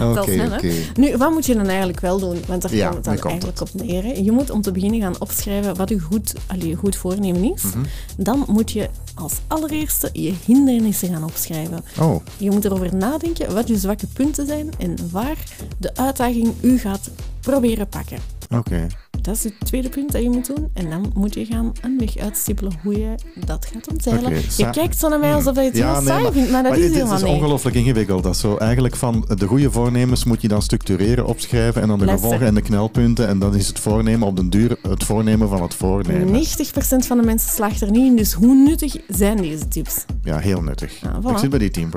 Oké. 0.16 0.60
Nu, 0.94 1.16
wat 1.16 1.30
moet 1.30 1.46
je 1.46 1.54
dan 1.54 1.66
eigenlijk 1.66 2.00
wel 2.00 2.18
doen? 2.18 2.38
Want 2.46 2.62
daar 2.62 2.74
Ja, 2.74 2.84
komt 2.84 2.94
het 2.96 3.04
dan 3.04 3.18
komt 3.18 3.32
eigenlijk 3.32 3.60
op 3.60 3.68
neer. 3.82 4.02
hè. 4.02 4.12
Je 4.12 4.32
moet 4.32 4.50
om 4.50 4.62
te 4.62 4.72
beginnen 4.72 5.00
gaan 5.00 5.14
opschrijven 5.20 5.76
wat 5.76 5.88
je 5.88 5.98
goed, 6.00 6.32
allee, 6.46 6.74
goed 6.74 6.96
voornemen 6.96 7.52
is. 7.54 7.62
Mhm. 7.62 7.78
Dan 8.16 8.44
moet 8.46 8.70
je 8.72 8.88
als 9.14 9.32
allereerste 9.46 10.08
je 10.12 10.34
hindernissen 10.44 11.08
gaan 11.12 11.24
opschrijven. 11.24 11.84
Oh, 12.00 12.24
Je 12.36 12.50
moet 12.50 12.64
erover 12.64 12.94
nadenken 12.94 13.54
wat 13.54 13.68
je 13.68 13.78
zwakke 13.78 14.06
punten 14.06 14.46
zijn 14.46 14.70
en 14.78 14.96
waar 15.10 15.36
de 15.78 15.96
uitdaging 15.96 16.54
u 16.60 16.78
gaat 16.78 17.10
proberen 17.40 17.88
pakken. 17.88 18.18
oké. 18.54 18.86
Dat 19.22 19.36
is 19.36 19.44
het 19.44 19.54
tweede 19.64 19.88
punt 19.88 20.12
dat 20.12 20.22
je 20.22 20.30
moet 20.30 20.46
doen. 20.46 20.70
En 20.74 20.90
dan 20.90 21.12
moet 21.14 21.34
je 21.34 21.44
gaan 21.44 21.72
een 21.82 21.98
weg 21.98 22.16
uitstippelen 22.16 22.72
hoe 22.82 22.98
je 23.00 23.14
dat 23.44 23.68
gaat 23.72 23.88
omzeilen. 23.90 24.32
Je 24.56 24.70
kijkt 24.70 24.98
zo 24.98 25.08
naar 25.08 25.18
mij 25.18 25.34
alsof 25.34 25.54
je 25.54 25.60
het 25.60 25.72
heel 25.74 26.00
saai 26.02 26.22
maar, 26.22 26.32
vindt, 26.32 26.50
maar 26.50 26.62
dat 26.62 26.70
maar 26.70 26.80
is 26.80 26.86
dit 26.86 26.94
helemaal 26.94 27.16
is 27.16 27.22
niet. 27.22 27.32
ongelooflijk 27.32 27.76
ingewikkeld. 27.76 28.22
Dat 28.22 28.34
is 28.34 28.40
zo 28.40 28.56
eigenlijk 28.56 28.96
van 28.96 29.28
de 29.36 29.46
goede 29.46 29.70
voornemens 29.70 30.24
moet 30.24 30.40
je 30.42 30.48
dan 30.48 30.62
structureren, 30.62 31.26
opschrijven 31.26 31.82
en 31.82 31.88
dan 31.88 31.98
de 31.98 32.08
gevolgen 32.08 32.46
en 32.46 32.54
de 32.54 32.62
knelpunten. 32.62 33.28
En 33.28 33.38
dan 33.38 33.54
is 33.54 33.66
het 33.68 33.78
voornemen 33.78 34.26
op 34.28 34.36
den 34.36 34.50
duur 34.50 34.78
het 34.82 35.04
voornemen 35.04 35.48
van 35.48 35.62
het 35.62 35.74
voornemen. 35.74 36.44
90% 36.44 37.06
van 37.06 37.18
de 37.18 37.24
mensen 37.24 37.50
slaagt 37.50 37.80
er 37.80 37.90
niet 37.90 38.06
in, 38.10 38.16
dus 38.16 38.32
hoe 38.32 38.54
nuttig 38.54 38.96
zijn 39.08 39.36
deze 39.36 39.68
tips? 39.68 40.04
Ja, 40.22 40.38
heel 40.38 40.62
nuttig. 40.62 41.00
Ja, 41.00 41.20
voilà. 41.22 41.30
Ik 41.30 41.38
zit 41.38 41.50
bij 41.50 41.58
die 41.58 41.70
10%. 41.70 41.88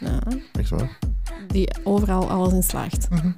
Ja, 0.00 0.18
Echt 0.58 0.70
waar? 0.70 0.98
Die 1.52 1.68
overal 1.84 2.30
alles 2.30 2.52
in 2.52 2.62
slaagt. 2.62 3.10
Mhm. 3.10 3.34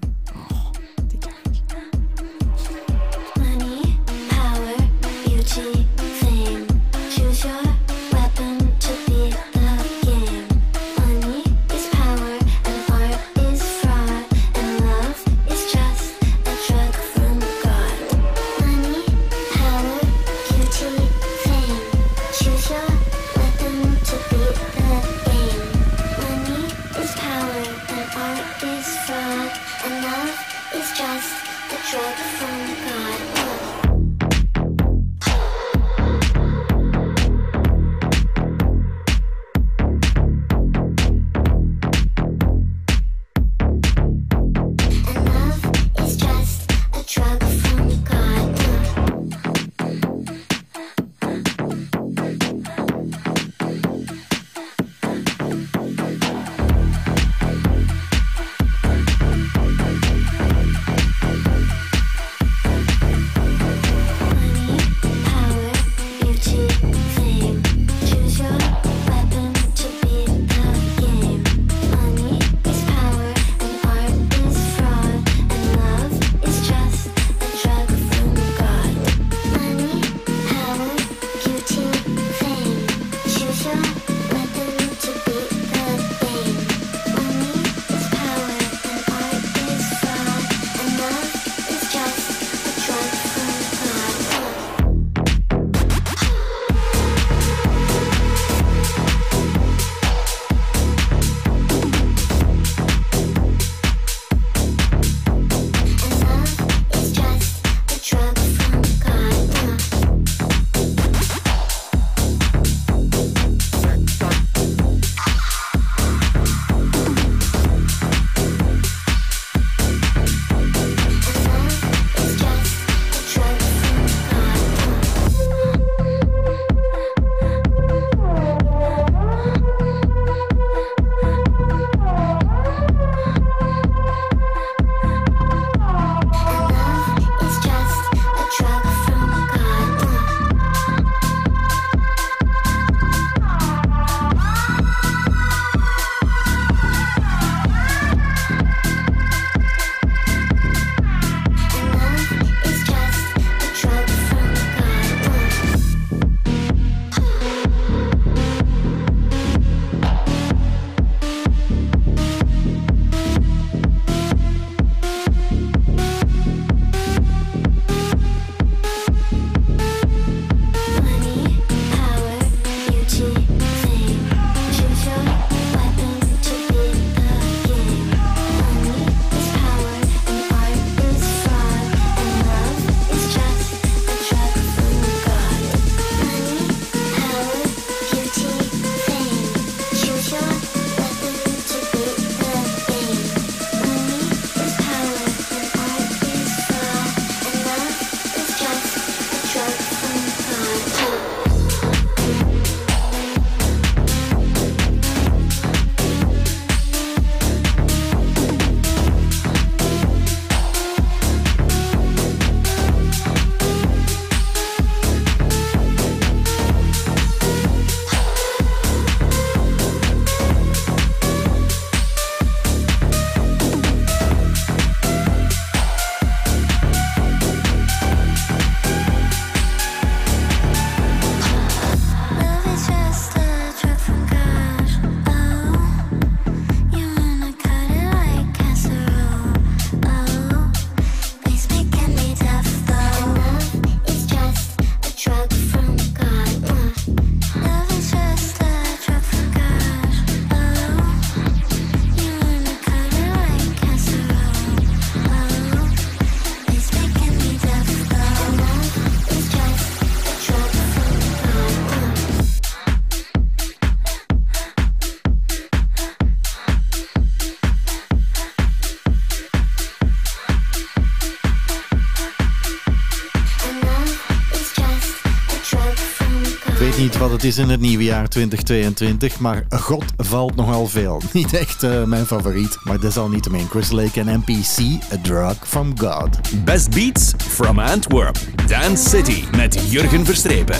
Het 277.41 277.49
is 277.49 277.59
in 277.59 277.69
het 277.69 277.81
nieuwe 277.81 278.05
jaar 278.05 278.29
2022, 278.29 279.39
maar 279.39 279.65
God 279.69 280.05
valt 280.17 280.57
nogal 280.57 280.87
veel. 280.87 281.23
Niet 281.33 281.55
echt 281.55 281.83
eh, 281.83 282.05
mijn 282.05 282.27
favoriet, 282.27 282.79
maar 282.85 283.01
desalniettemin 283.01 283.69
Chris 283.69 283.91
Lake 283.91 284.21
en 284.21 284.39
NPC, 284.39 285.03
A 285.13 285.17
Drug 285.23 285.57
from 285.69 285.99
God. 285.99 286.29
Best 286.65 286.91
Beats 286.91 287.33
from 287.39 287.79
Antwerp. 287.79 288.37
Dance 288.67 289.09
City 289.09 289.45
met 289.57 289.91
Jurgen 289.91 290.25
Verstrepen. 290.25 290.77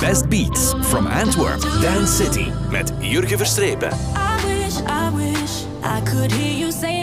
Best 0.00 0.28
Beats 0.28 0.74
from 0.80 1.06
Antwerp. 1.06 1.60
Dance 1.80 2.24
City 2.24 2.50
met 2.70 2.92
Jurgen 3.00 3.38
Verstrepen. 3.38 3.90
I 3.90 4.46
wish, 4.46 4.80
I 4.80 5.10
wish 5.14 5.64
I 5.82 6.00
could 6.10 6.32
hear 6.32 6.58
you 6.58 6.72
say 6.72 7.01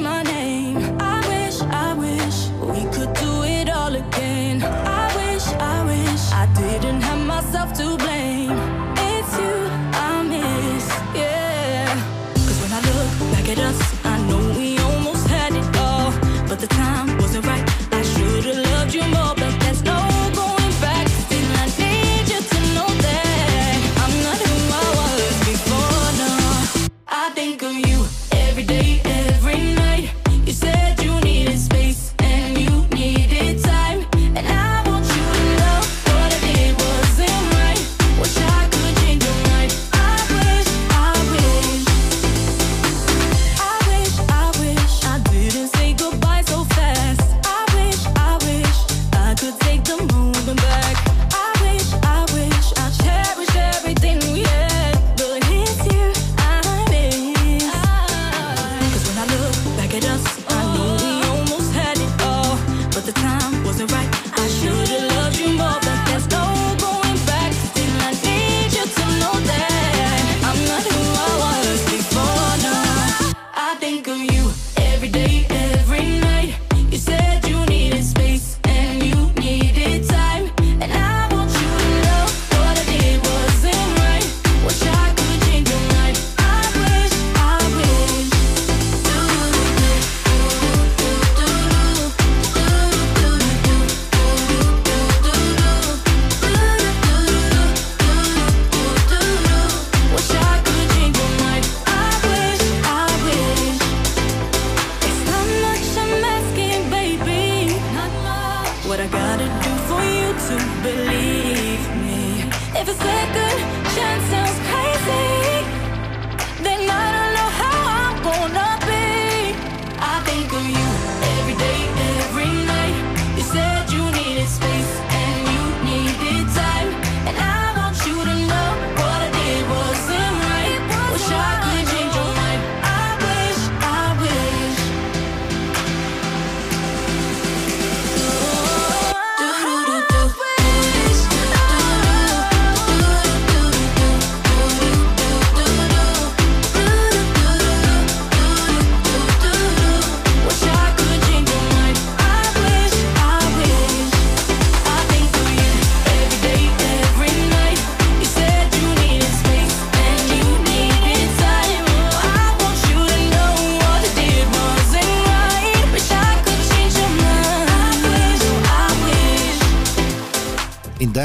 have 7.69 7.77
to 7.77 7.98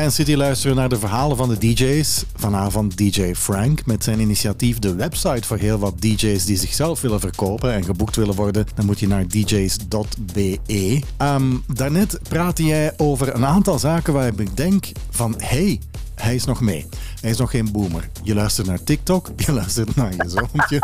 Dance 0.05 0.22
City 0.22 0.35
luisteren 0.35 0.76
naar 0.76 0.89
de 0.89 0.98
verhalen 0.98 1.36
van 1.36 1.48
de 1.48 1.59
DJ's. 1.59 2.24
Vanavond 2.35 2.97
DJ 2.97 3.35
Frank 3.35 3.86
met 3.86 4.05
zijn 4.05 4.20
initiatief 4.20 4.78
de 4.78 4.94
website 4.94 5.47
voor 5.47 5.56
heel 5.56 5.78
wat 5.78 6.01
DJ's 6.01 6.44
die 6.44 6.56
zichzelf 6.56 7.01
willen 7.01 7.20
verkopen 7.20 7.72
en 7.72 7.85
geboekt 7.85 8.16
willen 8.16 8.35
worden. 8.35 8.66
Dan 8.74 8.86
moet 8.86 9.01
je 9.01 9.06
naar 9.06 9.28
dj's.be. 9.28 11.01
Ehm 11.16 11.56
daarnet 11.74 12.18
praatte 12.28 12.64
jij 12.64 12.93
over 12.97 13.35
een 13.35 13.47
aantal 13.47 13.78
zaken 13.78 14.12
waar 14.12 14.32
ik 14.40 14.56
denk 14.56 14.86
van 15.10 15.35
hey, 15.39 15.81
hij 16.15 16.35
is 16.35 16.45
nog 16.45 16.61
mee. 16.61 16.86
Hij 17.20 17.31
is 17.31 17.36
nog 17.36 17.51
geen 17.51 17.73
boomer. 17.73 18.09
Je 18.23 18.35
luistert 18.35 18.66
naar 18.66 18.82
TikTok, 18.85 19.31
je 19.47 19.53
luistert 19.53 19.97
naar 19.97 20.12
je 20.12 20.28
zoontje, 20.28 20.82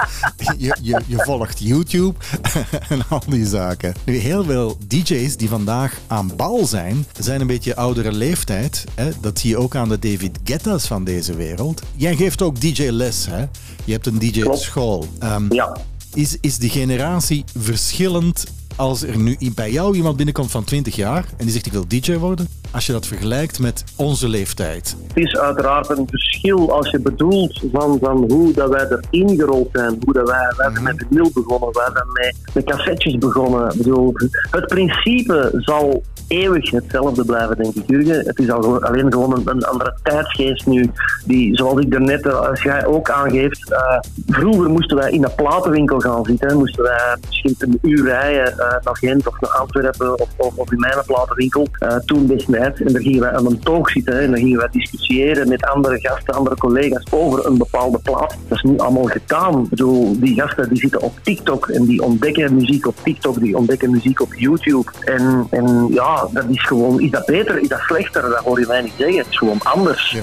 je, 0.59 0.77
je, 0.83 1.01
je 1.07 1.17
volgt 1.17 1.59
YouTube 1.59 2.15
en 2.89 3.03
al 3.09 3.23
die 3.29 3.47
zaken. 3.47 3.95
Nu, 4.05 4.17
heel 4.17 4.45
veel 4.45 4.79
DJ's 4.87 5.37
die 5.37 5.49
vandaag 5.49 5.99
aan 6.07 6.33
bal 6.37 6.67
zijn, 6.67 7.07
zijn 7.19 7.41
een 7.41 7.47
beetje 7.47 7.77
oudere 7.77 8.13
leeftijd. 8.13 8.85
Hè? 8.95 9.11
Dat 9.21 9.39
zie 9.39 9.51
je 9.51 9.57
ook 9.57 9.75
aan 9.75 9.89
de 9.89 9.99
David 9.99 10.39
Guetta's 10.45 10.87
van 10.87 11.05
deze 11.05 11.35
wereld. 11.35 11.83
Jij 11.97 12.17
geeft 12.17 12.43
ook 12.43 12.61
DJ-les, 12.61 13.27
hè? 13.27 13.47
Je 13.85 13.93
hebt 13.93 14.07
een 14.07 14.19
DJ-school. 14.19 15.07
ja. 15.49 15.77
Is, 16.15 16.37
is 16.41 16.59
die 16.59 16.71
generatie 16.71 17.45
verschillend 17.59 18.45
als 18.77 19.03
er 19.03 19.19
nu 19.19 19.37
bij 19.55 19.73
jou 19.73 19.97
iemand 19.97 20.17
binnenkomt 20.17 20.51
van 20.51 20.65
20 20.65 20.97
jaar 20.97 21.25
en 21.37 21.45
die 21.45 21.51
zegt 21.51 21.67
ik 21.67 21.73
wil 21.73 21.89
DJ 21.89 22.15
worden? 22.15 22.49
Als 22.73 22.87
je 22.87 22.93
dat 22.93 23.07
vergelijkt 23.07 23.59
met 23.59 23.85
onze 23.97 24.29
leeftijd. 24.29 24.97
Het 25.07 25.17
is 25.17 25.37
uiteraard 25.37 25.89
een 25.89 26.07
verschil 26.11 26.73
als 26.73 26.91
je 26.91 27.01
bedoelt 27.01 27.61
van, 27.73 27.99
van 28.03 28.33
hoe 28.33 28.53
dat 28.53 28.69
wij 28.71 28.89
er 28.89 29.01
ingerold 29.11 29.69
zijn. 29.73 29.99
Hoe 30.05 30.15
dat 30.15 30.29
wij, 30.29 30.53
wij 30.57 30.71
zijn 30.73 30.83
met 30.83 31.05
vinyl 31.09 31.31
begonnen, 31.35 31.73
wij 31.73 31.91
zijn 31.93 32.07
met, 32.13 32.37
met 32.55 32.65
cassettes 32.65 33.19
begonnen. 33.19 33.71
Ik 33.71 33.77
bedoel, 33.77 34.13
het 34.51 34.67
principe 34.67 35.51
zal 35.55 36.03
eeuwig 36.29 36.71
hetzelfde 36.71 37.25
blijven, 37.25 37.57
denk 37.57 37.75
ik, 37.75 37.83
Jurgen. 37.87 38.27
Het 38.27 38.39
is 38.39 38.51
al 38.51 38.83
alleen 38.83 39.13
gewoon 39.13 39.37
een, 39.37 39.49
een 39.49 39.65
andere 39.65 39.95
tijdsgeest 40.03 40.67
nu. 40.67 40.91
Die, 41.25 41.57
zoals 41.57 41.81
ik 41.81 41.91
daarnet, 41.91 42.27
eh, 42.27 42.49
als 42.49 42.63
jij 42.63 42.87
ook 42.87 43.11
aangeeft, 43.11 43.73
eh, 43.73 43.99
vroeger 44.27 44.71
moesten 44.71 44.97
wij 44.97 45.11
in 45.11 45.25
een 45.25 45.35
platenwinkel 45.35 45.99
gaan 46.01 46.25
zitten. 46.25 46.57
Moesten 46.57 46.83
wij 46.83 47.17
misschien 47.27 47.55
een 47.59 47.79
uur 47.83 48.05
rijden 48.05 48.59
eh, 48.59 48.77
naar 48.85 48.97
Gent 48.97 49.27
of 49.27 49.41
naar 49.41 49.51
Antwerpen 49.51 50.21
of, 50.21 50.29
of, 50.37 50.57
of 50.57 50.73
in 50.73 50.79
mijn 50.79 50.95
platenwinkel. 51.07 51.67
eh, 51.79 51.97
toen 51.97 52.27
En 52.61 52.93
dan 52.93 53.03
gingen 53.03 53.21
wij 53.21 53.31
aan 53.33 53.47
een 53.47 53.59
toog 53.61 53.91
zitten 53.91 54.15
hè, 54.15 54.21
en 54.21 54.31
dan 54.31 54.39
gingen 54.41 54.59
wij 54.59 54.69
discussiëren 54.73 55.49
met 55.49 55.65
andere 55.67 56.01
gasten, 56.01 56.35
andere 56.35 56.57
collega's 56.57 57.05
over 57.11 57.47
een 57.47 57.59
bepaalde 57.59 57.99
plaat. 57.99 58.37
Dat 58.49 58.59
is 58.59 58.63
nu 58.63 58.79
allemaal 58.79 59.05
gedaan. 59.05 59.63
Ik 59.63 59.69
bedoel, 59.69 60.21
die 60.21 60.35
gasten 60.41 60.69
die 60.69 60.79
zitten 60.79 61.01
op 61.01 61.13
TikTok 61.23 61.69
en 61.69 61.85
die 61.85 62.03
ontdekken 62.03 62.55
muziek 62.55 62.87
op 62.87 62.95
TikTok, 63.03 63.41
die 63.41 63.57
ontdekken 63.57 63.91
muziek 63.91 64.21
op 64.21 64.35
YouTube. 64.35 64.91
En, 65.05 65.47
en 65.51 65.87
ja, 65.91 66.27
dat 66.33 66.45
is 66.49 66.67
gewoon, 66.67 67.01
is 67.01 67.11
dat 67.11 67.27
beter, 67.27 67.59
is 67.59 67.69
dat 67.69 67.81
slechter? 67.81 68.23
Dat 68.23 68.45
hoor 68.45 68.61
je 68.61 68.67
mij 68.67 68.83
niet 68.83 68.93
zeggen. 68.99 69.19
Het 69.19 69.27
is 69.31 69.39
gewoon 69.39 69.59
anders. 69.63 70.17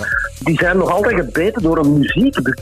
die 0.43 0.57
zijn 0.57 0.77
nog 0.77 0.91
altijd 0.91 1.15
gebeten 1.15 1.61
door 1.61 1.77
een 1.77 1.97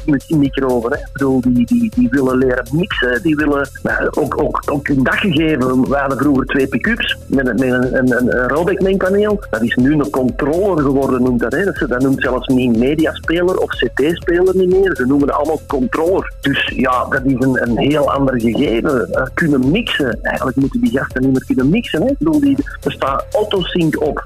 muziekmicroben. 0.06 0.91
Hè. 0.91 0.97
Ik 0.97 1.10
bedoel, 1.14 1.41
die, 1.41 1.65
die, 1.65 1.91
die 1.95 2.07
willen 2.10 2.38
leren 2.38 2.65
mixen, 2.72 3.22
die 3.22 3.35
willen 3.35 3.69
nou, 3.84 4.07
ook, 4.11 4.41
ook, 4.41 4.61
ook 4.65 4.88
een 4.88 5.03
dag 5.03 5.19
gegeven. 5.19 5.89
We 5.89 5.95
hadden 5.95 6.18
vroeger 6.18 6.45
twee 6.45 6.68
pick-ups 6.68 7.18
met, 7.27 7.47
een- 7.47 7.56
met 7.56 7.72
een, 7.72 7.97
een, 7.97 8.18
een. 8.18 9.39
Dat 9.49 9.61
is 9.66 9.76
nu 9.76 9.94
een 9.94 10.10
controller 10.10 10.84
geworden, 10.84 11.24
noemt 11.24 11.40
dat. 11.40 11.52
Hè. 11.52 11.64
Ze- 11.74 11.88
dat 11.88 12.02
noemt 12.02 12.22
zelfs 12.22 12.48
niet 12.48 12.78
mediaspeler 12.78 13.58
of 13.58 13.70
CT-speler 13.70 14.56
niet 14.56 14.70
meer. 14.70 14.96
Ze 14.96 15.06
noemen 15.06 15.28
het 15.28 15.38
allemaal 15.38 15.62
controller. 15.68 16.34
Dus 16.42 16.72
ja, 16.76 17.06
dat 17.10 17.22
is 17.26 17.36
een, 17.40 17.70
een 17.70 17.78
heel 17.78 18.12
ander 18.12 18.42
gegeven. 18.42 19.12
Eh, 19.12 19.26
kunnen 19.34 19.72
mixen. 19.72 20.20
Eigenlijk 20.22 20.58
moeten 20.58 20.82
die 20.82 20.98
gasten 20.98 21.22
niet 21.22 21.32
meer 21.32 21.46
kunnen 21.46 21.70
mixen. 21.70 22.02
Hè. 22.02 22.08
Ik 22.08 22.18
bedoel, 22.18 22.40
die, 22.40 22.58
er 22.84 22.92
staat 22.92 23.26
autosync 23.32 24.02
op. 24.02 24.24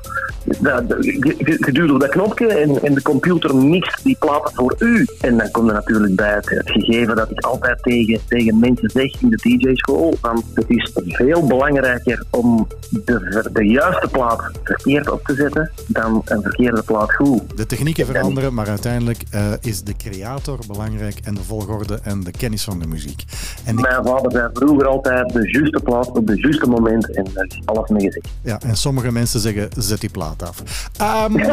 Dat, 0.59 0.83
op 1.91 1.99
dat 1.99 2.09
knopje 2.09 2.47
en, 2.47 2.93
de 2.93 3.01
computer 3.01 3.55
mixt 3.55 4.03
die 4.03 4.15
platen 4.19 4.55
voor 4.55 4.75
u. 4.79 5.05
En 5.21 5.37
dan 5.37 5.51
komt 5.51 5.67
er 5.67 5.73
natuurlijk 5.73 6.15
bij 6.15 6.33
het, 6.33 6.61
gegeven 6.65 7.15
dat 7.15 7.31
ik 7.31 7.39
altijd 7.39 7.83
tegen, 7.83 8.19
tegen 8.27 8.59
mensen 8.59 8.89
zeg 8.89 9.21
in 9.21 9.29
de 9.29 9.37
DJ-school. 9.37 10.13
van 10.21 10.43
Het 10.53 10.65
is 10.67 10.91
veel 11.07 11.47
belangrijker 11.47 12.23
om 12.29 12.67
de, 12.89 13.47
de 13.53 13.65
juiste 13.67 14.07
plaat 14.07 14.41
verkeerd 14.63 15.09
op 15.09 15.23
te 15.29 15.35
zetten 15.35 15.71
dan 15.87 16.21
een 16.25 16.41
verkeerde 16.41 16.81
plaat 16.83 17.13
goed. 17.15 17.57
De 17.57 17.65
technieken 17.65 18.05
veranderen, 18.05 18.53
maar 18.53 18.67
uiteindelijk 18.67 19.23
eh, 19.29 19.51
is 19.61 19.81
de 19.83 19.93
creator 19.97 20.59
belangrijk 20.67 21.19
en 21.23 21.33
de 21.35 21.43
volgorde 21.43 21.99
en 22.03 22.23
de 22.23 22.31
kennis 22.31 22.63
van 22.63 22.79
de 22.79 22.87
muziek. 22.87 23.23
En 23.65 23.77
ik- 23.77 23.81
Mijn 23.81 24.03
vader 24.05 24.31
zei 24.31 24.49
vroeger 24.53 24.87
altijd 24.87 25.33
de 25.33 25.49
juiste 25.51 25.79
plaat 25.83 26.07
op 26.11 26.27
de 26.27 26.35
juiste 26.39 26.65
moment 26.67 27.15
en 27.15 27.25
daar 27.33 27.45
is 27.45 27.59
alles 27.65 27.89
mee 27.89 28.01
gezegd. 28.05 28.27
Ja, 28.43 28.59
en 28.61 28.75
sommige 28.77 29.11
mensen 29.11 29.39
zeggen, 29.39 29.69
zet 29.77 30.01
die 30.01 30.09
plaat 30.09 30.43
af. 30.43 30.63
Ehm, 30.97 31.33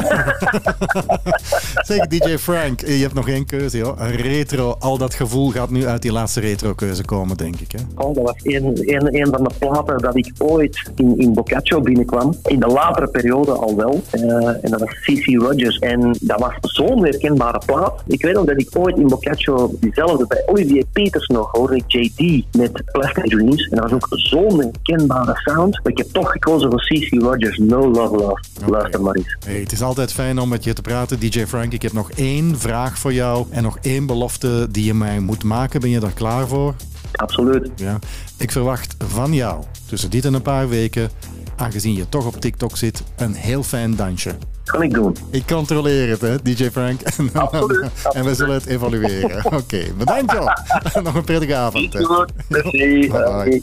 zeg, 1.86 2.06
DJ 2.06 2.36
Frank, 2.38 2.80
je 2.80 2.92
hebt 3.02 3.14
nog 3.14 3.28
één 3.28 3.46
keuze. 3.46 3.76
Joh. 3.78 3.98
Retro, 4.16 4.76
al 4.78 4.98
dat 4.98 5.14
gevoel 5.14 5.50
gaat 5.50 5.70
nu 5.70 5.86
uit 5.86 6.02
die 6.02 6.12
laatste 6.12 6.40
retro-keuze 6.40 7.04
komen, 7.04 7.36
denk 7.36 7.56
ik. 7.60 7.72
Hè? 7.72 7.78
Oh, 8.04 8.14
dat 8.14 8.24
was 8.24 8.34
een, 8.42 8.64
een, 8.94 9.14
een 9.20 9.26
van 9.30 9.42
de 9.44 9.50
platen 9.58 9.98
dat 9.98 10.16
ik 10.16 10.32
ooit 10.38 10.90
in, 10.94 11.18
in 11.18 11.32
Boccaccio 11.34 11.80
binnenkwam. 11.80 12.34
In 12.44 12.60
de 12.60 12.66
latere 12.66 13.08
periode 13.08 13.52
al 13.66 13.76
wel. 13.76 14.02
Eh, 14.10 14.64
en 14.64 14.70
dat 14.70 14.80
was 14.80 14.90
C.C. 14.90 15.42
Rogers. 15.42 15.78
En 15.78 16.16
dat 16.20 16.40
was 16.40 16.52
zo'n 16.60 17.04
herkenbare 17.04 17.62
plaat. 17.66 18.02
Ik 18.06 18.22
weet 18.22 18.34
nog 18.34 18.44
dat 18.44 18.60
ik 18.60 18.68
ooit 18.72 18.96
in 18.96 19.06
Boccaccio 19.06 19.74
diezelfde 19.80 20.26
bij 20.26 20.42
Olivier 20.46 20.84
Peters 20.92 21.26
nog 21.26 21.52
hoorde. 21.52 21.82
JD 21.86 22.44
met 22.56 22.82
Plastic 22.92 23.24
Dreams. 23.24 23.68
En 23.68 23.76
dat 23.76 23.90
was 23.90 23.92
ook 23.92 24.06
zo'n 24.10 24.60
herkenbare 24.60 25.36
sound. 25.36 25.80
Maar 25.82 25.92
ik 25.92 25.98
heb 25.98 26.06
toch 26.06 26.30
gekozen 26.30 26.70
voor 26.70 26.80
C.C. 26.80 27.22
Rogers. 27.22 27.58
No 27.58 27.90
Love 27.90 28.16
Love. 28.16 28.40
Luister 28.66 29.02
maar 29.02 29.14
eens. 29.14 29.36
Hey, 29.46 29.60
het 29.60 29.72
is 29.72 29.82
altijd 29.82 30.12
fijn 30.12 30.38
om 30.38 30.48
met 30.48 30.64
je 30.64 30.72
te 30.72 30.82
praten, 30.82 31.20
DJ 31.20 31.46
Frank. 31.46 31.72
Ik 31.72 31.82
heb 31.82 31.92
nog 31.92 32.10
één 32.10 32.58
vraag 32.58 32.98
voor 32.98 33.12
jou 33.12 33.46
en 33.50 33.62
nog 33.62 33.78
één 33.82 34.06
belofte 34.06 34.68
die 34.70 34.84
je 34.84 34.94
mij 34.94 35.20
moet 35.20 35.44
maken. 35.44 35.80
Ben 35.80 35.90
je 35.90 36.00
daar 36.00 36.12
klaar 36.12 36.48
voor? 36.48 36.74
Absoluut. 37.12 37.70
Ja. 37.76 37.98
Ik 38.38 38.52
verwacht 38.52 38.96
van 38.98 39.32
jou, 39.32 39.62
tussen 39.88 40.10
dit 40.10 40.24
en 40.24 40.34
een 40.34 40.42
paar 40.42 40.68
weken, 40.68 41.10
aangezien 41.56 41.94
je 41.94 42.08
toch 42.08 42.26
op 42.26 42.40
TikTok 42.40 42.76
zit, 42.76 43.02
een 43.16 43.34
heel 43.34 43.62
fijn 43.62 43.96
dansje. 43.96 44.34
Kan 44.64 44.82
ik 44.82 44.94
doen. 44.94 45.16
Ik 45.30 45.46
controleer 45.46 46.08
het, 46.08 46.20
hè, 46.20 46.42
DJ 46.42 46.70
Frank. 46.70 47.00
Absoluut, 47.32 47.90
en 48.12 48.24
we 48.24 48.34
zullen 48.34 48.54
het 48.54 48.66
evalueren. 48.66 49.44
Oké, 49.60 49.84
bedankt 49.98 50.32
joh. 50.32 50.48
Nog 51.04 51.14
een 51.14 51.24
prettige 51.24 51.54
avond. 51.54 51.92
hè. 51.92 52.00
Merci. 52.48 53.08
Bye 53.08 53.08
bye. 53.10 53.62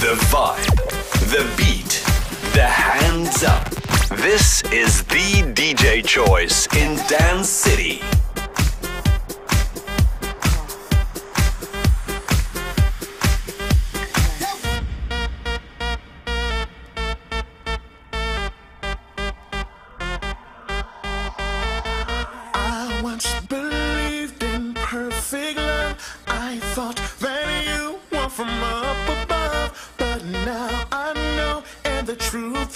The 0.00 0.16
vibe, 0.16 0.86
the 1.30 1.46
beat, 1.56 2.02
the 2.52 2.66
hands 2.66 3.42
up. 3.42 3.80
This 4.16 4.62
is 4.70 5.02
the 5.06 5.52
DJ 5.54 6.02
choice 6.04 6.66
in 6.76 6.96
Dance 7.08 7.50
City. 7.62 8.00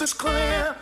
Is 0.07 0.13
clear. 0.13 0.75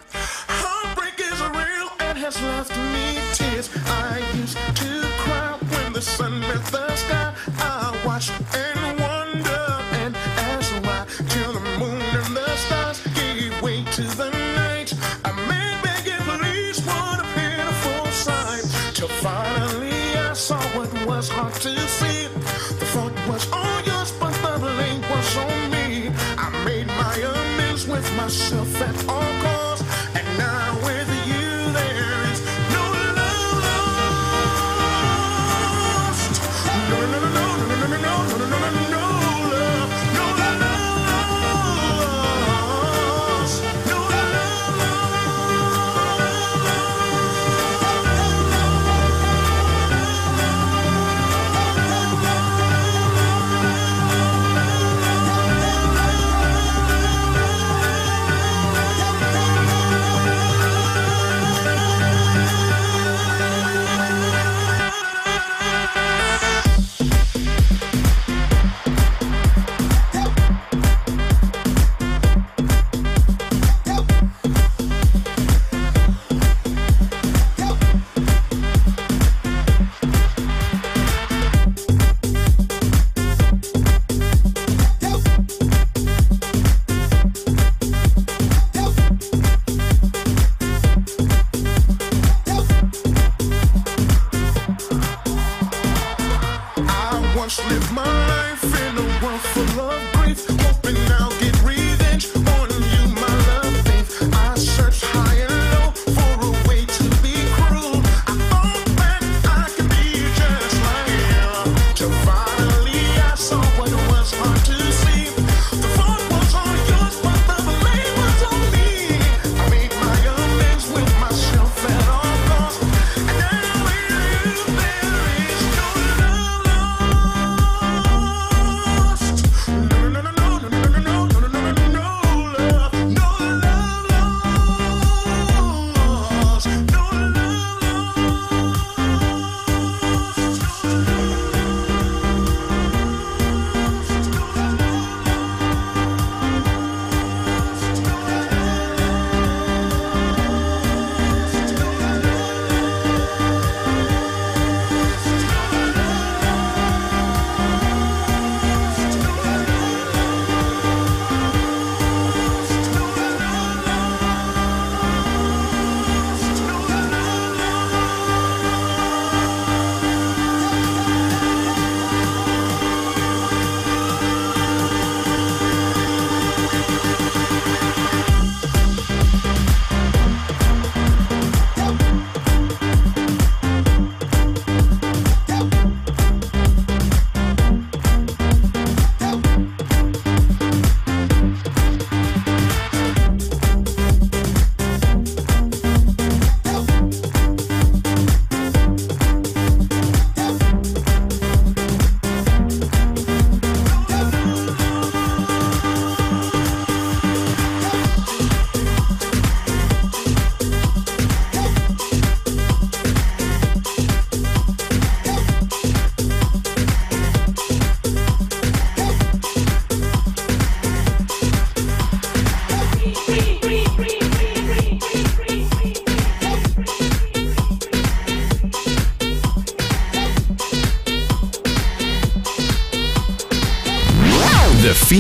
Heartbreak 0.62 1.18
is 1.20 1.40
real 1.60 1.90
and 2.06 2.18
has 2.18 2.40
left 2.42 2.74
me 2.94 3.08
tears. 3.34 3.70
I 3.88 4.22
used 4.42 4.58
to 4.82 4.92
cry 5.24 5.58
when 5.72 5.94
the 5.94 6.02
sun 6.02 6.40
met 6.42 6.64
the 6.76 6.88
sky. 6.96 7.34
I 7.58 8.02
watched 8.06 8.34
and 8.64 9.00
wondered 9.00 9.84
and 10.02 10.16
asked 10.52 10.78
why. 10.86 11.06
Till 11.34 11.54
the 11.54 11.66
moon 11.80 12.02
and 12.22 12.36
the 12.38 12.50
stars 12.66 13.00
gave 13.20 13.52
way 13.64 13.84
to 13.98 14.04
the 14.22 14.30
night. 14.62 14.94
I 15.28 15.32
made 15.50 15.78
begging 15.86 16.26
please, 16.38 16.80
what 16.86 17.20
a 17.20 17.28
pitiful 17.36 18.06
sight. 18.26 18.66
Till 18.94 19.14
finally 19.26 20.18
I 20.30 20.34
saw 20.34 20.62
what 20.78 20.92
was 21.08 21.30
hard 21.30 21.54
to 21.66 21.74
see. 21.98 22.45
Myself 28.26 28.82
at 28.82 29.08
all 29.08 29.22
costs. 29.22 29.55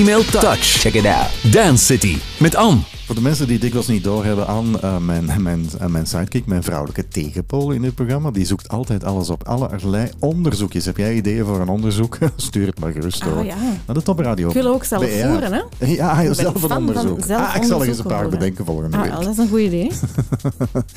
Female 0.05 0.23
touch. 0.23 0.81
Check 0.81 0.95
it 0.95 1.05
out. 1.07 1.31
Dance 1.51 1.81
City 1.81 2.17
met 2.39 2.55
Anne. 2.55 2.94
Voor 3.05 3.15
de 3.15 3.21
mensen 3.21 3.47
die 3.47 3.59
dikwijls 3.59 3.87
niet 3.87 4.03
doorhebben 4.03 4.47
aan 4.47 4.79
eh, 4.81 4.97
mijn, 4.97 5.31
mijn, 5.43 5.65
eh, 5.79 5.87
mijn 5.87 6.05
sidekick, 6.07 6.45
mijn 6.45 6.63
vrouwelijke 6.63 7.07
tegenpool 7.07 7.71
in 7.71 7.81
dit 7.81 7.95
programma, 7.95 8.31
die 8.31 8.45
zoekt 8.45 8.69
altijd 8.69 9.03
alles 9.03 9.29
op. 9.29 9.47
Allerlei 9.47 10.09
onderzoekjes. 10.19 10.85
Heb 10.85 10.97
jij 10.97 11.15
ideeën 11.15 11.45
voor 11.45 11.59
een 11.59 11.67
onderzoek? 11.69 12.17
Stuur 12.35 12.67
het 12.67 12.79
maar 12.79 12.91
gerust 12.91 13.21
Ah, 13.21 13.27
door. 13.33 13.45
ja. 13.45 13.55
Naar 13.85 13.95
de 13.95 14.01
Top 14.03 14.19
Radio. 14.19 14.47
Ik 14.47 14.53
wil 14.53 14.67
ook 14.73 14.83
zelf 14.83 15.01
BR. 15.03 15.27
voeren, 15.27 15.53
hè? 15.53 15.85
Ja, 15.95 16.19
Ik 16.21 16.33
zelf 16.33 16.63
een 16.63 16.71
onderzoek. 16.77 17.23
zelf 17.25 17.41
ah, 17.41 17.55
ik 17.55 17.63
zal 17.63 17.81
er 17.81 17.87
eens 17.87 17.97
een 17.97 18.03
paar 18.03 18.13
voeren. 18.21 18.39
bedenken 18.39 18.65
volgende 18.65 18.97
Ah, 18.97 19.03
week. 19.03 19.11
dat 19.11 19.27
is 19.31 19.37
een 19.37 19.49
goed 19.49 19.59
idee. 19.59 19.91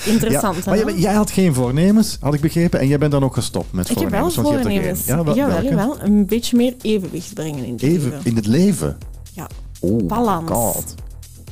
Interessant, 0.04 0.56
Ja, 0.56 0.62
maar 0.70 0.78
jij, 0.78 0.94
jij 0.98 1.14
had 1.14 1.30
geen 1.30 1.54
voornemens, 1.54 2.16
had 2.20 2.34
ik 2.34 2.40
begrepen, 2.40 2.80
en 2.80 2.88
jij 2.88 2.98
bent 2.98 3.12
dan 3.12 3.24
ook 3.24 3.34
gestopt 3.34 3.72
met 3.72 3.90
Ik 3.90 3.98
heb 3.98 4.10
wel 4.10 4.30
voornemens. 4.30 4.62
voornemens. 4.64 5.04
Ja, 5.06 5.24
wel- 5.24 5.34
jawel. 5.36 5.96
Een 6.02 6.26
beetje 6.26 6.56
meer 6.56 6.74
evenwicht 6.82 7.34
brengen 7.34 7.64
in 7.64 7.72
het 7.72 7.82
Even 7.82 8.02
leven. 8.10 8.20
in 8.22 8.36
het 8.36 8.46
leven. 8.46 8.98
Ja. 9.32 9.46
Oh, 9.80 10.06
Balans. 10.06 10.50
God. 10.50 10.94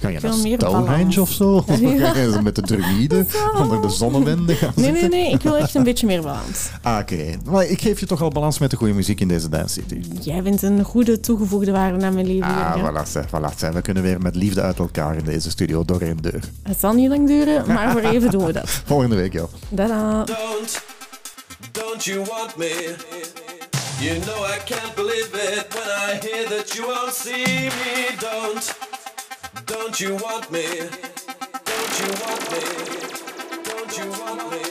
Ga 0.01 0.09
je 0.09 0.21
Veel 0.21 0.31
naar 0.31 0.39
meer 0.39 0.59
Stonehenge 0.61 1.21
of 1.21 1.31
zo? 1.31 1.65
Of 1.67 1.79
Ja. 1.81 2.13
ga 2.13 2.21
je 2.21 2.39
met 2.43 2.55
de 2.55 2.63
druïden 2.63 3.29
onder 3.63 3.81
de 3.83 3.89
zonnewende 3.89 4.55
gaan 4.55 4.73
Nee, 4.77 4.91
nee, 4.91 5.01
zitten? 5.01 5.19
nee. 5.19 5.31
Ik 5.33 5.43
wil 5.43 5.57
echt 5.57 5.75
een 5.75 5.83
beetje 5.83 6.07
meer 6.07 6.23
balans. 6.23 6.69
Ah, 6.83 6.99
Oké, 7.01 7.25
maar 7.45 7.65
ik 7.65 7.81
geef 7.81 8.01
je 8.01 8.07
toch 8.07 8.23
al 8.23 8.31
balans 8.31 8.59
met 8.59 8.71
de 8.71 8.77
goede 8.77 8.93
muziek 8.93 9.21
in 9.21 9.29
deze 9.29 9.49
Dance 9.49 9.73
City. 9.73 10.01
Jij 10.21 10.43
bent 10.43 10.63
een 10.63 10.85
goede 10.85 11.21
toegevoegde 11.21 11.73
waarde 11.73 11.97
naar 11.99 12.13
mijn 12.13 12.27
leven. 12.27 12.47
Ah, 12.47 12.73
Jurgen. 12.77 12.95
voilà, 13.05 13.09
zeg, 13.11 13.25
voilà, 13.27 13.57
zeg. 13.59 13.73
We 13.73 13.83
kunnen 13.83 14.03
weer 14.03 14.21
met 14.21 14.35
liefde 14.35 14.61
uit 14.63 14.79
elkaar 14.79 15.17
in 15.17 15.25
deze 15.25 15.51
studio 15.51 15.85
door 15.85 16.01
één 16.01 16.17
deur. 16.21 16.41
Het 16.63 16.81
zal 16.81 16.93
niet 16.93 17.09
lang 17.09 17.27
duren, 17.27 17.65
maar 17.73 17.93
voor 17.93 18.01
even 18.01 18.31
doen 18.31 18.45
we 18.45 18.53
dat. 18.53 18.69
Volgende 18.85 19.17
week, 19.17 19.33
joh. 19.33 19.53
Dada. 19.69 20.25
Don't, 20.25 20.83
don't 21.73 22.05
you 22.05 22.19
want 22.19 22.57
me? 22.57 22.95
You 24.01 24.19
know 24.21 24.37
I 24.37 24.59
can't 24.65 24.95
believe 24.95 25.29
it 25.33 25.67
when 25.75 25.89
I 26.09 26.27
hear 26.27 26.57
that 26.57 26.73
you 26.75 26.87
won't 26.87 27.15
see 27.15 27.65
me. 27.65 28.15
Don't, 28.19 28.75
don't 29.65 30.01
you 30.01 30.17
want 30.17 30.51
me? 30.51 30.67
Don't 31.65 32.01
you 32.01 32.11
want 32.21 32.53
me? 32.53 32.61
Don't 33.65 33.99
you 33.99 34.11
want 34.21 34.51
me? 34.51 34.66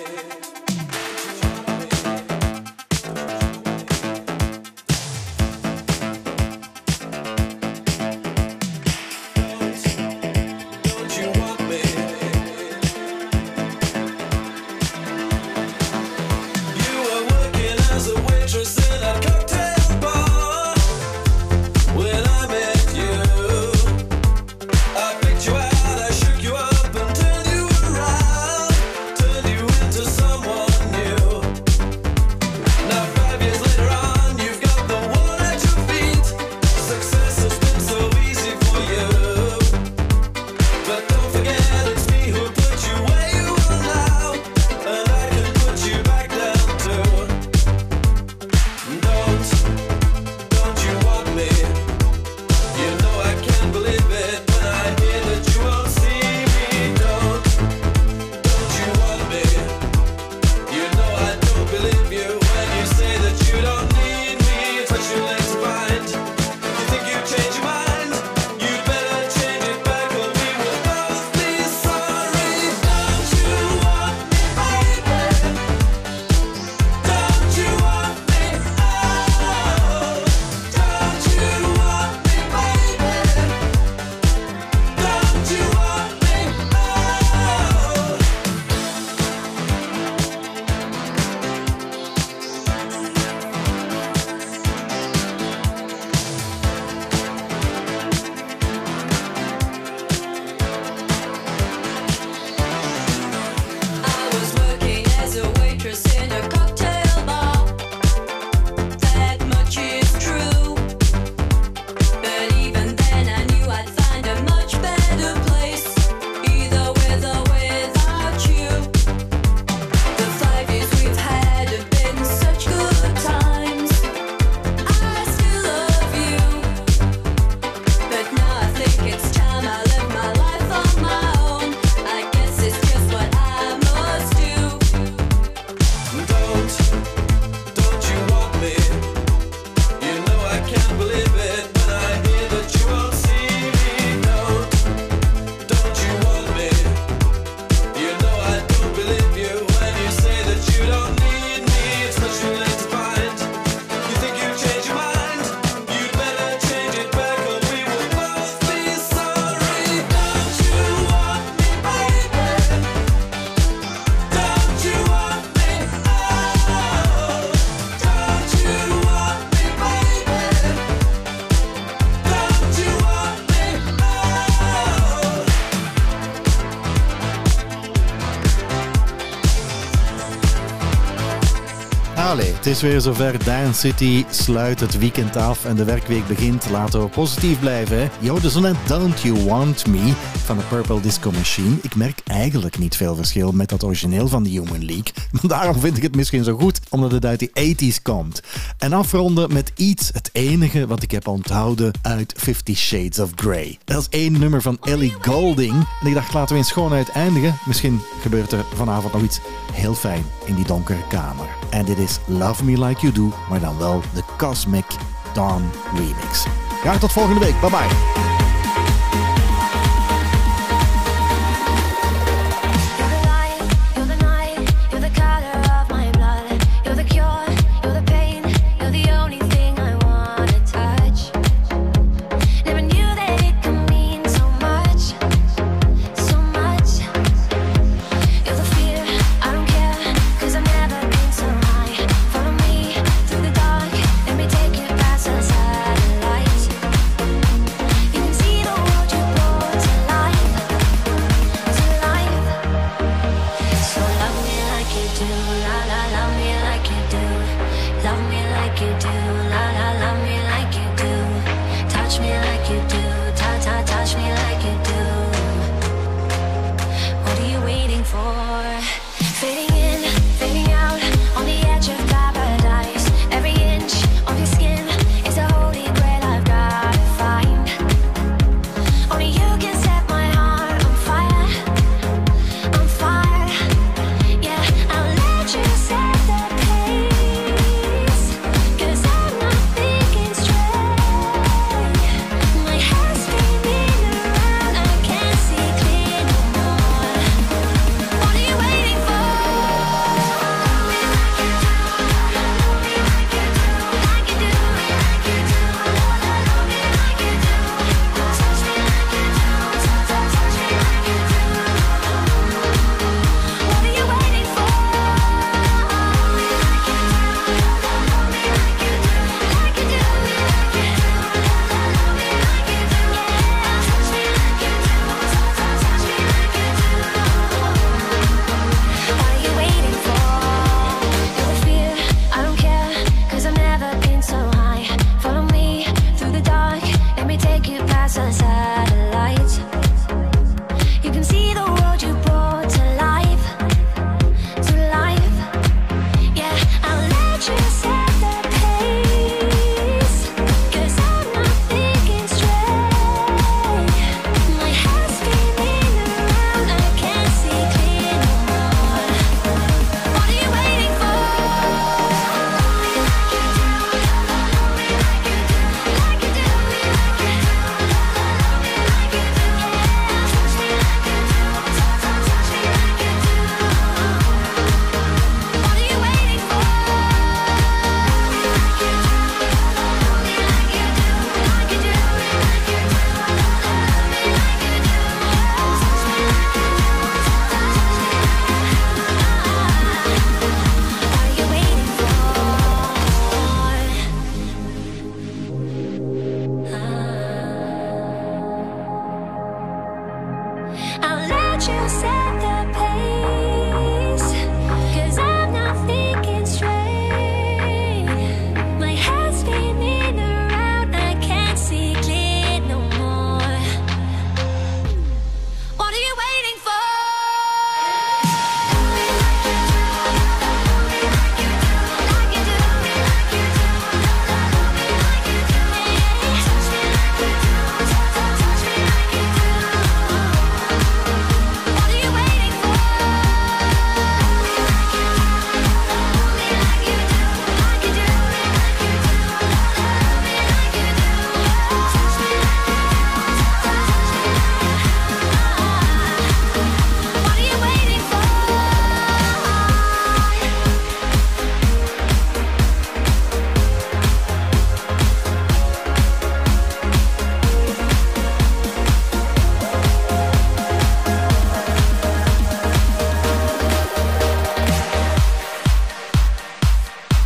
Het 182.65 182.73
is 182.73 182.81
weer 182.81 183.01
zover. 183.01 183.43
Dance 183.43 183.79
City 183.79 184.25
sluit 184.29 184.79
het 184.79 184.97
weekend 184.97 185.35
af 185.35 185.65
en 185.65 185.75
de 185.75 185.83
werkweek 185.83 186.27
begint. 186.27 186.69
Laten 186.69 187.01
we 187.01 187.07
positief 187.07 187.59
blijven. 187.59 188.09
Yo, 188.19 188.39
dus 188.39 188.55
net 188.55 188.75
Don't 188.87 189.21
You 189.21 189.43
Want 189.43 189.87
Me 189.87 190.13
van 190.45 190.57
de 190.57 190.63
Purple 190.63 191.01
Disco 191.01 191.31
Machine. 191.31 191.75
Ik 191.81 191.95
merk 191.95 192.19
eigenlijk 192.23 192.77
niet 192.77 192.95
veel 192.95 193.15
verschil 193.15 193.51
met 193.51 193.69
dat 193.69 193.83
origineel 193.83 194.27
van 194.27 194.43
de 194.43 194.49
Human 194.49 194.85
League. 194.85 195.13
Maar 195.31 195.47
daarom 195.47 195.79
vind 195.79 195.97
ik 195.97 196.03
het 196.03 196.15
misschien 196.15 196.43
zo 196.43 196.57
goed, 196.57 196.79
omdat 196.89 197.11
het 197.11 197.25
uit 197.25 197.39
de 197.39 197.75
80s 197.93 198.01
komt. 198.01 198.41
En 198.77 198.93
afronden 198.93 199.53
met 199.53 199.71
iets, 199.75 200.09
het 200.13 200.29
enige 200.33 200.87
wat 200.87 201.03
ik 201.03 201.11
heb 201.11 201.27
onthouden 201.27 201.91
uit 202.01 202.33
Fifty 202.37 202.75
Shades 202.75 203.19
of 203.19 203.31
Grey. 203.35 203.77
Dat 203.83 204.01
is 204.01 204.19
één 204.19 204.39
nummer 204.39 204.61
van 204.61 204.77
Ellie 204.81 205.13
Goulding. 205.21 205.87
En 206.01 206.07
ik 206.07 206.13
dacht, 206.13 206.33
laten 206.33 206.53
we 206.53 206.61
in 206.61 206.67
schoonheid 206.67 207.09
eindigen. 207.09 207.55
Misschien 207.65 208.01
gebeurt 208.21 208.51
er 208.51 208.65
vanavond 208.75 209.13
nog 209.13 209.21
iets 209.21 209.39
heel 209.73 209.93
fijn 209.93 210.23
in 210.45 210.55
die 210.55 210.65
donkere 210.65 211.07
kamer. 211.07 211.44
En 211.75 211.85
dit 211.85 211.97
is 211.97 212.19
Love 212.25 212.63
Me 212.63 212.85
Like 212.85 213.01
You 213.01 213.13
Do, 213.13 213.35
maar 213.49 213.59
dan 213.59 213.77
wel 213.77 214.01
de 214.13 214.23
Cosmic 214.37 214.85
Dawn 215.33 215.69
remix. 215.93 216.45
Graag 216.81 216.99
tot 216.99 217.11
volgende 217.11 217.39
week. 217.39 217.59
Bye 217.59 217.69
bye. 217.69 218.44